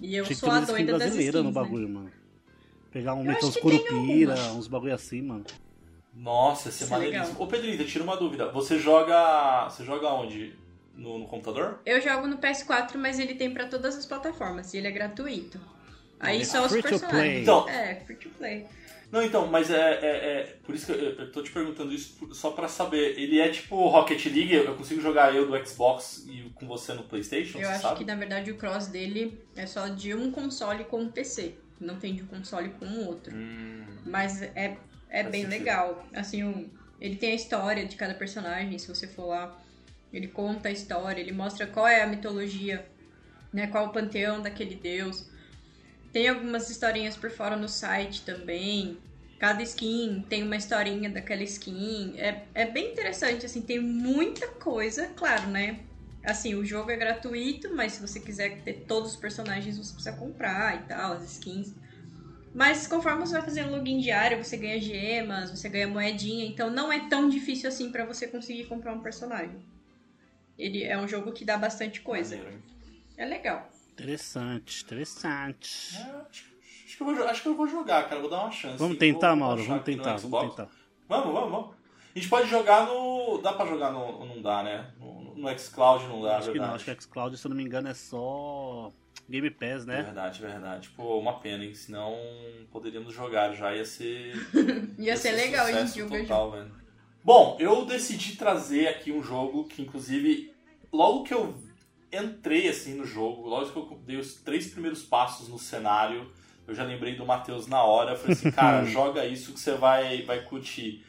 E 0.00 0.14
eu 0.14 0.24
Tinha 0.24 0.36
sou 0.36 0.48
a 0.50 0.52
uma 0.52 0.60
skin 0.60 0.72
doida 0.72 0.92
das 0.92 1.02
brasileira 1.02 1.38
skins, 1.38 1.44
no 1.44 1.48
né? 1.60 1.66
bagulho, 1.66 1.88
mano. 1.88 2.12
Pegar 2.92 3.14
um 3.14 3.24
tem 3.24 3.52
curupira, 3.60 4.34
uns 4.52 4.68
bagulho 4.68 4.94
assim, 4.94 5.22
mano. 5.22 5.44
Nossa, 6.14 6.68
esse 6.68 6.82
é 6.82 6.84
Isso 6.84 6.94
é 6.94 6.96
maneiríssimo. 6.98 7.42
Ô, 7.42 7.46
Pedrita, 7.46 7.84
tira 7.84 8.04
uma 8.04 8.16
dúvida. 8.16 8.50
Você 8.52 8.78
joga. 8.78 9.68
Você 9.68 9.84
joga 9.84 10.08
onde? 10.12 10.54
No, 10.94 11.18
no 11.18 11.26
computador? 11.26 11.80
Eu 11.86 12.00
jogo 12.02 12.26
no 12.26 12.36
PS4, 12.36 12.96
mas 12.96 13.18
ele 13.18 13.34
tem 13.34 13.50
pra 13.52 13.66
todas 13.66 13.96
as 13.96 14.04
plataformas 14.04 14.74
e 14.74 14.76
ele 14.76 14.88
é 14.88 14.90
gratuito. 14.90 15.58
Aí 16.22 16.40
é 16.40 16.44
só 16.44 16.64
os 16.64 16.70
free 16.72 16.82
to 16.82 16.88
personagens. 16.88 17.20
play. 17.22 17.42
Então- 17.42 17.68
É, 17.68 17.94
free 17.96 18.16
to 18.16 18.28
play. 18.30 18.66
Não, 19.10 19.22
então, 19.22 19.46
mas 19.46 19.70
é, 19.70 19.74
é, 19.76 20.06
é- 20.40 20.56
por 20.64 20.74
isso 20.74 20.86
que 20.86 20.92
eu, 20.92 20.96
eu 20.96 21.30
tô 21.30 21.42
te 21.42 21.50
perguntando 21.50 21.92
isso 21.92 22.32
só 22.32 22.50
pra 22.52 22.66
saber. 22.66 23.18
Ele 23.20 23.38
é 23.40 23.50
tipo 23.50 23.86
Rocket 23.88 24.24
League, 24.24 24.54
eu 24.54 24.74
consigo 24.74 25.02
jogar 25.02 25.34
eu 25.34 25.46
do 25.46 25.66
Xbox 25.66 26.24
e 26.26 26.50
com 26.54 26.66
você 26.66 26.94
no 26.94 27.02
PlayStation, 27.02 27.58
Eu 27.58 27.64
você 27.66 27.72
acho 27.72 27.82
sabe? 27.82 27.98
que 27.98 28.04
na 28.06 28.14
verdade 28.14 28.50
o 28.50 28.56
cross 28.56 28.86
dele 28.86 29.38
é 29.54 29.66
só 29.66 29.88
de 29.88 30.14
um 30.14 30.30
console 30.30 30.84
com 30.84 31.00
um 31.02 31.10
PC. 31.10 31.56
Não 31.78 31.96
tem 31.96 32.14
de 32.14 32.22
um 32.22 32.26
console 32.26 32.70
com 32.70 32.86
o 32.86 33.06
outro. 33.06 33.34
Hum, 33.36 33.84
Mas 34.06 34.40
é, 34.40 34.76
é 35.10 35.22
bem 35.24 35.42
sentido. 35.42 35.58
legal. 35.58 36.06
Assim, 36.14 36.44
o- 36.44 36.70
ele 36.98 37.16
tem 37.16 37.32
a 37.32 37.34
história 37.34 37.84
de 37.84 37.96
cada 37.96 38.14
personagem, 38.14 38.78
se 38.78 38.88
você 38.88 39.06
for 39.06 39.26
lá. 39.26 39.58
Ele 40.10 40.28
conta 40.28 40.68
a 40.68 40.72
história, 40.72 41.20
ele 41.20 41.32
mostra 41.32 41.66
qual 41.66 41.86
é 41.86 42.02
a 42.02 42.06
mitologia, 42.06 42.86
né? 43.52 43.66
Qual 43.66 43.84
é 43.84 43.88
o 43.88 43.92
panteão 43.92 44.40
daquele 44.40 44.74
deus. 44.76 45.28
Tem 46.12 46.28
algumas 46.28 46.68
historinhas 46.68 47.16
por 47.16 47.30
fora 47.30 47.56
no 47.56 47.68
site 47.68 48.22
também. 48.22 48.98
Cada 49.38 49.62
skin 49.62 50.24
tem 50.28 50.42
uma 50.42 50.56
historinha 50.56 51.10
daquela 51.10 51.42
skin. 51.42 52.14
É, 52.18 52.44
é 52.54 52.64
bem 52.66 52.92
interessante, 52.92 53.46
assim, 53.46 53.62
tem 53.62 53.80
muita 53.80 54.46
coisa, 54.48 55.08
claro, 55.16 55.48
né? 55.48 55.80
Assim, 56.24 56.54
o 56.54 56.64
jogo 56.64 56.90
é 56.90 56.96
gratuito, 56.96 57.74
mas 57.74 57.92
se 57.92 58.00
você 58.00 58.20
quiser 58.20 58.62
ter 58.62 58.84
todos 58.86 59.12
os 59.12 59.16
personagens, 59.16 59.76
você 59.78 59.92
precisa 59.94 60.14
comprar 60.14 60.76
e 60.76 60.86
tal, 60.86 61.14
as 61.14 61.24
skins. 61.24 61.74
Mas 62.54 62.86
conforme 62.86 63.20
você 63.26 63.32
vai 63.32 63.42
fazendo 63.42 63.70
login 63.70 63.98
diário, 63.98 64.36
você 64.36 64.56
ganha 64.56 64.78
gemas, 64.78 65.50
você 65.50 65.68
ganha 65.68 65.88
moedinha, 65.88 66.44
então 66.44 66.70
não 66.70 66.92
é 66.92 67.08
tão 67.08 67.28
difícil 67.28 67.68
assim 67.68 67.90
pra 67.90 68.04
você 68.04 68.28
conseguir 68.28 68.64
comprar 68.64 68.92
um 68.92 69.00
personagem. 69.00 69.58
Ele 70.58 70.84
é 70.84 70.96
um 70.98 71.08
jogo 71.08 71.32
que 71.32 71.44
dá 71.44 71.56
bastante 71.56 72.02
coisa. 72.02 72.38
É 73.16 73.24
legal. 73.24 73.71
Interessante, 74.02 74.82
interessante. 74.84 75.96
É, 75.96 76.00
acho, 76.00 76.44
acho 76.84 76.96
que 76.96 77.02
eu 77.02 77.06
vou, 77.06 77.28
acho 77.28 77.42
que 77.42 77.48
eu 77.48 77.54
vou 77.54 77.68
jogar, 77.68 78.08
cara. 78.08 78.20
Vou 78.20 78.30
dar 78.30 78.42
uma 78.42 78.50
chance. 78.50 78.76
Vamos 78.78 78.98
tentar, 78.98 79.28
vou 79.28 79.36
Mauro, 79.36 79.64
vamos 79.64 79.84
tentar, 79.84 80.16
vamos 80.16 80.50
tentar. 80.50 80.68
Vamos, 81.08 81.32
vamos, 81.32 81.50
vamos. 81.50 81.82
A 82.14 82.18
gente 82.18 82.28
pode 82.28 82.48
jogar 82.48 82.86
no. 82.86 83.38
Dá 83.38 83.52
pra 83.52 83.64
jogar 83.66 83.90
no. 83.92 84.26
Não 84.26 84.42
dá, 84.42 84.62
né? 84.62 84.90
No, 84.98 85.34
no 85.34 85.58
Xcloud 85.58 86.06
não 86.06 86.20
dá, 86.20 86.36
acho 86.36 86.46
que 86.46 86.52
verdade. 86.52 86.68
não, 86.68 86.76
acho 86.76 86.84
que 86.84 87.02
Xcloud, 87.02 87.36
se 87.36 87.46
eu 87.46 87.48
não 87.48 87.56
me 87.56 87.64
engano, 87.64 87.88
é 87.88 87.94
só 87.94 88.92
Game 89.28 89.50
Pass, 89.50 89.86
né? 89.86 90.02
Verdade, 90.02 90.40
verdade. 90.42 90.90
Pô, 90.90 91.18
uma 91.18 91.38
pena, 91.38 91.64
hein? 91.64 91.74
Senão 91.74 92.14
poderíamos 92.70 93.14
jogar 93.14 93.54
já. 93.54 93.74
Ia 93.74 93.84
ser. 93.84 94.34
Ia 94.98 95.16
ser 95.16 95.32
legal, 95.32 95.68
hein? 95.68 95.76
é 95.76 96.20
total, 96.22 96.50
velho. 96.50 96.82
Bom, 97.24 97.56
eu 97.60 97.86
decidi 97.86 98.36
trazer 98.36 98.88
aqui 98.88 99.12
um 99.12 99.22
jogo 99.22 99.64
que, 99.64 99.80
inclusive, 99.80 100.52
logo 100.92 101.22
que 101.22 101.32
eu 101.32 101.54
entrei 102.12 102.68
assim 102.68 102.94
no 102.94 103.06
jogo, 103.06 103.48
logo 103.48 103.70
que 103.70 103.76
eu 103.76 104.00
dei 104.04 104.16
os 104.16 104.34
três 104.34 104.68
primeiros 104.68 105.02
passos 105.02 105.48
no 105.48 105.58
cenário, 105.58 106.30
eu 106.66 106.74
já 106.74 106.84
lembrei 106.84 107.16
do 107.16 107.26
Matheus 107.26 107.66
na 107.66 107.82
hora. 107.82 108.16
Falei 108.16 108.32
assim, 108.32 108.50
cara, 108.50 108.84
joga 108.86 109.26
isso 109.26 109.52
que 109.52 109.60
você 109.60 109.74
vai, 109.74 110.22
vai 110.22 110.42
curtir. 110.42 111.04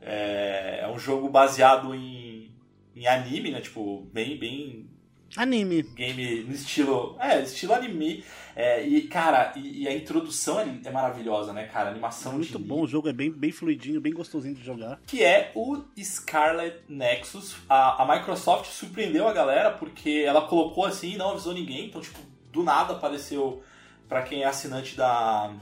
É, 0.00 0.80
é 0.82 0.88
um 0.88 0.98
jogo 0.98 1.28
baseado 1.28 1.94
em, 1.94 2.50
em 2.94 3.06
anime, 3.06 3.50
né? 3.50 3.60
Tipo, 3.60 4.06
bem, 4.12 4.38
bem 4.38 4.88
Anime. 5.36 5.82
Game 5.82 6.44
no 6.44 6.54
estilo. 6.54 7.16
É, 7.20 7.40
estilo 7.42 7.74
anime. 7.74 8.24
É, 8.54 8.86
e, 8.86 9.02
cara, 9.02 9.52
e, 9.56 9.82
e, 9.82 9.88
a 9.88 9.94
introdução 9.94 10.58
é, 10.58 10.66
é, 10.84 10.90
maravilhosa, 10.90 11.52
né, 11.52 11.64
cara? 11.64 11.88
A 11.88 11.92
animação 11.92 12.32
é 12.32 12.36
muito 12.36 12.58
bom, 12.58 12.82
o 12.82 12.86
jogo 12.86 13.08
é 13.08 13.12
bem, 13.12 13.30
bem 13.30 13.52
fluidinho, 13.52 14.00
bem 14.00 14.14
gostosinho 14.14 14.54
de 14.54 14.64
jogar. 14.64 14.98
Que 15.06 15.22
é 15.22 15.52
o 15.54 15.82
Scarlet 15.98 16.76
Nexus. 16.88 17.56
A, 17.68 18.02
a 18.02 18.16
Microsoft 18.16 18.70
surpreendeu 18.70 19.28
a 19.28 19.32
galera 19.32 19.72
porque 19.72 20.24
ela 20.26 20.42
colocou 20.48 20.86
assim 20.86 21.14
e 21.14 21.16
não 21.18 21.30
avisou 21.30 21.52
ninguém. 21.52 21.86
Então, 21.86 22.00
tipo, 22.00 22.18
do 22.50 22.62
nada 22.62 22.94
apareceu 22.94 23.62
para 24.08 24.22
quem 24.22 24.42
é 24.42 24.46
assinante 24.46 24.96
da, 24.96 25.52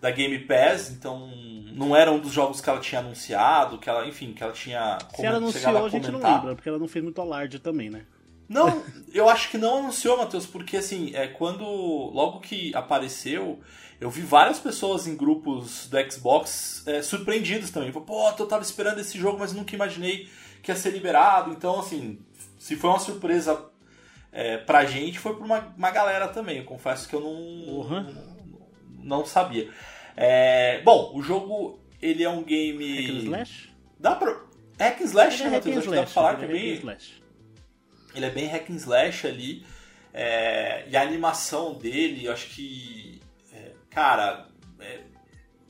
da 0.00 0.10
Game 0.10 0.38
Pass, 0.40 0.90
então 0.90 1.28
não 1.72 1.96
era 1.96 2.12
um 2.12 2.18
dos 2.18 2.32
jogos 2.32 2.60
que 2.60 2.68
ela 2.68 2.80
tinha 2.80 3.00
anunciado, 3.00 3.78
que 3.78 3.88
ela, 3.88 4.06
enfim, 4.06 4.32
que 4.32 4.42
ela 4.42 4.52
tinha 4.52 4.98
Se 5.14 5.24
ela 5.24 5.38
anunciou, 5.38 5.76
a, 5.76 5.86
a 5.86 5.88
gente 5.88 6.10
não 6.10 6.20
lembra, 6.20 6.54
porque 6.54 6.68
ela 6.68 6.78
não 6.78 6.88
fez 6.88 7.02
muito 7.02 7.20
alarde 7.20 7.58
também, 7.58 7.90
né? 7.90 8.04
Não, 8.48 8.82
eu 9.12 9.28
acho 9.28 9.50
que 9.50 9.58
não 9.58 9.78
anunciou, 9.78 10.16
Matheus, 10.16 10.46
porque 10.46 10.78
assim, 10.78 11.14
é 11.14 11.26
quando 11.26 11.64
logo 11.64 12.40
que 12.40 12.74
apareceu, 12.74 13.60
eu 14.00 14.08
vi 14.08 14.22
várias 14.22 14.58
pessoas 14.58 15.06
em 15.06 15.16
grupos 15.16 15.86
do 15.88 16.10
Xbox 16.10 16.82
é, 16.86 17.02
surpreendidas 17.02 17.70
também. 17.70 17.92
Pô, 17.92 18.28
eu 18.38 18.46
tava 18.46 18.62
esperando 18.62 19.00
esse 19.00 19.18
jogo, 19.18 19.38
mas 19.38 19.52
nunca 19.52 19.74
imaginei 19.74 20.28
que 20.62 20.70
ia 20.70 20.76
ser 20.76 20.90
liberado. 20.90 21.50
Então, 21.50 21.78
assim, 21.80 22.20
se 22.58 22.74
foi 22.74 22.88
uma 22.88 22.98
surpresa 22.98 23.66
é, 24.32 24.56
pra 24.56 24.86
gente, 24.86 25.18
foi 25.18 25.34
pra 25.34 25.44
uma, 25.44 25.74
uma 25.76 25.90
galera 25.90 26.28
também. 26.28 26.58
Eu 26.58 26.64
confesso 26.64 27.06
que 27.06 27.14
eu 27.14 27.20
não, 27.20 27.30
uhum. 27.30 28.02
não, 28.02 29.18
não, 29.18 29.26
sabia. 29.26 29.70
É, 30.16 30.80
bom, 30.82 31.12
o 31.14 31.22
jogo, 31.22 31.78
ele 32.00 32.22
é 32.22 32.30
um 32.30 32.42
game... 32.42 33.06
Hack 33.06 33.10
and 33.10 33.24
Slash? 33.24 33.70
Dá 34.00 34.14
pra... 34.14 34.40
Hack 34.78 35.00
and 35.02 35.04
Slash, 35.04 35.42
né, 35.42 35.50
Matheus? 35.50 35.78
Acho 35.78 35.88
que 35.88 35.94
dá 35.94 36.02
pra 36.02 36.10
falar 36.10 36.36
que 36.36 36.44
é 36.44 36.48
bem... 36.48 36.82
Ele 38.14 38.26
é 38.26 38.30
bem 38.30 38.46
hack 38.46 38.70
and 38.70 38.76
slash 38.76 39.26
ali. 39.26 39.64
É, 40.12 40.84
e 40.88 40.96
a 40.96 41.02
animação 41.02 41.74
dele, 41.74 42.26
eu 42.26 42.32
acho 42.32 42.48
que. 42.48 43.20
É, 43.52 43.72
cara, 43.90 44.46
é, 44.80 45.00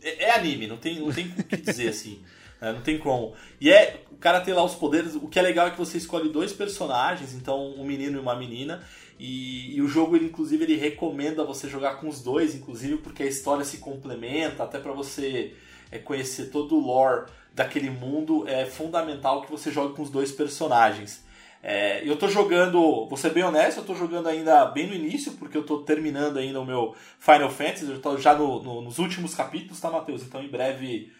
é, 0.03 0.25
é, 0.25 0.31
anime, 0.35 0.67
não 0.67 0.77
tem, 0.77 1.01
não 1.01 1.13
tem 1.13 1.27
o 1.27 1.45
que 1.45 1.57
dizer 1.57 1.89
assim. 1.91 2.23
Né, 2.61 2.73
não 2.73 2.81
tem 2.81 2.99
como. 2.99 3.35
E 3.61 3.71
é. 3.71 4.03
O 4.11 4.17
cara 4.19 4.41
tem 4.41 4.53
lá 4.53 4.65
os 4.65 4.75
poderes. 4.75 5.15
O 5.15 5.29
que 5.29 5.39
é 5.39 5.43
legal 5.43 5.69
é 5.69 5.71
que 5.71 5.79
você 5.79 5.97
escolhe 5.97 6.29
dois 6.29 6.53
personagens, 6.53 7.33
então 7.33 7.73
um 7.75 7.85
menino 7.85 8.19
e 8.19 8.21
uma 8.21 8.35
menina. 8.35 8.83
E, 9.19 9.77
e, 9.77 9.83
o 9.83 9.89
jogo, 9.89 10.17
ele, 10.17 10.27
inclusive, 10.27 10.65
ele 10.65 10.77
recomenda 10.77 11.45
você 11.45 11.69
jogar 11.69 11.97
com 11.97 12.09
os 12.09 12.21
dois, 12.21 12.55
inclusive, 12.55 12.99
porque 12.99 13.23
a 13.23 13.27
história 13.27 13.65
se 13.65 13.79
complementa, 13.79 14.63
até 14.63 14.79
para 14.79 14.93
você 14.93 15.55
é, 15.91 15.99
conhecer 15.99 16.51
todo 16.51 16.77
o 16.77 16.81
lore 16.81 17.27
daquele 17.53 17.91
mundo, 17.91 18.47
é 18.49 18.65
fundamental 18.65 19.43
que 19.43 19.51
você 19.51 19.73
jogue 19.73 19.95
com 19.95 20.03
os 20.03 20.11
dois 20.11 20.31
personagens. 20.31 21.25
É, 21.63 22.09
eu 22.09 22.17
tô 22.17 22.29
jogando, 22.29 23.07
vou 23.09 23.17
ser 23.17 23.31
bem 23.31 23.43
honesto, 23.43 23.79
eu 23.79 23.85
tô 23.85 23.95
jogando 23.95 24.29
ainda 24.29 24.65
bem 24.67 24.87
no 24.87 24.95
início, 24.95 25.33
porque 25.33 25.57
eu 25.57 25.65
tô 25.65 25.79
terminando 25.79 26.39
ainda 26.39 26.61
o 26.61 26.65
meu 26.65 26.95
Final 27.19 27.51
Fantasy, 27.51 27.91
eu 27.91 28.01
tô 28.01 28.17
já 28.17 28.35
no, 28.35 28.63
no, 28.63 28.83
nos 28.83 28.99
últimos 28.99 29.35
capítulos, 29.35 29.81
tá, 29.81 29.91
Matheus? 29.91 30.23
Então 30.23 30.43
em 30.43 30.49
breve 30.49 31.13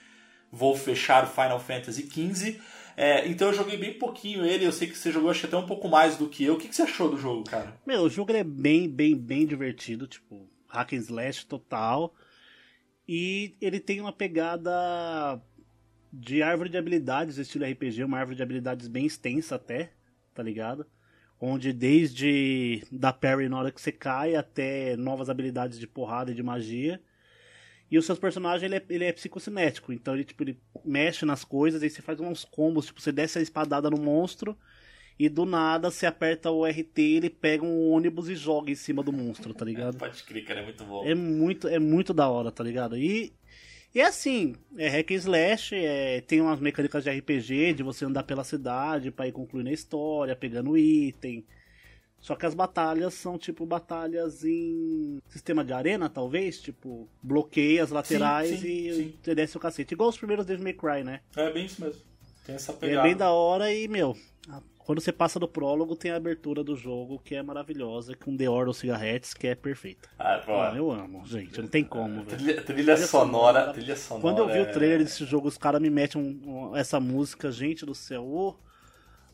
vou 0.51 0.77
fechar 0.77 1.25
o 1.25 1.29
Final 1.29 1.59
Fantasy 1.59 2.03
XV. 2.03 2.61
É, 2.97 3.29
então 3.29 3.49
eu 3.49 3.55
joguei 3.55 3.77
bem 3.77 3.95
pouquinho 3.95 4.45
ele, 4.45 4.65
eu 4.65 4.73
sei 4.73 4.89
que 4.89 4.97
você 4.97 5.13
jogou 5.13 5.31
acho 5.31 5.47
até 5.47 5.57
um 5.57 5.67
pouco 5.67 5.89
mais 5.89 6.17
do 6.17 6.29
que 6.29 6.45
eu. 6.45 6.55
O 6.55 6.59
que, 6.59 6.69
que 6.69 6.75
você 6.75 6.83
achou 6.83 7.11
do 7.11 7.19
jogo, 7.19 7.45
cara? 7.45 7.77
Meu, 7.87 8.03
o 8.03 8.11
jogo 8.11 8.33
é 8.33 8.45
bem, 8.45 8.89
bem, 8.89 9.17
bem 9.17 9.47
divertido, 9.47 10.07
tipo, 10.07 10.49
hack 10.69 10.93
and 10.93 10.99
slash 10.99 11.47
total. 11.47 12.15
E 13.07 13.57
ele 13.61 13.81
tem 13.81 14.01
uma 14.01 14.13
pegada 14.13 15.41
de 16.13 16.43
árvore 16.43 16.69
de 16.69 16.77
habilidades, 16.77 17.39
estilo 17.39 17.65
RPG, 17.65 18.05
uma 18.05 18.19
árvore 18.19 18.37
de 18.37 18.43
habilidades 18.43 18.89
bem 18.89 19.07
extensa 19.07 19.55
até 19.55 19.93
tá 20.39 20.43
ligado? 20.45 20.87
Onde 21.41 21.73
desde 21.73 22.85
da 22.93 23.13
parry 23.13 23.49
na 23.49 23.59
hora 23.59 23.73
que 23.73 23.81
você 23.81 23.91
cai 23.91 24.37
até 24.37 24.97
novas 24.97 25.29
habilidades 25.29 25.81
de 25.81 25.87
porrada 25.87 26.31
e 26.31 26.35
de 26.35 26.45
magia. 26.45 27.03
E 27.91 27.99
os 27.99 28.07
seus 28.07 28.21
personagens, 28.21 28.63
ele 28.63 28.77
é, 28.77 28.85
ele 28.89 29.05
é 29.05 29.13
psicocinético. 29.13 29.93
Então 29.93 30.15
ele, 30.15 30.23
tipo, 30.23 30.45
ele 30.45 30.61
mexe 30.85 31.27
nas 31.27 31.43
coisas, 31.43 31.83
aí 31.83 31.91
você 31.91 32.01
faz 32.01 32.21
uns 32.21 32.45
combos, 32.45 32.87
tipo, 32.87 33.01
você 33.01 33.11
desce 33.11 33.41
a 33.41 33.43
espadada 33.43 33.91
no 33.91 33.99
monstro 33.99 34.57
e 35.19 35.29
do 35.29 35.45
nada 35.45 35.91
você 35.91 36.07
aperta 36.07 36.53
o 36.53 36.65
RT, 36.65 36.99
ele 36.99 37.31
pega 37.31 37.65
um 37.65 37.91
ônibus 37.91 38.29
e 38.29 38.37
joga 38.37 38.71
em 38.71 38.77
cima 38.77 39.03
do 39.03 39.13
monstro, 39.13 39.53
tá 39.53 39.65
ligado? 39.67 39.99
Pode 39.99 40.23
crer, 40.23 40.45
cara, 40.45 40.61
é 40.61 40.65
muito 40.65 40.85
bom. 40.85 41.05
É 41.05 41.15
muito, 41.17 41.67
é 41.67 41.81
muito 41.81 42.15
da 42.15 42.29
hora, 42.29 42.53
tá 42.53 42.63
ligado? 42.63 42.97
E 42.97 43.33
e 43.95 44.01
é 44.01 44.07
assim, 44.07 44.55
é 44.77 44.89
hack 44.89 45.11
and 45.11 45.15
slash, 45.15 45.75
é, 45.75 46.21
tem 46.21 46.41
umas 46.41 46.61
mecânicas 46.61 47.03
de 47.03 47.11
RPG, 47.11 47.75
de 47.75 47.83
você 47.83 48.05
andar 48.05 48.23
pela 48.23 48.45
cidade 48.45 49.11
para 49.11 49.27
ir 49.27 49.33
concluindo 49.33 49.71
a 49.71 49.73
história, 49.73 50.37
pegando 50.37 50.77
item. 50.77 51.45
Só 52.21 52.35
que 52.35 52.45
as 52.45 52.55
batalhas 52.55 53.15
são 53.15 53.39
tipo 53.39 53.65
batalhas 53.65 54.45
em 54.45 55.21
sistema 55.29 55.65
de 55.65 55.73
arena, 55.73 56.09
talvez, 56.09 56.61
tipo, 56.61 57.09
bloqueia 57.23 57.83
as 57.83 57.91
laterais 57.91 58.51
sim, 58.51 58.57
sim, 58.59 58.89
e 58.89 59.19
sim. 59.25 59.35
desce 59.35 59.57
o 59.57 59.61
cacete. 59.61 59.95
Igual 59.95 60.11
os 60.11 60.19
primeiros 60.19 60.45
Devil 60.45 60.65
May 60.65 60.73
Cry, 60.73 61.05
né? 61.05 61.21
É 61.37 61.51
bem 61.53 61.67
isso 61.67 61.81
mesmo. 61.81 62.03
Tem 62.45 62.57
essa 62.57 62.73
pegada. 62.73 63.07
É 63.07 63.11
bem 63.11 63.17
da 63.17 63.31
hora 63.31 63.73
e, 63.73 63.87
meu, 63.87 64.17
quando 64.89 65.03
você 65.03 65.13
passa 65.13 65.39
do 65.39 65.47
prólogo, 65.47 65.95
tem 65.95 66.11
a 66.13 66.17
abertura 66.17 66.65
do 66.65 66.75
jogo 66.75 67.21
que 67.23 67.35
é 67.35 67.43
maravilhosa, 67.43 68.17
com 68.17 68.35
The 68.35 68.49
Order 68.49 68.73
Cigarettes, 68.73 69.35
que 69.35 69.47
é 69.47 69.55
perfeita. 69.55 70.09
Ah, 70.19 70.41
ah, 70.49 70.73
eu 70.75 70.91
amo, 70.91 71.27
gente, 71.27 71.61
não 71.61 71.69
tem 71.69 71.85
como. 71.85 72.25
Trilha, 72.25 72.63
trilha, 72.63 72.97
sonora, 72.97 73.07
sonora, 73.61 73.73
trilha 73.75 73.95
sonora. 73.95 74.23
Quando 74.23 74.39
eu 74.39 74.47
vi 74.47 74.61
é... 74.61 74.63
o 74.63 74.73
trailer 74.73 75.01
desse 75.01 75.27
jogo, 75.27 75.47
os 75.47 75.59
caras 75.59 75.83
me 75.83 75.91
metem 75.91 76.19
um, 76.19 76.71
um, 76.71 76.75
essa 76.75 76.99
música, 76.99 77.53
gente 77.53 77.85
do 77.85 77.95
céu. 77.95 78.27
Oh. 78.27 78.55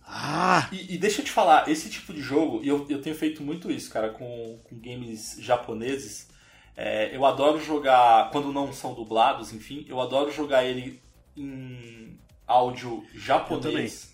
Ah! 0.05 0.68
E, 0.72 0.96
e, 0.96 0.98
deixa 0.98 1.20
eu 1.20 1.24
te 1.24 1.30
falar, 1.30 1.70
esse 1.70 1.88
tipo 1.88 2.12
de 2.12 2.20
jogo, 2.20 2.61
e 2.61 2.66
eu, 2.66 2.84
eu 2.90 3.00
tenho 3.00 3.14
feito 3.14 3.40
muito 3.40 3.70
isso, 3.70 3.88
cara, 3.92 4.09
com, 4.09 4.59
com 4.64 4.76
games 4.80 5.36
japoneses. 5.38 6.30
É, 6.76 7.14
eu 7.14 7.24
adoro 7.24 7.61
jogar, 7.61 8.28
quando 8.32 8.52
não 8.52 8.72
são 8.72 8.92
dublados, 8.92 9.52
enfim, 9.52 9.86
eu 9.88 10.00
adoro 10.00 10.32
jogar 10.32 10.64
ele 10.64 11.00
em 11.36 12.18
áudio 12.44 13.05
japonês 13.14 14.13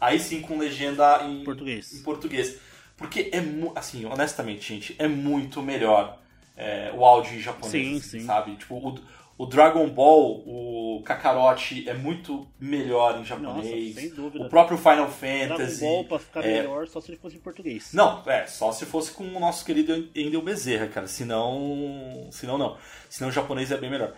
Aí 0.00 0.18
sim 0.18 0.40
com 0.40 0.58
legenda 0.58 1.22
em 1.24 1.44
português. 1.44 1.92
Em 1.92 2.02
português. 2.02 2.58
Porque 2.96 3.30
é, 3.32 3.42
assim, 3.74 4.04
honestamente, 4.04 4.68
gente, 4.74 4.96
é 4.98 5.08
muito 5.08 5.62
melhor 5.62 6.18
é, 6.56 6.92
o 6.94 7.04
áudio 7.04 7.34
em 7.34 7.40
japonês, 7.40 7.72
sim, 7.72 7.96
assim, 7.96 8.20
sim. 8.20 8.26
sabe? 8.26 8.56
Tipo, 8.56 8.76
o, 8.76 8.98
o 9.38 9.46
Dragon 9.46 9.88
Ball, 9.88 10.42
o 10.46 11.02
Kakarot 11.02 11.88
é 11.88 11.94
muito 11.94 12.46
melhor 12.60 13.18
em 13.18 13.24
japonês. 13.24 13.56
Nossa, 13.56 14.00
sem 14.00 14.10
dúvida. 14.10 14.44
O 14.44 14.48
próprio 14.50 14.76
Final 14.76 15.08
Fantasy. 15.08 15.80
Dragon 15.80 15.94
Ball 15.94 16.04
pra 16.04 16.18
ficar 16.18 16.44
é... 16.44 16.60
melhor 16.60 16.86
só 16.86 17.00
se 17.00 17.10
ele 17.10 17.18
fosse 17.18 17.36
em 17.36 17.40
português. 17.40 17.94
Não, 17.94 18.22
é, 18.26 18.46
só 18.46 18.70
se 18.70 18.84
fosse 18.84 19.12
com 19.12 19.24
o 19.24 19.40
nosso 19.40 19.64
querido 19.64 20.10
Endel 20.14 20.42
Bezerra, 20.42 20.88
cara. 20.88 21.06
Senão. 21.06 22.28
Senão 22.30 22.58
não. 22.58 22.76
Senão 23.08 23.30
o 23.30 23.32
japonês 23.32 23.72
é 23.72 23.78
bem 23.78 23.88
melhor. 23.88 24.14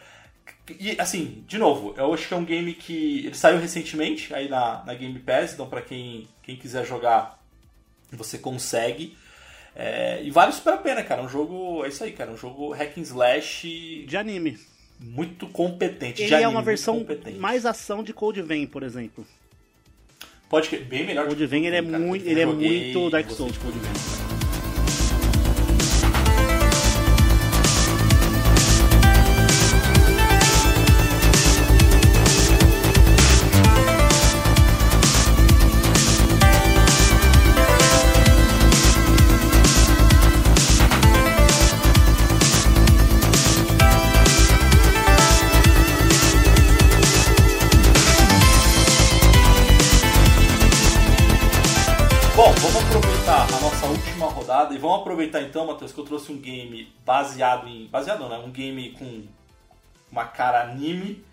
E 0.69 0.97
assim, 0.99 1.45
de 1.47 1.59
novo, 1.59 1.95
eu 1.97 2.15
acho 2.15 2.29
que 2.29 2.35
é 2.35 2.37
um 2.37 2.45
game 2.45 2.73
que. 2.75 3.27
Ele 3.27 3.35
saiu 3.35 3.59
recentemente 3.59 4.33
aí 4.33 4.49
na, 4.49 4.83
na 4.85 4.95
Game 4.95 5.19
Pass, 5.19 5.55
então 5.55 5.69
para 5.69 5.83
quem, 5.83 6.29
quem 6.43 6.57
quiser 6.57 6.87
jogar, 6.87 7.43
você 8.13 8.39
consegue. 8.39 9.17
É, 9.75 10.23
e 10.23 10.31
vale 10.31 10.53
super 10.53 10.75
a 10.75 10.77
pena, 10.77 11.03
cara. 11.03 11.23
Um 11.23 11.29
jogo. 11.29 11.85
É 11.85 11.89
isso 11.89 12.05
aí, 12.05 12.13
cara. 12.13 12.31
Um 12.31 12.37
jogo 12.37 12.71
hack 12.73 12.97
and 12.97 13.03
slash. 13.03 14.05
De 14.07 14.17
anime. 14.17 14.59
Muito 15.01 15.49
competente. 15.49 16.23
Ele 16.23 16.29
de 16.29 16.35
é 16.35 16.37
anime, 16.39 16.53
uma 16.53 16.63
versão 16.63 17.05
mais 17.39 17.67
ação 17.67 18.05
de 18.05 18.13
Code 18.13 18.41
Vein, 18.41 18.67
por 18.67 18.85
exemplo. 18.85 19.27
Pode 20.49 20.69
que 20.69 20.77
bem 20.77 21.05
melhor. 21.05 21.27
Code 21.27 21.47
Vein 21.47 21.67
ele 21.67 21.77
é 21.77 21.83
muito, 21.83 22.29
ele 22.29 22.41
é 22.41 22.47
muito 22.47 23.11
Dark 23.11 23.29
Souls, 23.31 23.57
Code 23.59 23.79
Vein. 23.79 24.22
Matheus, 55.73 55.93
que 55.93 55.99
eu 55.99 56.05
trouxe 56.05 56.33
um 56.33 56.39
game 56.39 56.93
baseado 57.05 57.69
em. 57.69 57.87
Baseado 57.87 58.21
não, 58.21 58.29
né? 58.29 58.39
Um 58.39 58.51
game 58.51 58.93
com 58.93 59.23
uma 60.11 60.25
cara 60.25 60.63
anime. 60.63 61.25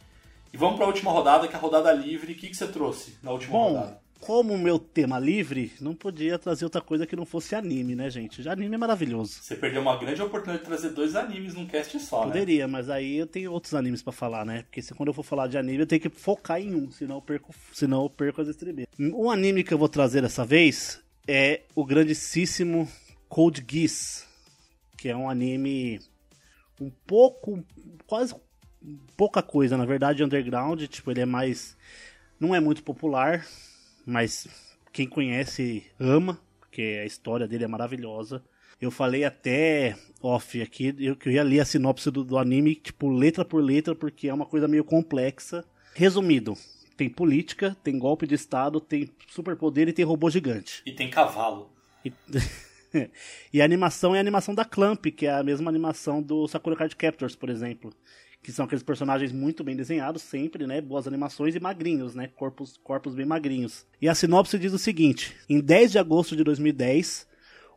E 0.52 0.58
vamos 0.58 0.78
para 0.78 0.86
a 0.86 0.88
última 0.88 1.12
rodada, 1.12 1.48
que 1.48 1.54
é 1.54 1.58
a 1.58 1.62
rodada 1.62 1.92
livre. 1.92 2.34
O 2.34 2.36
que, 2.36 2.50
que 2.50 2.58
você 2.58 2.68
trouxe 2.68 3.18
na 3.22 3.32
última 3.32 3.52
Bom, 3.52 3.74
rodada? 3.74 4.00
Como 4.20 4.54
o 4.54 4.58
meu 4.58 4.78
tema 4.78 5.18
livre, 5.18 5.72
não 5.80 5.96
podia 5.96 6.38
trazer 6.38 6.66
outra 6.66 6.82
coisa 6.82 7.06
que 7.06 7.16
não 7.16 7.26
fosse 7.26 7.56
anime, 7.56 7.96
né, 7.96 8.10
gente? 8.10 8.44
Já 8.44 8.52
anime 8.52 8.76
é 8.76 8.78
maravilhoso. 8.78 9.40
Você 9.42 9.56
perdeu 9.56 9.82
uma 9.82 9.96
grande 9.98 10.22
oportunidade 10.22 10.60
de 10.60 10.66
trazer 10.66 10.90
dois 10.90 11.16
animes 11.16 11.54
num 11.54 11.66
cast 11.66 11.98
só, 12.02 12.26
né? 12.26 12.34
Poderia, 12.34 12.68
mas 12.68 12.90
aí 12.90 13.18
eu 13.18 13.26
tenho 13.26 13.52
outros 13.52 13.74
animes 13.74 14.02
para 14.02 14.12
falar, 14.12 14.46
né? 14.46 14.64
Porque 14.64 14.82
se 14.82 14.94
quando 14.94 15.08
eu 15.08 15.14
for 15.14 15.24
falar 15.24 15.48
de 15.48 15.58
anime, 15.58 15.80
eu 15.80 15.88
tenho 15.88 16.02
que 16.02 16.10
focar 16.10 16.60
em 16.60 16.76
um, 16.76 16.92
senão 16.92 17.16
eu 17.16 17.22
perco, 17.22 17.56
senão 17.72 18.04
eu 18.04 18.10
perco 18.10 18.42
as 18.42 18.50
estribeiras. 18.50 18.94
Um 19.00 19.32
anime 19.32 19.64
que 19.64 19.74
eu 19.74 19.78
vou 19.78 19.88
trazer 19.88 20.22
dessa 20.22 20.44
vez 20.44 21.00
é 21.26 21.62
o 21.74 21.86
grandíssimo 21.86 22.90
Code 23.30 23.64
Geass, 23.66 24.28
que 25.00 25.10
é 25.10 25.16
um 25.16 25.30
anime 25.30 26.00
um 26.80 26.90
pouco, 26.90 27.64
quase 28.06 28.36
pouca 29.16 29.42
coisa, 29.42 29.78
na 29.78 29.86
verdade, 29.86 30.24
underground, 30.24 30.84
tipo, 30.84 31.12
ele 31.12 31.22
é 31.22 31.26
mais 31.26 31.78
não 32.40 32.56
é 32.56 32.60
muito 32.60 32.84
popular, 32.84 33.46
mas 34.06 34.48
quem 34.94 35.08
conhece 35.08 35.86
ama, 36.00 36.40
porque 36.60 37.00
a 37.02 37.06
história 37.06 37.48
dele 37.48 37.66
é 37.66 37.68
maravilhosa. 37.68 38.42
Eu 38.80 38.90
falei 38.90 39.26
até 39.26 39.98
off 40.22 40.62
aqui, 40.62 40.96
eu, 40.98 41.16
que 41.16 41.28
eu 41.28 41.34
ia 41.34 41.44
ler 41.44 41.60
a 41.60 41.66
sinopse 41.66 42.10
do, 42.10 42.24
do 42.24 42.38
anime, 42.38 42.76
tipo, 42.76 43.10
letra 43.10 43.44
por 43.44 43.62
letra, 43.62 43.94
porque 43.94 44.30
é 44.30 44.34
uma 44.34 44.46
coisa 44.46 44.70
meio 44.70 44.86
complexa. 44.86 45.66
Resumido, 45.94 46.54
tem 46.96 47.10
política, 47.10 47.76
tem 47.84 48.00
golpe 48.00 48.26
de 48.26 48.36
estado, 48.36 48.80
tem 48.80 49.10
superpoder 49.30 49.90
e 49.90 49.94
tem 49.94 50.06
robô 50.06 50.30
gigante. 50.30 50.82
E 50.86 50.94
tem 50.94 51.10
cavalo. 51.10 51.70
E, 52.06 52.14
e 53.54 53.62
a 53.62 53.66
animação 53.66 54.16
é 54.16 54.18
a 54.18 54.22
animação 54.22 54.54
da 54.54 54.66
Clamp, 54.66 55.06
que 55.06 55.26
é 55.26 55.32
a 55.32 55.44
mesma 55.44 55.70
animação 55.70 56.22
do 56.22 56.48
Sakura 56.48 56.76
Card 56.76 56.96
Captors, 56.96 57.36
por 57.36 57.50
exemplo. 57.50 57.94
Que 58.42 58.52
são 58.52 58.66
aqueles 58.66 58.84
personagens 58.84 59.34
muito 59.34 59.64
bem 59.64 59.76
desenhados, 59.76 60.22
sempre, 60.22 60.66
né? 60.66 60.80
Boas 60.80 61.08
animações 61.08 61.56
e 61.56 61.60
magrinhos, 61.60 62.16
né? 62.16 62.28
Corpos, 62.28 62.78
corpos 62.78 63.14
bem 63.14 63.26
magrinhos. 63.26 63.86
E 64.02 64.08
a 64.08 64.16
sinopse 64.16 64.58
diz 64.58 64.72
o 64.72 64.80
seguinte: 64.80 65.36
em 65.50 65.60
10 65.60 65.92
de 65.92 66.00
agosto 66.00 66.38
de 66.38 66.44
2010, 66.44 67.28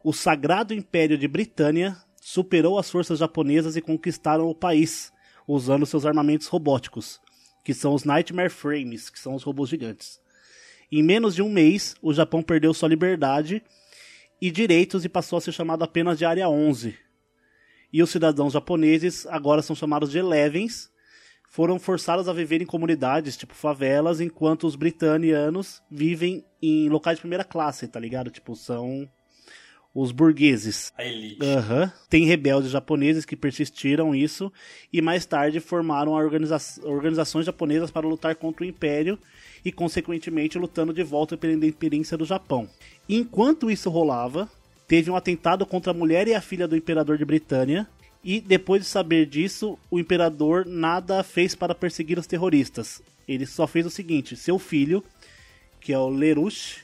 o 0.04 0.12
Sagrado 0.12 0.72
Império 0.72 1.18
de 1.18 1.26
Britânia 1.26 1.96
superou 2.20 2.78
as 2.78 2.88
forças 2.88 3.18
japonesas 3.18 3.76
e 3.76 3.80
conquistaram 3.80 4.48
o 4.48 4.54
país, 4.54 5.12
usando 5.48 5.84
seus 5.84 6.06
armamentos 6.06 6.46
robóticos, 6.46 7.20
que 7.64 7.74
são 7.74 7.92
os 7.92 8.04
Nightmare 8.04 8.48
Frames, 8.48 9.10
que 9.10 9.18
são 9.18 9.34
os 9.34 9.42
robôs 9.42 9.68
gigantes. 9.68 10.20
Em 10.90 11.02
menos 11.02 11.34
de 11.34 11.42
um 11.42 11.50
mês, 11.50 11.96
o 12.00 12.14
Japão 12.14 12.42
perdeu 12.42 12.72
sua 12.72 12.88
liberdade 12.88 13.62
e 14.42 14.50
direitos 14.50 15.04
e 15.04 15.08
passou 15.08 15.36
a 15.36 15.40
ser 15.40 15.52
chamado 15.52 15.84
apenas 15.84 16.18
de 16.18 16.24
Área 16.24 16.48
11. 16.48 16.98
E 17.92 18.02
os 18.02 18.10
cidadãos 18.10 18.54
japoneses 18.54 19.24
agora 19.28 19.62
são 19.62 19.76
chamados 19.76 20.10
de 20.10 20.18
Elevens, 20.18 20.90
foram 21.48 21.78
forçados 21.78 22.28
a 22.28 22.32
viver 22.32 22.60
em 22.60 22.66
comunidades, 22.66 23.36
tipo 23.36 23.54
favelas, 23.54 24.20
enquanto 24.20 24.66
os 24.66 24.74
britanianos 24.74 25.80
vivem 25.88 26.44
em 26.60 26.88
locais 26.88 27.18
de 27.18 27.20
primeira 27.20 27.44
classe, 27.44 27.86
tá 27.86 28.00
ligado? 28.00 28.30
Tipo, 28.30 28.56
são 28.56 29.08
os 29.94 30.10
burgueses. 30.10 30.92
A 30.98 31.04
elite. 31.04 31.44
Uhum. 31.44 31.88
Tem 32.10 32.24
rebeldes 32.24 32.72
japoneses 32.72 33.24
que 33.24 33.36
persistiram 33.36 34.12
isso 34.12 34.52
e 34.92 35.00
mais 35.00 35.24
tarde 35.24 35.60
formaram 35.60 36.12
organiza 36.12 36.56
organizações 36.82 37.46
japonesas 37.46 37.92
para 37.92 38.08
lutar 38.08 38.34
contra 38.34 38.64
o 38.64 38.66
império 38.66 39.16
e, 39.64 39.70
consequentemente, 39.70 40.58
lutando 40.58 40.92
de 40.92 41.02
volta 41.02 41.36
pela 41.36 41.52
independência 41.52 42.16
do 42.16 42.24
Japão. 42.24 42.68
Enquanto 43.08 43.70
isso 43.70 43.90
rolava, 43.90 44.48
teve 44.88 45.10
um 45.10 45.16
atentado 45.16 45.64
contra 45.64 45.90
a 45.90 45.94
mulher 45.94 46.26
e 46.28 46.34
a 46.34 46.40
filha 46.40 46.66
do 46.66 46.76
imperador 46.76 47.16
de 47.16 47.24
Britânia. 47.24 47.86
E 48.24 48.40
depois 48.40 48.82
de 48.82 48.88
saber 48.88 49.26
disso, 49.26 49.78
o 49.90 49.98
imperador 49.98 50.64
nada 50.64 51.22
fez 51.22 51.54
para 51.54 51.74
perseguir 51.74 52.18
os 52.18 52.26
terroristas. 52.26 53.02
Ele 53.26 53.46
só 53.46 53.66
fez 53.66 53.86
o 53.86 53.90
seguinte: 53.90 54.36
seu 54.36 54.58
filho, 54.58 55.02
que 55.80 55.92
é 55.92 55.98
o 55.98 56.08
Lerush, 56.08 56.80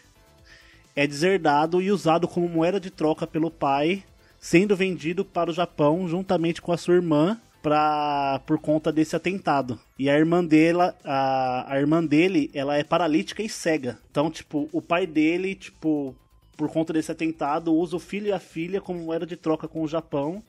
é 0.97 1.07
deserdado 1.07 1.81
e 1.81 1.93
usado 1.93 2.27
como 2.27 2.49
moeda 2.49 2.81
de 2.81 2.91
troca 2.91 3.27
pelo 3.27 3.51
pai, 3.51 4.03
sendo 4.41 4.75
vendido 4.75 5.25
para 5.25 5.51
o 5.51 5.55
Japão 5.55 6.09
juntamente 6.09 6.61
com 6.61 6.73
a 6.73 6.77
sua 6.77 6.95
irmã 6.95 7.41
pra, 7.63 8.41
por 8.47 8.59
conta 8.59 8.93
desse 8.93 9.15
atentado. 9.15 9.79
E 9.99 10.09
a 10.09 10.17
irmã 10.17 10.45
dele, 10.45 10.79
a, 11.05 11.73
a 11.73 11.79
irmã 11.79 12.05
dele, 12.05 12.51
ela 12.55 12.77
é 12.77 12.85
paralítica 12.85 13.43
e 13.43 13.49
cega. 13.49 13.99
Então, 14.11 14.31
tipo, 14.31 14.69
o 14.73 14.81
pai 14.81 15.07
dele, 15.07 15.55
tipo, 15.55 16.15
por 16.57 16.71
conta 16.71 16.93
desse 16.93 17.11
atentado, 17.11 17.75
usa 17.75 17.97
o 17.97 18.01
filho 18.01 18.29
e 18.29 18.33
a 18.33 18.41
filha 18.41 18.81
como 18.81 19.01
moeda 19.01 19.27
de 19.27 19.37
troca 19.37 19.69
com 19.69 19.83
o 19.83 19.89
Japão. 19.89 20.43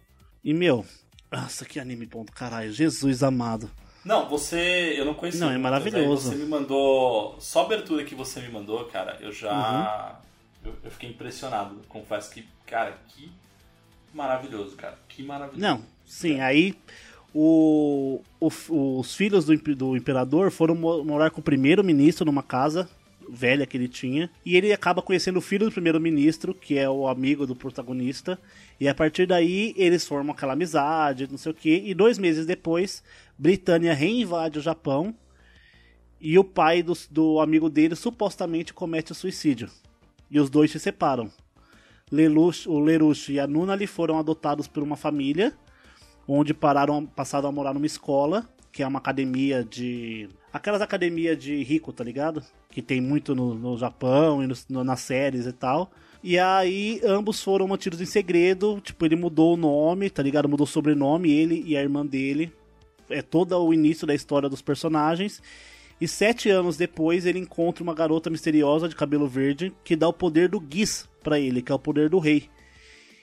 E, 0.44 0.54
meu, 0.54 0.86
nossa, 1.32 1.66
que 1.66 1.80
anime 1.80 2.06
bom 2.06 2.24
do 2.24 2.32
caralho. 2.32 2.72
Jesus 2.72 3.24
amado. 3.24 3.70
Não, 4.06 4.30
você. 4.30 4.94
Eu 4.98 5.06
não 5.06 5.14
conhecia. 5.14 5.42
Não, 5.42 5.52
é 5.52 5.58
maravilhoso. 5.58 6.30
Você 6.30 6.36
me 6.36 6.46
mandou. 6.46 7.36
Só 7.40 7.62
a 7.62 7.66
abertura 7.66 8.04
que 8.04 8.16
você 8.16 8.40
me 8.40 8.50
mandou, 8.50 8.86
cara, 8.86 9.18
eu 9.22 9.32
já. 9.32 9.52
Uhum 9.52 10.30
eu, 10.64 10.76
eu, 10.84 10.92
fiquei 10.92 11.10
impressionado. 11.10 11.82
Confesso 11.88 12.32
que, 12.32 12.48
cara, 12.66 12.98
que 13.10 13.32
maravilhoso, 14.14 14.76
cara. 14.76 14.98
Que 15.08 15.24
maravilhoso. 15.24 15.62
Não, 15.62 15.84
sim, 16.10 16.40
aí 16.40 16.76
o, 17.34 18.22
o, 18.40 19.00
os 19.00 19.16
filhos 19.16 19.46
do, 19.46 19.56
do 19.76 19.96
imperador 19.96 20.52
foram 20.52 20.76
morar 20.76 21.30
com 21.30 21.40
o 21.40 21.44
primeiro-ministro 21.44 22.26
numa 22.26 22.44
casa 22.44 22.90
velha 23.32 23.66
que 23.66 23.78
ele 23.78 23.88
tinha. 23.88 24.30
E 24.44 24.58
ele 24.58 24.74
acaba 24.74 25.02
conhecendo 25.02 25.38
o 25.38 25.42
filho 25.42 25.68
do 25.68 25.72
primeiro-ministro, 25.72 26.54
que 26.54 26.78
é 26.78 26.90
o 26.90 27.08
amigo 27.08 27.46
do 27.46 27.56
protagonista. 27.56 28.40
E 28.80 28.88
a 28.88 28.96
partir 28.96 29.28
daí 29.28 29.74
eles 29.78 30.08
formam 30.08 30.34
aquela 30.34 30.54
amizade, 30.54 31.28
não 31.30 31.38
sei 31.38 31.52
o 31.52 31.56
que. 31.56 31.84
E 31.86 31.94
dois 31.94 32.18
meses 32.18 32.46
depois, 32.46 33.04
Britânia 33.38 33.94
reinvade 33.94 34.58
o 34.58 34.62
Japão. 34.62 35.14
E 36.20 36.38
o 36.38 36.44
pai 36.44 36.82
do, 36.82 36.94
do 37.12 37.40
amigo 37.40 37.70
dele 37.70 37.96
supostamente 37.96 38.74
comete 38.74 39.12
o 39.12 39.16
suicídio 39.16 39.70
e 40.30 40.40
os 40.40 40.50
dois 40.50 40.72
se 40.72 40.80
separam. 40.80 41.32
Lelouch, 42.12 42.68
o 42.68 42.80
Lelouch 42.80 43.32
e 43.32 43.40
a 43.40 43.48
Nuna 43.48 43.78
foram 43.88 44.18
adotados 44.20 44.68
por 44.68 44.84
uma 44.84 44.96
família, 44.96 45.54
onde 46.30 46.54
pararam, 46.54 47.06
passaram 47.06 47.50
a 47.50 47.52
morar 47.52 47.74
numa 47.74 47.86
escola, 47.86 48.48
que 48.72 48.84
é 48.84 48.88
uma 48.88 49.00
academia 49.00 49.64
de. 49.64 50.30
Aquelas 50.54 50.82
academias 50.82 51.38
de 51.38 51.64
rico, 51.64 51.92
tá 51.92 52.04
ligado? 52.04 52.44
Que 52.70 52.82
tem 52.82 53.02
muito 53.02 53.36
no, 53.36 53.56
no 53.56 53.78
Japão 53.78 54.44
e 54.44 54.48
no, 54.48 54.56
no, 54.70 54.84
nas 54.84 55.02
séries 55.02 55.46
e 55.46 55.52
tal. 55.52 55.92
E 56.24 56.38
aí 56.38 57.02
ambos 57.04 57.42
foram 57.42 57.68
mantidos 57.68 58.02
em 58.02 58.06
segredo. 58.06 58.80
Tipo, 58.82 59.06
ele 59.06 59.16
mudou 59.16 59.54
o 59.54 59.58
nome, 59.58 60.10
tá 60.10 60.22
ligado? 60.22 60.50
Mudou 60.50 60.66
o 60.66 60.68
sobrenome, 60.68 61.32
ele 61.32 61.64
e 61.66 61.76
a 61.76 61.82
irmã 61.82 62.06
dele. 62.06 62.52
É 63.10 63.22
todo 63.22 63.58
o 63.58 63.74
início 63.74 64.06
da 64.06 64.14
história 64.14 64.50
dos 64.50 64.62
personagens. 64.62 65.42
E 66.02 66.08
sete 66.08 66.50
anos 66.50 66.78
depois 66.78 67.26
ele 67.26 67.40
encontra 67.40 67.84
uma 67.84 67.94
garota 67.94 68.30
misteriosa 68.30 68.88
de 68.88 68.96
cabelo 68.96 69.28
verde 69.28 69.74
que 69.84 69.96
dá 69.96 70.08
o 70.08 70.14
poder 70.14 70.48
do 70.48 70.64
Giz 70.70 71.10
para 71.22 71.40
ele, 71.40 71.62
que 71.62 71.72
é 71.72 71.76
o 71.76 71.80
poder 71.80 72.10
do 72.10 72.20
rei, 72.20 72.50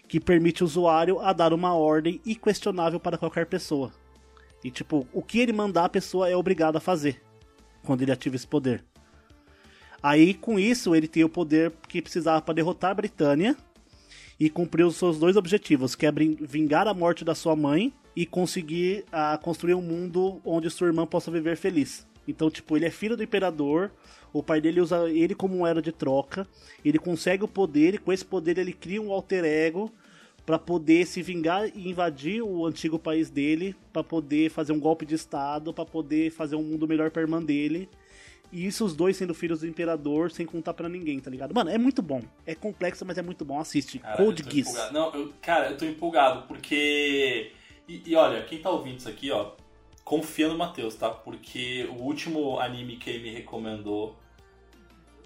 que 0.09 0.21
permite 0.21 0.63
o 0.63 0.67
usuário 0.67 1.21
a 1.21 1.33
dar 1.33 1.53
uma 1.53 1.75
ordem 1.75 2.21
inquestionável 2.25 3.01
para 3.01 3.19
qualquer 3.19 3.47
pessoa. 3.47 3.93
E 4.63 4.71
tipo, 4.71 5.07
o 5.13 5.23
que 5.23 5.39
ele 5.39 5.53
mandar 5.53 5.85
a 5.85 5.89
pessoa 5.89 6.29
é 6.29 6.37
obrigada 6.37 6.79
a 6.79 6.81
fazer 6.81 7.23
quando 7.85 8.03
ele 8.03 8.13
ativa 8.13 8.37
esse 8.37 8.47
poder. 8.47 8.85
Aí 10.03 10.35
com 10.35 10.59
isso 10.59 10.95
ele 10.95 11.09
tem 11.09 11.25
o 11.25 11.29
poder 11.29 11.73
que 11.89 12.03
precisava 12.03 12.43
para 12.43 12.55
derrotar 12.55 12.91
a 12.91 12.95
Britânia 12.95 13.57
e 14.39 14.51
cumprir 14.51 14.85
os 14.85 14.97
seus 14.97 15.19
dois 15.19 15.37
objetivos, 15.37 15.95
que 15.95 16.07
é 16.07 16.13
vingar 16.13 16.87
a 16.87 16.95
morte 16.95 17.25
da 17.25 17.35
sua 17.35 17.57
mãe 17.57 17.93
e 18.15 18.27
conseguir 18.27 19.05
uh, 19.09 19.41
construir 19.43 19.75
um 19.75 19.83
mundo 19.83 20.41
onde 20.45 20.71
sua 20.71 20.89
irmã 20.89 21.07
possa 21.07 21.31
viver 21.31 21.57
feliz. 21.57 22.07
Então, 22.27 22.51
tipo, 22.51 22.77
ele 22.77 22.87
é 22.87 22.91
filho 22.91 23.17
do 23.17 23.23
imperador, 23.23 23.91
o 24.33 24.43
pai 24.43 24.61
dele 24.61 24.81
usa 24.81 25.09
ele 25.09 25.35
como 25.35 25.57
moeda 25.57 25.81
de 25.81 25.93
troca, 25.93 26.47
ele 26.85 26.99
consegue 26.99 27.45
o 27.45 27.49
poder 27.49 27.95
e 27.95 27.99
com 27.99 28.13
esse 28.13 28.25
poder 28.25 28.59
ele 28.59 28.73
cria 28.73 29.01
um 29.01 29.13
alter 29.13 29.45
ego 29.45 29.91
para 30.45 30.59
poder 30.59 31.07
se 31.07 31.21
vingar 31.23 31.69
e 31.75 31.89
invadir 31.89 32.41
o 32.41 32.65
antigo 32.65 32.99
país 32.99 33.29
dele, 33.29 33.75
para 33.93 34.05
poder 34.05 34.49
fazer 34.49 34.73
um 34.73 34.79
golpe 34.79 35.05
de 35.05 35.17
estado, 35.17 35.75
para 35.75 35.85
poder 35.85 36.31
fazer 36.31 36.55
um 36.55 36.63
mundo 36.63 36.87
melhor 36.87 37.11
pra 37.11 37.23
irmã 37.23 37.43
dele. 37.43 37.89
E 38.53 38.65
isso 38.65 38.85
os 38.85 38.95
dois 38.95 39.17
sendo 39.17 39.35
filhos 39.35 39.61
do 39.61 39.67
imperador, 39.67 40.31
sem 40.31 40.47
contar 40.47 40.73
para 40.73 40.89
ninguém, 40.89 41.19
tá 41.19 41.29
ligado? 41.29 41.53
Mano, 41.53 41.69
é 41.69 41.77
muito 41.77 42.01
bom. 42.01 42.23
É 42.47 42.55
complexo, 42.55 43.05
mas 43.05 43.19
é 43.19 43.23
muito 43.23 43.45
bom. 43.45 43.59
Assiste. 43.59 43.99
Cara, 43.99 44.17
Code 44.17 44.45
Geass. 44.49 44.93
Não, 44.93 45.13
eu, 45.13 45.33
cara, 45.43 45.71
eu 45.71 45.77
tô 45.77 45.85
empolgado, 45.85 46.47
porque... 46.47 47.51
E, 47.89 48.03
e 48.07 48.15
olha, 48.15 48.45
quem 48.45 48.61
tá 48.61 48.71
ouvindo 48.71 48.99
isso 48.99 49.09
aqui, 49.09 49.33
ó, 49.33 49.51
confia 50.07 50.47
no 50.47 50.57
Matheus, 50.57 50.95
tá? 50.95 51.11
Porque 51.11 51.85
o 51.91 52.05
último 52.05 52.61
anime 52.61 52.97
que 52.97 53.11
ele 53.11 53.25
me 53.25 53.31
recomendou 53.35 54.17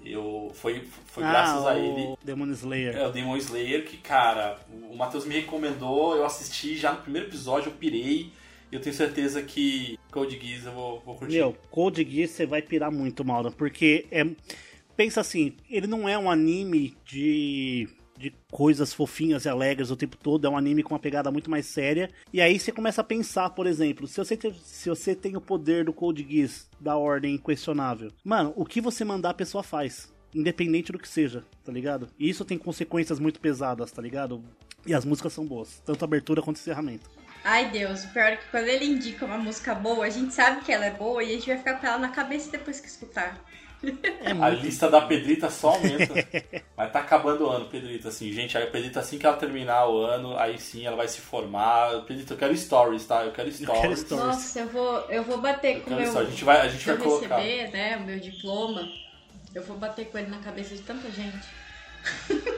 eu 0.03 0.51
foi, 0.55 0.83
foi 1.05 1.22
ah, 1.22 1.31
graças 1.31 1.66
a 1.66 1.78
ele. 1.78 2.16
Demon 2.24 2.51
Slayer. 2.53 2.97
É, 2.97 3.07
o 3.07 3.12
Demon 3.12 3.37
Slayer, 3.37 3.85
que, 3.85 3.99
cara, 3.99 4.59
o 4.91 4.97
Matheus 4.97 5.26
me 5.26 5.35
recomendou, 5.35 6.16
eu 6.16 6.24
assisti 6.24 6.78
já 6.78 6.95
no 6.95 7.03
primeiro 7.03 7.28
episódio, 7.28 7.68
eu 7.68 7.74
pirei. 7.74 8.33
E 8.72 8.74
eu 8.74 8.81
tenho 8.81 8.95
certeza 8.95 9.43
que 9.43 9.99
Code 10.11 10.41
Geass 10.41 10.64
eu 10.64 10.72
vou, 10.72 11.03
vou 11.05 11.14
curtir. 11.14 11.37
Meu, 11.37 11.55
Code 11.70 12.03
Geass 12.03 12.31
você 12.31 12.47
vai 12.47 12.62
pirar 12.62 12.91
muito, 12.91 13.22
Mauro, 13.22 13.53
porque 13.53 14.07
é. 14.11 14.26
Pensa 14.97 15.20
assim, 15.20 15.57
ele 15.68 15.87
não 15.87 16.09
é 16.09 16.18
um 16.18 16.31
anime 16.31 16.97
de 17.05 17.89
de 18.21 18.35
coisas 18.51 18.93
fofinhas 18.93 19.47
e 19.47 19.49
alegres 19.49 19.91
o 19.91 19.97
tempo 19.97 20.16
todo, 20.16 20.47
é 20.47 20.51
um 20.51 20.57
anime 20.57 20.83
com 20.83 20.95
uma 20.95 21.01
pegada 21.01 21.31
muito 21.31 21.51
mais 21.51 21.66
séria. 21.66 22.11
E 22.33 22.41
aí 22.41 22.59
você 22.59 22.71
começa 22.71 23.01
a 23.01 23.05
pensar, 23.05 23.51
por 23.51 23.66
exemplo, 23.66 24.07
se 24.07 24.18
você 24.18 24.37
tem, 24.37 24.53
se 24.55 24.89
você 24.89 25.14
tem 25.14 25.37
o 25.37 25.41
poder 25.41 25.85
do 25.85 25.93
Code 25.93 26.27
Geass 26.29 26.68
da 26.79 26.97
ordem 26.97 27.35
inquestionável, 27.35 28.12
mano, 28.23 28.53
o 28.55 28.64
que 28.64 28.81
você 28.81 29.05
mandar 29.05 29.31
a 29.31 29.35
pessoa 29.35 29.62
faz. 29.62 30.12
Independente 30.33 30.93
do 30.93 30.99
que 30.99 31.09
seja, 31.09 31.45
tá 31.64 31.73
ligado? 31.73 32.09
E 32.16 32.29
isso 32.29 32.45
tem 32.45 32.57
consequências 32.57 33.18
muito 33.18 33.41
pesadas, 33.41 33.91
tá 33.91 34.01
ligado? 34.01 34.45
E 34.87 34.95
as 34.95 35.05
músicas 35.05 35.33
são 35.33 35.45
boas, 35.45 35.83
tanto 35.85 36.05
abertura 36.05 36.41
quanto 36.41 36.59
encerramento. 36.59 37.11
Ai 37.43 37.71
Deus, 37.71 38.05
o 38.05 38.09
pior 38.09 38.33
é 38.33 38.37
que 38.37 38.49
quando 38.51 38.68
ele 38.68 38.85
indica 38.85 39.25
uma 39.25 39.39
música 39.39 39.75
boa, 39.75 40.05
a 40.05 40.11
gente 40.11 40.35
sabe 40.35 40.62
que 40.62 40.71
ela 40.71 40.85
é 40.85 40.91
boa 40.91 41.25
e 41.25 41.31
a 41.31 41.33
gente 41.33 41.47
vai 41.47 41.59
ficar 41.59 41.81
com 41.81 41.87
ela 41.87 41.99
na 41.99 42.11
cabeça 42.11 42.51
depois 42.51 42.79
que 42.81 42.87
escutar. 42.87 43.43
É 44.22 44.33
A 44.33 44.51
lista 44.51 44.91
da 44.91 45.01
Pedrita 45.01 45.49
só 45.51 45.70
aumenta. 45.70 46.14
Mas 46.76 46.93
tá 46.93 47.01
acabando 47.01 47.47
o 47.47 47.51
ano, 47.51 47.64
Pedrita, 47.66 48.09
assim, 48.09 48.31
gente. 48.33 48.57
A 48.59 48.66
Pedrita, 48.66 49.01
assim 49.01 49.18
que 49.18 49.24
ela 49.26 49.37
terminar 49.37 49.89
o 49.89 49.99
ano, 50.03 50.37
aí 50.37 50.59
sim 50.59 50.85
ela 50.87 50.97
vai 50.97 51.09
se 51.09 51.20
formar. 51.20 52.03
Pedrita, 52.05 52.35
eu 52.35 52.39
quero 52.39 52.55
stories, 52.57 53.07
tá? 53.07 53.24
Eu 53.24 53.33
quero 53.33 53.51
stories. 53.51 53.81
quero 53.81 53.97
stories. 53.97 54.26
Nossa, 54.26 54.61
eu 54.61 54.66
vou, 54.68 55.01
eu 55.09 55.22
vou 55.24 55.39
bater 55.41 55.76
Eu 55.78 55.81
com 55.83 55.95
o 55.95 55.97
meu. 55.97 56.07
stories. 56.07 56.28
A 56.28 56.31
gente 56.31 56.45
vai, 56.45 56.61
a 56.61 56.68
gente 56.68 56.85
Se 56.85 56.91
eu 56.91 56.97
vai 56.99 57.07
colocar. 57.07 57.37
receber, 57.39 57.70
né, 57.72 57.97
o 57.97 58.01
meu 58.03 58.20
diploma, 58.20 58.87
eu 59.55 59.62
vou 59.62 59.76
bater 59.78 60.07
com 60.11 60.18
ele 60.18 60.28
na 60.28 60.39
cabeça 60.39 60.74
de 60.76 60.83
tanta 60.83 61.11
gente. 61.11 61.49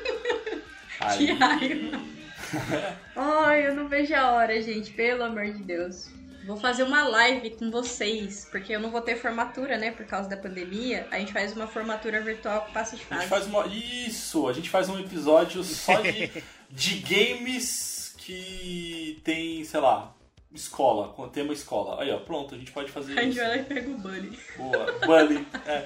Aí, 1.01 1.19
Que 1.27 1.33
raiva. 1.33 2.01
Ai, 3.17 3.67
eu 3.69 3.75
não 3.75 3.89
vejo 3.89 4.15
a 4.15 4.33
hora, 4.33 4.61
gente, 4.61 4.91
pelo 4.93 5.25
amor 5.25 5.47
de 5.47 5.63
Deus. 5.63 6.11
Vou 6.45 6.57
fazer 6.57 6.83
uma 6.83 7.05
live 7.07 7.51
com 7.51 7.71
vocês, 7.71 8.49
porque 8.51 8.75
eu 8.75 8.81
não 8.81 8.91
vou 8.91 9.01
ter 9.01 9.17
formatura, 9.17 9.79
né, 9.79 9.93
por 9.93 10.05
causa 10.07 10.29
da 10.29 10.37
pandemia. 10.37 11.07
A 11.11 11.19
gente 11.19 11.33
faz 11.33 11.55
uma 11.55 11.67
formatura 11.67 12.21
virtual 12.21 12.63
com 12.63 12.73
passo 12.73 12.97
de 12.97 13.03
a 13.03 13.05
gente 13.05 13.09
fase. 13.17 13.29
faz 13.29 13.47
uma. 13.47 13.67
Isso! 13.67 14.49
A 14.49 14.53
gente 14.53 14.69
faz 14.69 14.89
um 14.89 14.99
episódio 14.99 15.63
só 15.63 16.01
de, 16.01 16.31
de 16.69 16.95
games 16.99 18.15
que 18.19 19.21
tem, 19.25 19.65
sei 19.65 19.81
lá, 19.81 20.15
escola, 20.53 21.09
com 21.13 21.29
tema 21.29 21.53
escola. 21.53 22.03
Aí, 22.03 22.11
ó, 22.11 22.19
pronto, 22.19 22.55
a 22.55 22.59
gente 22.59 22.73
pode 22.73 22.91
fazer 22.91 23.19
A 23.19 23.23
gente 23.23 23.33
isso. 23.37 23.41
vai 23.41 23.49
lá 23.49 23.57
e 23.57 23.65
pega 23.65 23.91
o 23.91 23.99
Bunny. 23.99 24.39
Boa, 24.57 24.93
Bully. 25.07 25.47
É. 25.67 25.85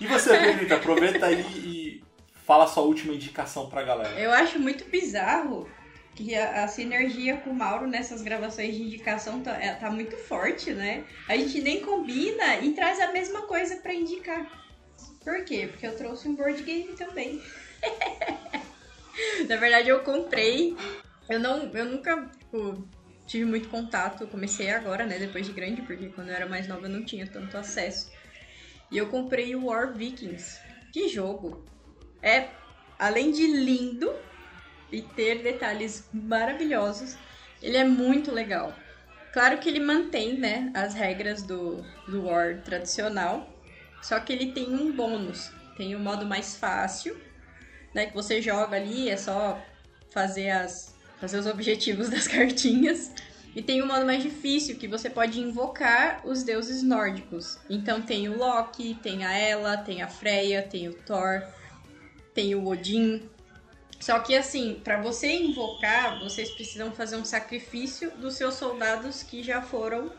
E 0.00 0.06
você, 0.06 0.36
Pedrita, 0.38 0.76
aproveita 0.76 1.26
aí 1.26 1.40
e 1.40 2.04
fala 2.44 2.64
a 2.64 2.66
sua 2.68 2.82
última 2.84 3.14
indicação 3.14 3.68
pra 3.68 3.82
galera. 3.82 4.18
Eu 4.20 4.30
acho 4.32 4.58
muito 4.58 4.84
bizarro 4.90 5.68
que 6.16 6.34
a, 6.34 6.64
a 6.64 6.68
sinergia 6.68 7.36
com 7.36 7.50
o 7.50 7.54
Mauro 7.54 7.86
nessas 7.86 8.22
gravações 8.22 8.74
de 8.74 8.82
indicação 8.82 9.42
tá, 9.42 9.52
é- 9.62 9.74
tá 9.74 9.90
muito 9.90 10.16
forte, 10.16 10.72
né? 10.72 11.04
A 11.28 11.36
gente 11.36 11.60
nem 11.60 11.82
combina 11.82 12.56
e 12.56 12.72
traz 12.72 12.98
a 13.00 13.12
mesma 13.12 13.42
coisa 13.42 13.76
pra 13.76 13.94
indicar. 13.94 14.50
Por 15.22 15.44
quê? 15.44 15.68
Porque 15.70 15.86
eu 15.86 15.94
trouxe 15.94 16.26
um 16.26 16.34
board 16.34 16.62
game 16.62 16.94
também. 16.96 17.42
Na 19.46 19.56
verdade, 19.56 19.90
eu 19.90 20.00
comprei. 20.00 20.74
Eu 21.28 21.38
não, 21.38 21.70
eu 21.74 21.84
nunca 21.84 22.30
tipo, 22.38 22.88
tive 23.26 23.44
muito 23.44 23.68
contato. 23.68 24.26
Comecei 24.26 24.70
agora, 24.70 25.04
né? 25.04 25.18
Depois 25.18 25.46
de 25.46 25.52
grande, 25.52 25.82
porque 25.82 26.08
quando 26.08 26.30
eu 26.30 26.34
era 26.34 26.46
mais 26.46 26.66
nova 26.66 26.86
eu 26.86 26.90
não 26.90 27.04
tinha 27.04 27.26
tanto 27.26 27.58
acesso. 27.58 28.10
E 28.90 28.96
eu 28.96 29.08
comprei 29.08 29.54
o 29.54 29.66
War 29.66 29.94
Vikings. 29.94 30.60
Que 30.92 31.08
jogo! 31.08 31.66
É, 32.22 32.48
além 32.98 33.32
de 33.32 33.46
lindo 33.46 34.14
e 34.90 35.02
ter 35.02 35.42
detalhes 35.42 36.08
maravilhosos, 36.12 37.16
ele 37.62 37.76
é 37.76 37.84
muito 37.84 38.32
legal. 38.32 38.74
Claro 39.32 39.58
que 39.58 39.68
ele 39.68 39.80
mantém, 39.80 40.38
né, 40.38 40.70
as 40.74 40.94
regras 40.94 41.42
do, 41.42 41.84
do 42.08 42.24
War 42.24 42.62
tradicional, 42.62 43.48
só 44.00 44.18
que 44.20 44.32
ele 44.32 44.52
tem 44.52 44.72
um 44.72 44.92
bônus. 44.92 45.50
Tem 45.76 45.94
o 45.94 46.00
modo 46.00 46.24
mais 46.24 46.56
fácil, 46.56 47.20
né, 47.94 48.06
que 48.06 48.14
você 48.14 48.40
joga 48.40 48.76
ali, 48.76 49.10
é 49.10 49.16
só 49.16 49.60
fazer, 50.10 50.50
as, 50.50 50.94
fazer 51.20 51.38
os 51.38 51.46
objetivos 51.46 52.08
das 52.10 52.26
cartinhas. 52.26 53.12
E 53.54 53.62
tem 53.62 53.80
o 53.80 53.86
modo 53.86 54.04
mais 54.04 54.22
difícil, 54.22 54.76
que 54.76 54.86
você 54.86 55.08
pode 55.08 55.40
invocar 55.40 56.20
os 56.26 56.42
deuses 56.42 56.82
nórdicos. 56.82 57.58
Então 57.70 58.02
tem 58.02 58.28
o 58.28 58.36
Loki, 58.36 58.98
tem 59.02 59.24
a 59.24 59.32
Ela, 59.32 59.78
tem 59.78 60.02
a 60.02 60.08
Freya, 60.08 60.62
tem 60.62 60.88
o 60.88 60.94
Thor, 60.94 61.42
tem 62.34 62.54
o 62.54 62.66
Odin. 62.66 63.28
Só 64.00 64.18
que 64.20 64.36
assim, 64.36 64.80
para 64.84 65.00
você 65.00 65.28
invocar, 65.32 66.18
vocês 66.20 66.50
precisam 66.50 66.92
fazer 66.92 67.16
um 67.16 67.24
sacrifício 67.24 68.10
dos 68.12 68.34
seus 68.34 68.54
soldados 68.54 69.22
que 69.22 69.42
já 69.42 69.62
foram 69.62 70.12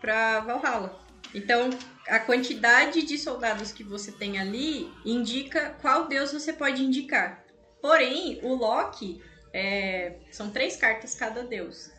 para 0.00 0.40
Valhalla. 0.40 0.98
Então, 1.34 1.70
a 2.08 2.18
quantidade 2.18 3.02
de 3.02 3.18
soldados 3.18 3.72
que 3.72 3.82
você 3.82 4.12
tem 4.12 4.38
ali 4.38 4.90
indica 5.04 5.76
qual 5.82 6.06
deus 6.06 6.32
você 6.32 6.52
pode 6.52 6.82
indicar. 6.82 7.44
Porém, 7.82 8.40
o 8.42 8.54
Loki 8.54 9.22
é, 9.52 10.16
são 10.30 10.50
três 10.50 10.76
cartas 10.76 11.14
cada 11.14 11.42
deus. 11.42 11.90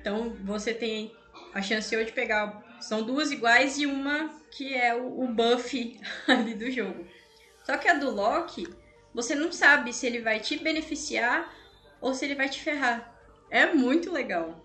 Então, 0.00 0.36
você 0.44 0.74
tem 0.74 1.12
a 1.54 1.62
chance 1.62 2.04
de 2.04 2.12
pegar. 2.12 2.62
São 2.80 3.02
duas 3.02 3.30
iguais 3.30 3.78
e 3.78 3.86
uma 3.86 4.38
que 4.50 4.74
é 4.74 4.94
o, 4.94 5.24
o 5.24 5.28
buff 5.28 6.00
ali 6.28 6.54
do 6.54 6.70
jogo. 6.70 7.06
Só 7.64 7.76
que 7.76 7.88
a 7.88 7.94
do 7.94 8.10
Loki, 8.10 8.66
você 9.14 9.34
não 9.34 9.52
sabe 9.52 9.92
se 9.92 10.06
ele 10.06 10.20
vai 10.20 10.40
te 10.40 10.58
beneficiar 10.58 11.54
ou 12.00 12.14
se 12.14 12.24
ele 12.24 12.34
vai 12.34 12.48
te 12.48 12.60
ferrar. 12.60 13.14
É 13.50 13.72
muito 13.72 14.12
legal. 14.12 14.64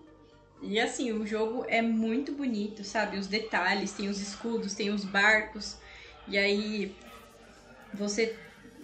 E 0.62 0.80
assim, 0.80 1.12
o 1.12 1.26
jogo 1.26 1.64
é 1.68 1.82
muito 1.82 2.32
bonito, 2.32 2.84
sabe? 2.84 3.18
Os 3.18 3.26
detalhes, 3.26 3.92
tem 3.92 4.08
os 4.08 4.20
escudos, 4.20 4.74
tem 4.74 4.90
os 4.90 5.04
barcos. 5.04 5.76
E 6.26 6.38
aí 6.38 6.96
você 7.92 8.36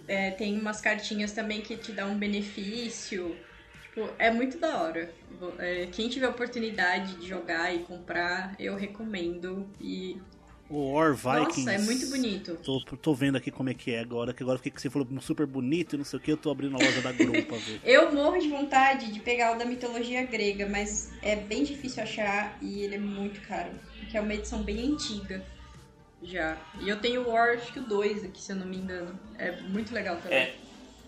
é, 0.07 0.31
tem 0.31 0.59
umas 0.59 0.81
cartinhas 0.81 1.31
também 1.31 1.61
que 1.61 1.75
te 1.77 1.91
dão 1.91 2.11
um 2.11 2.17
benefício. 2.17 3.35
Tipo, 3.83 4.09
é 4.19 4.29
muito 4.29 4.57
da 4.57 4.81
hora. 4.81 5.13
É, 5.57 5.87
quem 5.91 6.07
tiver 6.09 6.27
oportunidade 6.27 7.15
de 7.15 7.27
jogar 7.27 7.73
e 7.73 7.79
comprar, 7.79 8.55
eu 8.59 8.75
recomendo. 8.75 9.69
E 9.79 10.19
O 10.71 10.93
War 10.93 11.13
Vikings. 11.13 11.65
nossa, 11.65 11.71
é 11.73 11.77
muito 11.79 12.07
bonito. 12.07 12.55
Tô, 12.63 12.79
tô 12.79 13.13
vendo 13.13 13.35
aqui 13.35 13.51
como 13.51 13.69
é 13.69 13.73
que 13.73 13.91
é 13.91 13.99
agora, 13.99 14.33
que 14.33 14.41
agora 14.41 14.57
fiquei 14.57 14.71
que 14.71 14.81
você 14.81 14.89
falou 14.89 15.05
super 15.19 15.45
bonito 15.45 15.95
e 15.95 15.97
não 15.97 16.05
sei 16.05 16.17
o 16.17 16.21
que, 16.21 16.31
eu 16.31 16.37
tô 16.37 16.49
abrindo 16.49 16.77
a 16.77 16.79
loja 16.79 17.01
da 17.01 17.11
ver. 17.11 17.81
Eu 17.83 18.13
morro 18.13 18.37
de 18.39 18.47
vontade 18.47 19.11
de 19.11 19.19
pegar 19.19 19.53
o 19.53 19.59
da 19.59 19.65
mitologia 19.65 20.23
grega, 20.25 20.69
mas 20.69 21.11
é 21.21 21.35
bem 21.35 21.63
difícil 21.63 22.01
achar 22.01 22.57
e 22.61 22.81
ele 22.83 22.95
é 22.95 22.99
muito 22.99 23.41
caro. 23.41 23.71
Porque 23.99 24.17
é 24.17 24.21
uma 24.21 24.33
edição 24.33 24.63
bem 24.63 24.93
antiga 24.93 25.43
já. 26.23 26.57
E 26.79 26.87
eu 26.87 26.99
tenho 26.99 27.23
o 27.23 27.31
War, 27.31 27.57
acho 27.57 27.73
que 27.73 27.79
o 27.79 27.83
2 27.83 28.23
aqui, 28.23 28.41
se 28.41 28.53
eu 28.53 28.55
não 28.55 28.65
me 28.65 28.77
engano. 28.77 29.19
É 29.37 29.59
muito 29.61 29.93
legal 29.93 30.17
também. 30.17 30.37
É, 30.37 30.55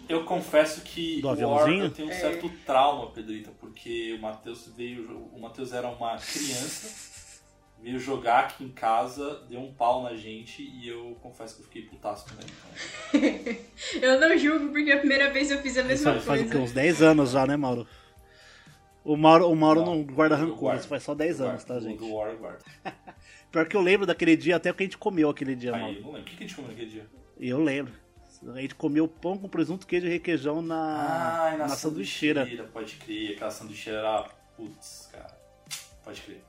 eu 0.10 0.26
confesso 0.26 0.82
que 0.82 1.22
Do 1.22 1.28
o 1.28 1.30
War 1.30 1.36
aviãozinho? 1.36 1.86
eu 1.86 1.92
tenho 1.92 2.10
um 2.10 2.12
certo 2.12 2.50
trauma, 2.66 3.12
Pedrita, 3.12 3.52
porque 3.60 4.14
o 4.18 4.22
Matheus 4.22 4.70
veio. 4.76 5.30
O 5.34 5.40
Matheus 5.40 5.72
era 5.72 5.88
uma 5.88 6.18
criança, 6.18 7.13
veio 7.84 8.00
jogar 8.00 8.46
aqui 8.46 8.64
em 8.64 8.70
casa, 8.70 9.42
deu 9.50 9.60
um 9.60 9.74
pau 9.74 10.02
na 10.04 10.16
gente 10.16 10.64
e 10.64 10.88
eu 10.88 11.18
confesso 11.22 11.56
que 11.56 11.62
eu 11.62 11.66
fiquei 11.66 11.82
putaço 11.84 12.26
com 12.34 12.42
ele. 12.42 13.60
Então, 13.96 14.10
Eu 14.10 14.20
não 14.20 14.38
julgo 14.38 14.70
porque 14.70 14.92
a 14.92 14.98
primeira 15.00 15.30
vez 15.32 15.52
eu 15.52 15.60
fiz 15.62 15.78
a 15.78 15.84
mesma 15.84 16.14
faz, 16.14 16.24
faz 16.24 16.42
o 16.42 16.44
quê? 16.46 16.50
coisa. 16.52 16.64
Uns 16.66 16.72
10 16.72 17.02
anos 17.02 17.32
já, 17.32 17.46
né, 17.46 17.58
Mauro? 17.58 17.86
O 19.04 19.18
Mauro, 19.18 19.50
o 19.50 19.56
Mauro 19.56 19.82
não, 19.86 19.98
Não, 19.98 20.04
guarda 20.04 20.36
rancor, 20.38 20.58
guardo. 20.60 20.80
isso 20.80 20.88
faz 20.88 21.04
só 21.04 21.14
10 21.14 21.42
eu 21.42 21.48
anos, 21.50 21.64
tá, 21.66 21.74
guardo, 21.74 21.84
gente? 21.84 21.98
Do 22.00 22.14
War 22.14 22.30
eu 22.32 22.38
guardo. 22.38 22.64
Pior 23.52 23.68
que 23.68 23.76
eu 23.76 23.82
lembro 23.82 24.08
daquele 24.08 24.38
dia, 24.38 24.56
até 24.56 24.72
o 24.72 24.74
que 24.74 24.84
a 24.84 24.86
gente 24.86 24.98
comeu 24.98 25.30
aquele 25.30 25.56
dia, 25.56 25.76
Aí, 25.76 25.82
Mauro. 25.82 25.96
eu 25.98 26.02
não 26.02 26.12
lembro. 26.14 26.22
O 26.22 26.24
que, 26.26 26.36
a 26.44 26.48
gente 26.48 26.56
comeu 26.56 26.72
naquele 26.72 26.90
dia? 26.90 27.06
Eu 27.38 27.62
lembro. 27.62 27.94
A 28.56 28.62
gente 28.62 28.76
comeu 28.76 29.08
pão 29.08 29.38
com 29.38 29.48
presunto, 29.50 29.86
queijo 29.86 30.08
e 30.08 30.10
requeijão 30.10 30.62
na, 30.62 31.52
Ah, 31.54 31.58
na, 31.58 31.68
sanduicheira. 31.70 32.46
Pode 32.74 32.96
crer, 32.96 33.36
aquela 33.36 33.52
sanduicheira 33.52 34.00
era. 34.00 34.24
Putz, 34.58 35.10
cara. 35.12 35.38
Pode 36.04 36.22
crer. 36.22 36.42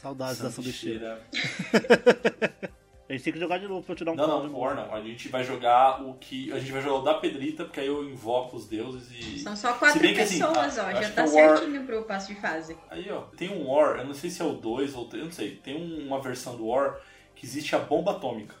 Saudades 0.00 0.40
da 0.40 0.50
sanduicheira. 0.50 1.20
Sanduicheira. 1.32 2.70
A 3.08 3.12
gente 3.12 3.24
tem 3.24 3.32
que 3.32 3.40
jogar 3.40 3.58
de 3.58 3.66
novo 3.66 3.82
pra 3.82 3.92
eu 3.92 3.96
tirar 3.96 4.12
um 4.12 4.14
Não, 4.14 4.28
não, 4.28 4.48
de 4.48 4.54
War 4.54 4.76
não. 4.76 4.94
A 4.94 5.00
gente 5.00 5.28
vai 5.28 5.42
jogar 5.42 6.00
o 6.00 6.14
que. 6.14 6.52
A 6.52 6.60
gente 6.60 6.70
vai 6.70 6.80
jogar 6.80 6.94
o 7.00 7.02
da 7.02 7.14
Pedrita, 7.14 7.64
porque 7.64 7.80
aí 7.80 7.88
eu 7.88 8.04
invoco 8.08 8.56
os 8.56 8.68
deuses 8.68 9.10
e. 9.10 9.40
São 9.40 9.56
só 9.56 9.72
quatro 9.72 9.98
que, 10.00 10.20
assim, 10.20 10.38
pessoas, 10.38 10.78
a- 10.78 10.86
ó. 10.86 10.92
Já 11.02 11.10
tá 11.10 11.24
o 11.24 11.34
War- 11.34 11.56
certinho 11.58 11.84
pro 11.84 12.04
passo 12.04 12.32
de 12.32 12.40
fase. 12.40 12.78
Aí, 12.88 13.10
ó, 13.10 13.22
tem 13.36 13.50
um 13.50 13.68
War, 13.68 13.98
eu 13.98 14.06
não 14.06 14.14
sei 14.14 14.30
se 14.30 14.40
é 14.40 14.44
o 14.44 14.52
2 14.52 14.94
ou 14.94 15.06
o 15.06 15.08
3, 15.08 15.22
eu 15.22 15.26
não 15.26 15.32
sei. 15.34 15.56
Tem 15.56 15.76
um- 15.76 16.06
uma 16.06 16.20
versão 16.20 16.56
do 16.56 16.68
War 16.68 17.00
que 17.34 17.44
existe 17.44 17.74
a 17.74 17.80
bomba 17.80 18.12
atômica. 18.12 18.54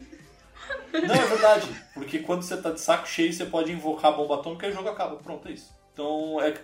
Não, 0.92 1.14
é 1.14 1.26
verdade. 1.28 1.68
Porque 1.94 2.18
quando 2.20 2.42
você 2.42 2.56
tá 2.56 2.70
de 2.72 2.80
saco 2.80 3.06
cheio, 3.06 3.32
você 3.32 3.44
pode 3.46 3.70
invocar 3.70 4.12
a 4.12 4.16
bomba 4.16 4.34
atômica 4.36 4.66
e 4.66 4.70
o 4.70 4.72
jogo 4.72 4.88
acaba. 4.88 5.14
Pronto, 5.16 5.46
é 5.46 5.52
isso. 5.52 5.72
Então, 5.92 6.40
é, 6.42 6.54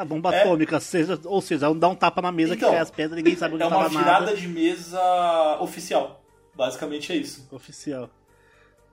A 0.00 0.04
bomba 0.04 0.34
É. 0.34 0.40
atômica, 0.40 0.80
seja, 0.80 1.20
ou 1.24 1.42
seja, 1.42 1.72
dá 1.74 1.88
um 1.88 1.94
tapa 1.94 2.22
na 2.22 2.32
mesa 2.32 2.54
Então, 2.54 2.70
que 2.70 2.74
cai 2.74 2.82
as 2.82 2.90
pedras 2.90 3.16
ninguém 3.16 3.36
sabe 3.36 3.54
onde 3.54 3.64
é 3.64 3.66
uma 3.66 3.76
tava 3.76 3.88
virada 3.90 4.20
nada. 4.26 4.36
de 4.36 4.48
mesa 4.48 5.58
oficial. 5.60 6.22
Basicamente 6.54 7.12
é 7.12 7.16
isso. 7.16 7.46
Oficial. 7.50 8.08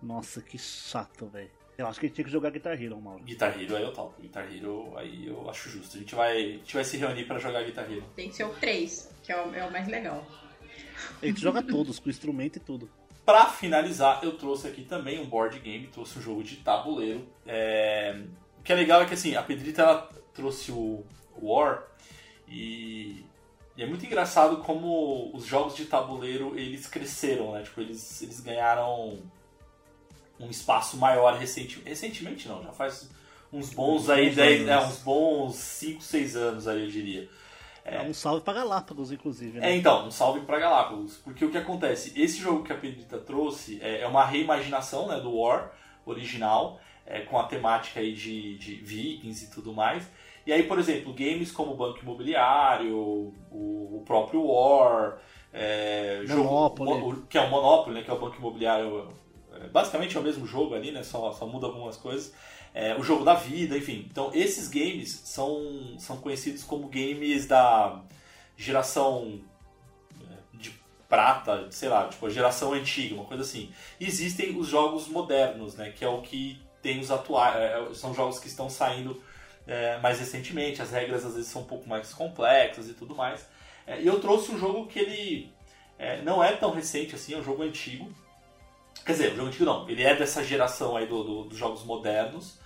Nossa, 0.01 0.41
que 0.41 0.57
chato, 0.57 1.25
velho. 1.27 1.49
Eu 1.77 1.87
acho 1.87 1.99
que 1.99 2.07
a 2.07 2.09
gente 2.09 2.15
tinha 2.15 2.25
que 2.25 2.31
jogar 2.31 2.49
Guitar 2.49 2.73
Hero, 2.81 2.99
Mauro. 2.99 3.23
Guitar 3.23 3.57
Hero 3.57 3.75
aí 3.75 3.83
eu 3.83 3.93
topo. 3.93 4.19
Guitar 4.21 4.51
Hero 4.51 4.93
aí 4.97 5.27
eu 5.27 5.49
acho 5.49 5.69
justo. 5.69 5.95
A 5.95 5.99
gente 5.99 6.13
vai, 6.15 6.37
a 6.37 6.39
gente 6.57 6.73
vai 6.73 6.83
se 6.83 6.97
reunir 6.97 7.23
pra 7.25 7.37
jogar 7.39 7.63
Guitar 7.63 7.89
Hero. 7.89 8.03
Tem 8.15 8.29
que 8.29 8.35
ser 8.35 8.43
o 8.45 8.49
3, 8.49 9.09
que 9.23 9.31
é 9.31 9.41
o, 9.45 9.53
é 9.55 9.63
o 9.65 9.71
mais 9.71 9.87
legal. 9.87 10.25
A 11.21 11.25
gente 11.25 11.39
joga 11.39 11.61
todos, 11.63 11.99
com 11.99 12.09
instrumento 12.09 12.57
e 12.57 12.59
tudo. 12.59 12.89
Pra 13.25 13.45
finalizar, 13.45 14.19
eu 14.23 14.33
trouxe 14.37 14.67
aqui 14.67 14.83
também 14.83 15.19
um 15.19 15.25
board 15.25 15.59
game, 15.59 15.87
trouxe 15.87 16.19
um 16.19 16.21
jogo 16.21 16.43
de 16.43 16.57
tabuleiro. 16.57 17.27
É... 17.45 18.23
O 18.59 18.63
que 18.63 18.73
é 18.73 18.75
legal 18.75 19.01
é 19.01 19.05
que 19.05 19.13
assim, 19.13 19.35
a 19.35 19.41
Pedrita 19.43 19.81
ela 19.83 20.09
trouxe 20.37 20.71
o 20.71 21.03
War 21.41 21.83
e... 22.47 23.25
e 23.75 23.83
é 23.83 23.85
muito 23.85 24.05
engraçado 24.05 24.57
como 24.57 25.35
os 25.35 25.45
jogos 25.45 25.75
de 25.75 25.85
tabuleiro 25.85 26.57
eles 26.57 26.87
cresceram, 26.87 27.51
né? 27.51 27.63
Tipo, 27.63 27.81
eles, 27.81 28.21
eles 28.21 28.39
ganharam 28.39 29.19
um 30.39 30.49
espaço 30.49 30.95
maior 30.97 31.33
recente... 31.37 31.81
recentemente, 31.83 32.47
não, 32.47 32.63
já 32.63 32.71
faz 32.71 33.09
uns 33.51 33.73
bons 33.73 34.09
aí, 34.09 34.29
Uns 34.29 34.35
10, 34.35 34.61
anos. 34.61 34.71
é, 34.71 34.87
uns 34.87 34.97
bons 34.99 35.55
5, 35.55 36.01
6 36.01 36.35
anos 36.35 36.67
aí, 36.67 36.83
eu 36.83 36.89
diria. 36.89 37.29
É, 37.83 38.01
um 38.01 38.13
salve 38.13 38.41
pra 38.41 38.53
Galápagos, 38.53 39.11
inclusive. 39.11 39.59
Né? 39.59 39.71
É, 39.71 39.75
então, 39.75 40.07
um 40.07 40.11
salve 40.11 40.41
pra 40.41 40.59
Galápagos. 40.59 41.17
Porque 41.23 41.45
o 41.45 41.49
que 41.49 41.57
acontece? 41.57 42.11
Esse 42.21 42.37
jogo 42.37 42.63
que 42.63 42.73
a 42.73 42.77
Pedrita 42.77 43.17
trouxe 43.17 43.79
é, 43.81 44.01
é 44.01 44.07
uma 44.07 44.25
reimaginação 44.25 45.07
né, 45.07 45.19
do 45.19 45.33
War 45.33 45.71
original, 46.05 46.81
é, 47.05 47.21
com 47.21 47.39
a 47.39 47.45
temática 47.45 48.01
aí 48.01 48.13
de, 48.13 48.57
de 48.57 48.75
vikings 48.75 49.45
e 49.45 49.47
tudo 49.47 49.73
mais. 49.73 50.03
E 50.47 50.53
aí, 50.53 50.63
por 50.63 50.79
exemplo, 50.79 51.13
games 51.13 51.51
como 51.51 51.75
Banco 51.75 51.99
Imobiliário, 52.01 52.95
o, 52.95 53.97
o 53.97 54.03
próprio 54.05 54.45
War, 54.45 55.17
é, 55.51 56.23
Monopoly. 56.25 56.89
Jogo, 56.89 57.27
que 57.27 57.37
é 57.37 57.41
o 57.41 57.49
Monopoly, 57.49 57.95
né, 57.95 58.01
que 58.01 58.09
é 58.09 58.13
o 58.13 58.17
Banco 58.17 58.37
Imobiliário. 58.37 59.09
É, 59.53 59.67
basicamente 59.67 60.15
é 60.15 60.19
o 60.21 60.23
mesmo 60.23 60.47
jogo 60.47 60.73
ali, 60.73 60.89
né, 60.89 61.03
só, 61.03 61.33
só 61.33 61.45
muda 61.45 61.67
algumas 61.67 61.97
coisas. 61.97 62.33
É, 62.73 62.95
o 62.95 63.03
jogo 63.03 63.25
da 63.25 63.33
vida, 63.33 63.77
enfim. 63.77 64.07
Então, 64.09 64.31
esses 64.33 64.69
games 64.69 65.09
são, 65.25 65.97
são 65.99 66.15
conhecidos 66.15 66.63
como 66.63 66.87
games 66.87 67.45
da 67.45 68.01
geração 68.55 69.41
é, 70.31 70.33
de 70.53 70.73
prata, 71.09 71.67
sei 71.71 71.89
lá, 71.89 72.07
tipo 72.07 72.25
a 72.25 72.29
geração 72.29 72.71
antiga, 72.71 73.15
uma 73.15 73.25
coisa 73.25 73.43
assim. 73.43 73.69
E 73.99 74.05
existem 74.05 74.57
os 74.57 74.69
jogos 74.69 75.09
modernos, 75.09 75.75
né, 75.75 75.91
que 75.91 76.05
é 76.05 76.09
o 76.09 76.21
que 76.21 76.61
tem 76.81 77.01
os 77.01 77.11
atuais, 77.11 77.57
é, 77.57 77.93
são 77.93 78.13
jogos 78.13 78.39
que 78.39 78.47
estão 78.47 78.69
saindo 78.69 79.21
é, 79.67 79.99
mais 79.99 80.19
recentemente, 80.19 80.81
as 80.81 80.91
regras 80.91 81.25
às 81.25 81.35
vezes 81.35 81.49
são 81.49 81.61
um 81.61 81.65
pouco 81.65 81.87
mais 81.87 82.13
complexas 82.13 82.87
e 82.89 82.93
tudo 82.93 83.13
mais. 83.13 83.45
É, 83.85 84.01
e 84.01 84.07
eu 84.07 84.19
trouxe 84.19 84.51
um 84.51 84.57
jogo 84.57 84.87
que 84.87 84.99
ele 84.99 85.51
é, 85.99 86.21
não 86.21 86.43
é 86.43 86.53
tão 86.53 86.71
recente 86.71 87.15
assim, 87.15 87.33
é 87.33 87.37
um 87.37 87.43
jogo 87.43 87.63
antigo. 87.63 88.09
Quer 89.05 89.11
dizer, 89.11 89.33
um 89.33 89.35
jogo 89.35 89.47
antigo 89.47 89.65
não, 89.65 89.89
ele 89.89 90.03
é 90.03 90.15
dessa 90.15 90.43
geração 90.43 90.95
aí 90.95 91.05
do, 91.05 91.23
do 91.23 91.43
dos 91.45 91.57
jogos 91.57 91.83
modernos. 91.83 92.57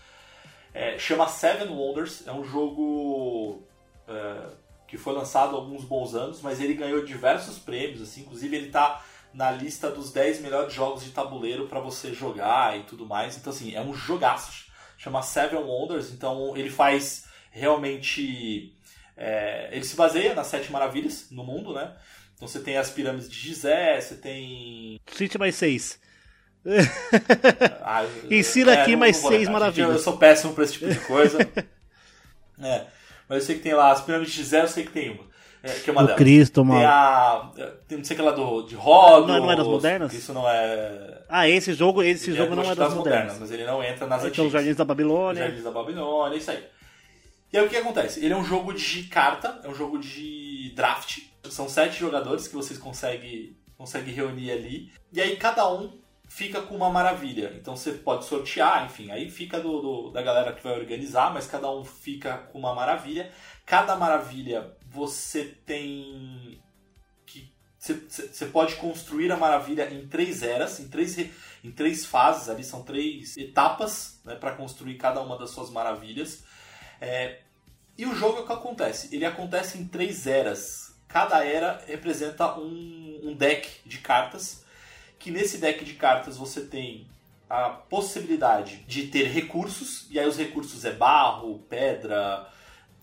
É, 0.73 0.97
chama 0.97 1.27
Seven 1.27 1.69
Wonders, 1.69 2.25
é 2.25 2.31
um 2.31 2.43
jogo 2.43 3.61
é, 4.07 4.49
que 4.87 4.97
foi 4.97 5.13
lançado 5.13 5.55
há 5.55 5.59
alguns 5.59 5.83
bons 5.83 6.15
anos, 6.15 6.41
mas 6.41 6.61
ele 6.61 6.73
ganhou 6.73 7.03
diversos 7.03 7.57
prêmios, 7.57 8.01
assim, 8.01 8.21
inclusive 8.21 8.55
ele 8.55 8.67
está 8.67 9.03
na 9.33 9.51
lista 9.51 9.89
dos 9.89 10.11
10 10.11 10.41
melhores 10.41 10.73
jogos 10.73 11.03
de 11.03 11.11
tabuleiro 11.11 11.67
para 11.67 11.79
você 11.79 12.13
jogar 12.13 12.77
e 12.77 12.83
tudo 12.83 13.05
mais. 13.05 13.37
Então, 13.37 13.51
assim, 13.51 13.73
é 13.73 13.81
um 13.81 13.93
jogaço. 13.93 14.70
Chama 15.01 15.23
Seven 15.23 15.57
Wonders, 15.63 16.11
então 16.11 16.55
ele 16.55 16.69
faz 16.69 17.25
realmente. 17.49 18.71
É, 19.17 19.69
ele 19.71 19.83
se 19.83 19.95
baseia 19.95 20.35
nas 20.35 20.45
Sete 20.45 20.71
Maravilhas 20.71 21.31
no 21.31 21.43
mundo, 21.43 21.73
né? 21.73 21.95
Então 22.35 22.47
você 22.47 22.59
tem 22.59 22.77
as 22.77 22.91
pirâmides 22.91 23.27
de 23.27 23.35
Gizé, 23.35 23.99
você 23.99 24.13
tem. 24.15 24.99
Cite 25.11 25.39
mais 25.39 25.55
seis. 25.55 25.99
Ah, 27.81 28.05
Ensina 28.29 28.75
é, 28.75 28.81
aqui 28.81 28.91
não- 28.91 28.99
mais 28.99 29.19
não 29.21 29.29
seis 29.29 29.39
gente. 29.41 29.47
Eu, 29.47 29.53
maravilhas. 29.53 29.91
eu 29.91 29.99
sou 29.99 30.17
péssimo 30.17 30.53
pra 30.53 30.63
esse 30.65 30.73
tipo 30.73 30.87
de 30.87 30.99
coisa. 30.99 31.39
é, 32.61 32.85
mas 33.27 33.39
eu 33.39 33.41
sei 33.41 33.55
que 33.55 33.63
tem 33.63 33.73
lá 33.73 33.91
as 33.91 34.01
pirâmides 34.01 34.31
de 34.33 34.43
Gizé, 34.43 34.61
eu 34.61 34.67
sei 34.67 34.85
que 34.85 34.91
tem 34.91 35.09
uma. 35.09 35.30
É, 35.63 35.71
que 35.73 35.89
é 35.89 35.93
uma 35.93 36.01
O 36.01 36.05
delas. 36.05 36.17
Cristo, 36.19 36.61
Tem 36.61 36.69
mano. 36.69 36.87
a. 36.87 37.51
Tem 37.87 37.97
não 37.97 38.03
sei 38.05 38.15
que 38.15 38.21
lá 38.23 38.31
do, 38.31 38.63
de 38.63 38.75
Rhodos. 38.75 39.27
Não 39.27 39.35
é- 39.35 39.39
não 39.39 39.51
é 39.51 39.55
das 39.55 39.67
modernas? 39.67 40.13
Isso 40.13 40.33
não 40.33 40.49
é. 40.49 41.21
Ah, 41.29 41.47
esse 41.47 41.73
jogo, 41.73 42.01
esse 42.01 42.29
ele 42.31 42.37
jogo 42.37 42.55
não 42.55 42.63
acho 42.63 42.71
é 42.71 42.75
das 42.75 42.93
modernas. 42.93 43.37
Mas 43.39 43.51
ele 43.51 43.63
não 43.65 43.83
entra 43.83 44.07
nas 44.07 44.19
Então, 44.19 44.27
antigas. 44.29 44.45
os 44.47 44.51
Jardins 44.53 44.75
da 44.75 44.85
Babilônia. 44.85 45.43
Jardins 45.43 45.63
da 45.63 45.71
Babilônia, 45.71 46.37
isso 46.37 46.49
aí. 46.51 46.63
E 47.53 47.57
aí 47.57 47.65
o 47.65 47.69
que 47.69 47.77
acontece? 47.77 48.23
Ele 48.23 48.33
é 48.33 48.37
um 48.37 48.43
jogo 48.45 48.73
de 48.73 49.03
carta, 49.03 49.59
é 49.63 49.67
um 49.69 49.75
jogo 49.75 49.99
de 49.99 50.71
draft. 50.75 51.19
São 51.49 51.67
sete 51.69 51.99
jogadores 51.99 52.47
que 52.47 52.55
vocês 52.55 52.79
conseguem, 52.79 53.55
conseguem 53.77 54.13
reunir 54.13 54.51
ali. 54.51 54.91
E 55.13 55.19
aí 55.21 55.35
cada 55.35 55.69
um 55.71 55.99
fica 56.27 56.61
com 56.61 56.75
uma 56.75 56.89
maravilha. 56.89 57.53
Então 57.59 57.75
você 57.75 57.91
pode 57.91 58.23
sortear, 58.25 58.85
enfim, 58.85 59.11
aí 59.11 59.29
fica 59.29 59.59
do, 59.59 59.81
do- 59.81 60.11
da 60.11 60.21
galera 60.21 60.53
que 60.53 60.63
vai 60.63 60.73
organizar, 60.79 61.33
mas 61.33 61.45
cada 61.45 61.69
um 61.69 61.83
fica 61.83 62.37
com 62.51 62.57
uma 62.59 62.73
maravilha. 62.73 63.29
Cada 63.65 63.95
maravilha 63.97 64.71
você 64.91 65.45
tem 65.65 66.61
que. 67.25 67.51
Você, 67.79 68.45
pode 68.47 68.75
construir 68.75 69.31
a 69.31 69.37
maravilha 69.37 69.91
em 69.91 70.07
três 70.07 70.43
eras, 70.43 70.79
em 70.79 70.87
três, 70.87 71.17
em 71.63 71.71
três 71.71 72.05
fases 72.05 72.49
ali, 72.49 72.63
são 72.63 72.83
três 72.83 73.37
etapas 73.37 74.19
né, 74.23 74.35
para 74.35 74.51
construir 74.51 74.97
cada 74.97 75.21
uma 75.21 75.37
das 75.37 75.49
suas 75.49 75.71
maravilhas. 75.71 76.43
É, 76.99 77.39
e 77.97 78.05
o 78.05 78.13
jogo 78.13 78.39
é 78.39 78.41
o 78.41 78.45
que 78.45 78.53
acontece? 78.53 79.15
Ele 79.15 79.25
acontece 79.25 79.77
em 79.77 79.87
três 79.87 80.27
eras. 80.27 80.93
Cada 81.07 81.43
era 81.43 81.83
representa 81.87 82.55
um, 82.59 83.21
um 83.23 83.33
deck 83.33 83.67
de 83.85 83.97
cartas. 83.99 84.63
Que 85.17 85.31
nesse 85.31 85.57
deck 85.57 85.83
de 85.83 85.93
cartas 85.93 86.37
você 86.37 86.61
tem 86.61 87.07
a 87.49 87.69
possibilidade 87.69 88.77
de 88.87 89.07
ter 89.07 89.27
recursos. 89.27 90.07
E 90.11 90.19
aí 90.19 90.27
os 90.27 90.37
recursos 90.37 90.85
é 90.85 90.91
barro, 90.91 91.59
pedra, 91.69 92.47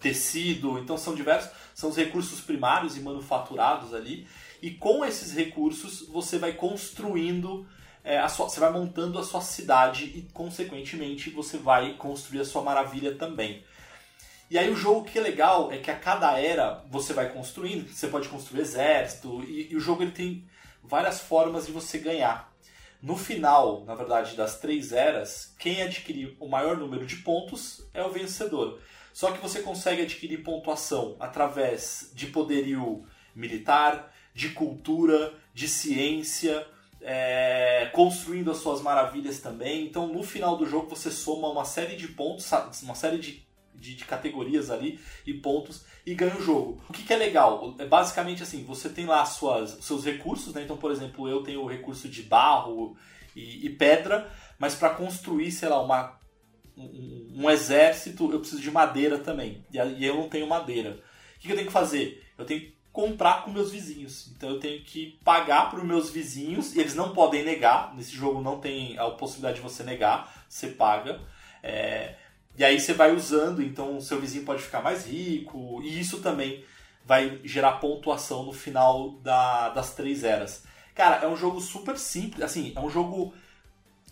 tecido. 0.01 0.79
Então 0.79 0.97
são 0.97 1.15
diversos. 1.15 1.51
São 1.75 1.91
os 1.91 1.97
recursos 1.97 2.41
primários 2.41 2.97
e 2.97 3.01
manufaturados 3.01 3.95
ali. 3.95 4.27
E 4.61 4.71
com 4.71 5.05
esses 5.05 5.33
recursos 5.33 6.07
você 6.09 6.39
vai 6.39 6.53
construindo 6.53 7.67
é, 8.03 8.19
a 8.19 8.29
sua, 8.29 8.49
você 8.49 8.59
vai 8.59 8.73
montando 8.73 9.19
a 9.19 9.23
sua 9.23 9.41
cidade 9.41 10.05
e, 10.05 10.23
consequentemente, 10.33 11.31
você 11.31 11.59
vai 11.59 11.95
construir 11.95 12.41
a 12.41 12.45
sua 12.45 12.63
maravilha 12.63 13.15
também. 13.15 13.63
E 14.51 14.57
aí 14.59 14.71
o 14.71 14.77
jogo 14.77 15.05
que 15.05 15.19
é 15.19 15.21
legal 15.21 15.71
é 15.71 15.77
que 15.77 15.91
a 15.91 15.97
cada 15.97 16.39
era 16.41 16.83
você 16.91 17.13
vai 17.13 17.31
construindo, 17.31 17.87
você 17.87 18.09
pode 18.09 18.29
construir 18.29 18.63
exército, 18.63 19.45
e, 19.45 19.71
e 19.71 19.77
o 19.77 19.81
jogo 19.81 20.03
ele 20.03 20.13
tem 20.13 20.49
várias 20.83 21.21
formas 21.21 21.67
de 21.67 21.73
você 21.73 21.99
ganhar. 21.99 22.51
No 23.03 23.15
final, 23.15 23.85
na 23.85 23.95
verdade, 23.95 24.35
das 24.35 24.59
três 24.59 24.91
eras, 24.91 25.55
quem 25.59 25.83
adquirir 25.83 26.35
o 26.41 26.49
maior 26.49 26.79
número 26.79 27.07
de 27.07 27.17
pontos 27.17 27.87
é 27.93 28.03
o 28.03 28.11
vencedor. 28.11 28.81
Só 29.19 29.33
que 29.33 29.41
você 29.41 29.63
consegue 29.63 30.03
adquirir 30.03 30.45
pontuação 30.45 31.17
através 31.19 32.13
de 32.15 32.29
poderio 32.29 33.05
militar, 33.35 34.15
de 34.33 34.51
cultura, 34.51 35.35
de 35.53 35.67
ciência, 35.67 36.65
é, 37.01 37.91
construindo 37.93 38.49
as 38.49 38.59
suas 38.59 38.81
maravilhas 38.81 39.41
também. 39.41 39.85
Então, 39.85 40.07
no 40.07 40.23
final 40.23 40.57
do 40.57 40.65
jogo, 40.65 40.91
você 40.91 41.11
soma 41.11 41.49
uma 41.49 41.65
série 41.65 41.97
de 41.97 42.07
pontos, 42.07 42.49
uma 42.81 42.95
série 42.95 43.19
de, 43.19 43.45
de, 43.75 43.97
de 43.97 44.05
categorias 44.05 44.71
ali 44.71 45.01
e 45.27 45.35
pontos 45.35 45.85
e 46.07 46.15
ganha 46.15 46.37
o 46.37 46.41
jogo. 46.41 46.81
O 46.89 46.93
que, 46.93 47.03
que 47.03 47.13
é 47.13 47.17
legal? 47.17 47.75
É 47.77 47.87
basicamente 47.87 48.45
assim: 48.45 48.63
você 48.63 48.89
tem 48.89 49.05
lá 49.05 49.25
suas, 49.25 49.85
seus 49.85 50.05
recursos, 50.05 50.55
né? 50.55 50.63
Então, 50.63 50.77
por 50.77 50.93
exemplo, 50.93 51.29
eu 51.29 51.43
tenho 51.43 51.61
o 51.63 51.67
recurso 51.67 52.09
de 52.09 52.23
barro 52.23 52.97
e, 53.35 53.67
e 53.67 53.71
pedra, 53.71 54.31
mas 54.61 54.77
para 54.77 54.91
construir, 54.91 55.51
sei 55.51 55.69
lá, 55.69 55.83
uma, 55.83 56.18
um, 56.79 57.45
um 57.45 57.51
exército, 57.51 58.31
eu 58.31 58.41
preciso 58.41 58.63
de 58.63 58.71
madeira 58.71 59.19
também. 59.19 59.65
E, 59.73 59.79
aí 59.79 60.05
eu 60.05 60.17
não 60.17 60.29
tenho 60.29 60.47
madeira. 60.47 61.01
O 61.37 61.41
que, 61.41 61.47
que 61.47 61.53
eu 61.53 61.57
tenho 61.57 61.67
que 61.67 61.73
fazer? 61.73 62.25
Eu 62.37 62.45
tenho 62.45 62.61
que 62.61 62.79
comprar 62.93 63.45
com 63.45 63.51
meus 63.51 63.71
vizinhos. 63.71 64.33
Então 64.37 64.51
eu 64.51 64.61
tenho 64.61 64.83
que 64.83 65.19
pagar 65.25 65.71
para 65.71 65.79
os 65.79 65.85
meus 65.85 66.11
vizinhos, 66.11 66.75
e 66.75 66.81
eles 66.81 66.95
não 66.95 67.13
podem 67.13 67.45
negar. 67.45 67.95
Nesse 67.95 68.13
jogo 68.13 68.41
não 68.41 68.59
tem 68.59 68.99
a 68.99 69.11
possibilidade 69.11 69.57
de 69.57 69.63
você 69.63 69.83
negar, 69.83 70.47
você 70.49 70.69
paga. 70.69 71.21
É, 71.63 72.15
e 72.57 72.65
aí 72.65 72.81
você 72.81 72.93
vai 72.93 73.15
usando, 73.15 73.63
então 73.63 73.97
o 73.97 74.03
seu 74.03 74.21
vizinho 74.21 74.45
pode 74.45 74.63
ficar 74.63 74.83
mais 74.83 75.07
rico, 75.07 75.81
e 75.83 76.01
isso 76.01 76.21
também 76.21 76.65
vai 77.05 77.41
gerar 77.45 77.75
pontuação 77.75 78.45
no 78.45 78.53
final 78.53 79.13
da, 79.23 79.69
das 79.71 79.95
três 79.95 80.25
eras. 80.25 80.65
Cara, 80.95 81.25
é 81.25 81.29
um 81.29 81.37
jogo 81.37 81.61
super 81.61 81.97
simples, 81.97 82.43
assim, 82.43 82.73
é 82.75 82.81
um 82.81 82.91
jogo 82.91 83.33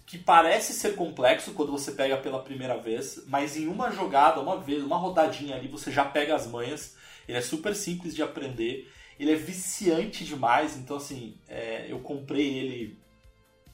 que 0.06 0.16
parece 0.16 0.72
ser 0.72 0.94
complexo 0.94 1.52
quando 1.52 1.72
você 1.72 1.92
pega 1.92 2.16
pela 2.16 2.42
primeira 2.42 2.78
vez, 2.78 3.24
mas 3.26 3.56
em 3.56 3.66
uma 3.66 3.90
jogada, 3.90 4.40
uma 4.40 4.56
vez, 4.56 4.82
uma 4.82 4.96
rodadinha 4.96 5.56
ali, 5.56 5.66
você 5.66 5.90
já 5.90 6.04
pega 6.04 6.34
as 6.34 6.46
manhas. 6.46 6.96
Ele 7.26 7.36
é 7.36 7.40
super 7.40 7.74
simples 7.74 8.14
de 8.14 8.22
aprender, 8.22 8.88
ele 9.18 9.32
é 9.32 9.34
viciante 9.34 10.24
demais, 10.24 10.76
então 10.76 10.96
assim, 10.96 11.36
é, 11.48 11.86
eu 11.90 11.98
comprei 11.98 12.56
ele 12.56 13.06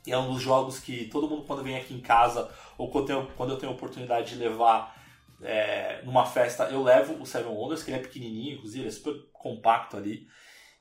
é 0.06 0.18
um 0.18 0.32
dos 0.32 0.42
jogos 0.42 0.80
que 0.80 1.04
todo 1.06 1.28
mundo 1.28 1.44
quando 1.44 1.62
vem 1.62 1.76
aqui 1.76 1.94
em 1.94 2.00
casa 2.00 2.50
ou 2.76 2.90
quando 2.90 3.10
eu 3.10 3.20
tenho, 3.20 3.36
quando 3.36 3.50
eu 3.50 3.58
tenho 3.58 3.72
oportunidade 3.72 4.30
de 4.30 4.36
levar 4.36 5.00
é, 5.42 6.02
numa 6.04 6.24
festa, 6.24 6.64
eu 6.64 6.82
levo 6.82 7.20
o 7.20 7.26
Seven 7.26 7.52
Wonders, 7.52 7.82
que 7.82 7.90
ele 7.90 7.98
é 7.98 8.02
pequenininho, 8.02 8.54
inclusive, 8.54 8.80
ele 8.80 8.88
é 8.88 8.92
super 8.92 9.14
compacto 9.32 9.96
ali, 9.96 10.26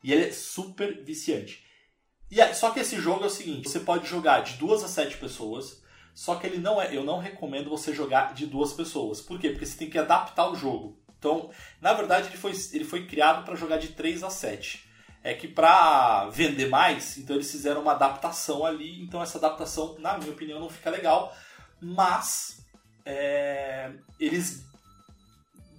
e 0.04 0.14
ele 0.14 0.26
é 0.26 0.32
super 0.32 1.04
viciante. 1.04 1.66
E 2.32 2.54
só 2.54 2.72
que 2.72 2.80
esse 2.80 2.98
jogo 3.00 3.26
é 3.26 3.28
o 3.28 3.30
seguinte, 3.30 3.70
você 3.70 3.82
pode 3.82 4.08
jogar 4.08 4.40
de 4.40 4.54
duas 4.54 4.82
a 4.84 4.88
sete 4.88 5.18
pessoas, 5.18 5.84
só 6.16 6.36
que 6.36 6.48
ele 6.48 6.60
não 6.60 6.82
é, 6.82 6.96
eu 6.96 7.04
não 7.04 7.20
recomendo 7.20 7.70
você 7.70 7.94
jogar 7.94 8.34
de 8.34 8.46
duas 8.46 8.72
pessoas. 8.72 9.20
Por 9.20 9.38
quê? 9.38 9.50
Porque 9.50 9.66
você 9.66 9.78
tem 9.78 9.90
que 9.90 9.98
adaptar 9.98 10.50
o 10.50 10.56
jogo. 10.56 10.98
Então, 11.20 11.52
na 11.82 11.94
verdade, 11.94 12.30
ele 12.30 12.38
foi, 12.38 12.54
ele 12.72 12.86
foi 12.86 13.06
criado 13.06 13.44
para 13.44 13.56
jogar 13.56 13.78
de 13.78 13.90
3 13.90 14.24
a 14.24 14.30
7. 14.30 14.90
É 15.24 15.34
que 15.34 15.48
para 15.48 16.30
vender 16.30 16.68
mais, 16.68 17.18
então 17.18 17.36
eles 17.36 17.52
fizeram 17.52 17.82
uma 17.82 17.92
adaptação 17.92 18.66
ali. 18.66 19.04
Então 19.04 19.22
essa 19.22 19.38
adaptação, 19.38 20.00
na 20.00 20.18
minha 20.18 20.32
opinião, 20.32 20.60
não 20.60 20.70
fica 20.70 20.90
legal. 20.90 21.36
Mas 21.80 22.66
é, 23.06 23.92
eles 24.20 24.66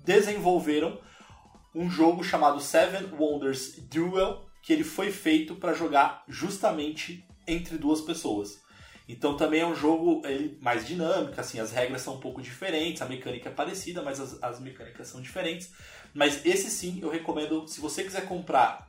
desenvolveram 0.05 1.00
um 1.74 1.90
jogo 1.90 2.22
chamado 2.22 2.61
Seven 2.61 3.11
Wonders 3.18 3.76
Duel, 3.90 4.44
que 4.62 4.72
ele 4.72 4.84
foi 4.84 5.10
feito 5.10 5.56
para 5.56 5.74
jogar 5.74 6.24
justamente 6.28 7.26
entre 7.46 7.76
duas 7.76 8.00
pessoas. 8.00 8.62
Então 9.08 9.36
também 9.36 9.60
é 9.60 9.66
um 9.66 9.74
jogo 9.74 10.22
ele, 10.24 10.56
mais 10.60 10.86
dinâmico, 10.86 11.38
assim, 11.40 11.58
as 11.58 11.72
regras 11.72 12.02
são 12.02 12.14
um 12.14 12.20
pouco 12.20 12.40
diferentes, 12.40 13.02
a 13.02 13.06
mecânica 13.06 13.48
é 13.48 13.52
parecida, 13.52 14.00
mas 14.00 14.20
as, 14.20 14.42
as 14.42 14.60
mecânicas 14.60 15.08
são 15.08 15.20
diferentes. 15.20 15.70
Mas 16.14 16.46
esse 16.46 16.70
sim 16.70 17.00
eu 17.02 17.10
recomendo, 17.10 17.66
se 17.66 17.80
você 17.80 18.04
quiser 18.04 18.26
comprar 18.26 18.88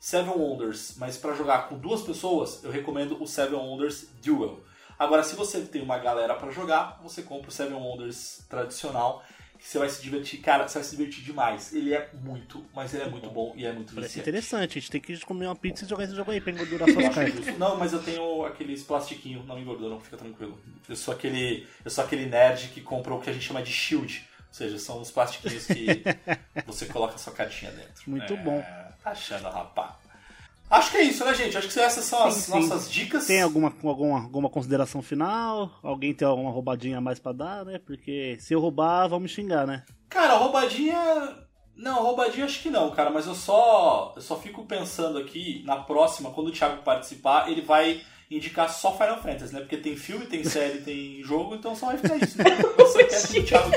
Seven 0.00 0.34
Wonders, 0.34 0.96
mas 0.98 1.16
para 1.16 1.34
jogar 1.34 1.68
com 1.68 1.78
duas 1.78 2.02
pessoas, 2.02 2.62
eu 2.64 2.72
recomendo 2.72 3.22
o 3.22 3.26
Seven 3.26 3.58
Wonders 3.58 4.08
Duel. 4.20 4.60
Agora, 4.98 5.22
se 5.22 5.36
você 5.36 5.60
tem 5.60 5.80
uma 5.80 5.98
galera 5.98 6.34
para 6.34 6.50
jogar, 6.50 7.00
você 7.02 7.22
compra 7.22 7.48
o 7.48 7.52
Seven 7.52 7.76
Wonders 7.76 8.44
tradicional, 8.48 9.22
você 9.62 9.78
vai 9.78 9.88
se 9.88 10.02
divertir. 10.02 10.40
Cara, 10.40 10.66
você 10.68 10.74
vai 10.78 10.84
se 10.84 10.96
divertir 10.96 11.24
demais. 11.24 11.72
Ele 11.72 11.94
é 11.94 12.10
muito, 12.14 12.64
mas 12.74 12.92
ele 12.92 13.04
é 13.04 13.08
muito 13.08 13.30
bom 13.30 13.52
e 13.56 13.64
é 13.64 13.72
muito 13.72 13.94
Parece 13.94 14.08
viciante. 14.20 14.28
interessante, 14.28 14.78
a 14.78 14.80
gente 14.80 14.90
tem 14.90 15.00
que 15.00 15.20
comer 15.20 15.46
uma 15.46 15.56
pizza 15.56 15.84
e 15.84 15.88
jogar 15.88 16.04
esse 16.04 16.14
jogo 16.16 16.30
aí 16.30 16.40
pra 16.40 16.52
engordurar 16.52 16.88
suas 16.90 17.08
carnes. 17.14 17.58
Não, 17.58 17.76
mas 17.76 17.92
eu 17.92 18.02
tenho 18.02 18.44
aqueles 18.44 18.82
plastiquinhos, 18.82 19.46
não 19.46 19.58
engorduram, 19.58 20.00
fica 20.00 20.16
tranquilo. 20.16 20.58
Eu 20.88 20.96
sou 20.96 21.14
aquele, 21.14 21.66
eu 21.84 21.90
sou 21.90 22.04
aquele 22.04 22.26
nerd 22.26 22.68
que 22.68 22.80
compra 22.80 23.14
o 23.14 23.20
que 23.20 23.30
a 23.30 23.32
gente 23.32 23.44
chama 23.46 23.62
de 23.62 23.72
shield. 23.72 24.26
Ou 24.48 24.54
seja, 24.54 24.78
são 24.78 25.00
os 25.00 25.10
plastiquinhos 25.10 25.66
que 25.66 26.02
você 26.66 26.84
coloca 26.86 27.14
a 27.14 27.18
sua 27.18 27.32
cartinha 27.32 27.70
dentro. 27.70 28.02
Muito 28.06 28.34
É, 28.34 28.36
bom. 28.36 28.62
Tá 29.02 29.10
achando, 29.12 29.44
rapá. 29.48 29.98
Acho 30.72 30.90
que 30.90 30.96
é 30.96 31.02
isso, 31.02 31.22
né, 31.22 31.34
gente? 31.34 31.58
Acho 31.58 31.68
que 31.68 31.78
essas 31.78 32.02
são 32.06 32.24
as 32.24 32.34
Sim, 32.34 32.40
sim. 32.52 32.60
nossas 32.68 32.90
dicas. 32.90 33.26
Tem 33.26 33.42
alguma, 33.42 33.70
alguma, 33.84 34.22
alguma 34.22 34.48
consideração 34.48 35.02
final? 35.02 35.70
Alguém 35.82 36.14
tem 36.14 36.26
alguma 36.26 36.50
roubadinha 36.50 36.96
a 36.96 37.00
mais 37.00 37.18
pra 37.18 37.32
dar, 37.32 37.62
né? 37.62 37.78
Porque 37.78 38.38
se 38.40 38.54
eu 38.54 38.60
roubar, 38.60 39.06
vão 39.06 39.20
me 39.20 39.28
xingar, 39.28 39.66
né? 39.66 39.84
Cara, 40.08 40.34
roubadinha. 40.38 40.96
Não, 41.76 42.02
roubadinha 42.02 42.46
acho 42.46 42.62
que 42.62 42.70
não, 42.70 42.90
cara, 42.90 43.10
mas 43.10 43.26
eu 43.26 43.34
só, 43.34 44.14
eu 44.16 44.22
só 44.22 44.36
fico 44.36 44.64
pensando 44.64 45.18
aqui, 45.18 45.62
na 45.66 45.76
próxima, 45.76 46.30
quando 46.30 46.48
o 46.48 46.52
Thiago 46.52 46.82
participar, 46.82 47.50
ele 47.50 47.60
vai 47.60 48.00
indicar 48.30 48.70
só 48.70 48.92
Final 48.96 49.20
Fantasy, 49.20 49.52
né? 49.52 49.60
Porque 49.60 49.76
tem 49.76 49.94
filme, 49.94 50.24
tem 50.24 50.42
série, 50.42 50.78
tem 50.80 51.22
jogo, 51.22 51.54
então 51.54 51.76
só 51.76 51.86
vai 51.86 51.98
ficar 51.98 52.16
isso, 52.16 52.38
né? 52.38 52.44
Você 52.78 53.04
quer 53.04 53.26
que 53.28 53.38
o 53.40 53.44
Thiago 53.44 53.70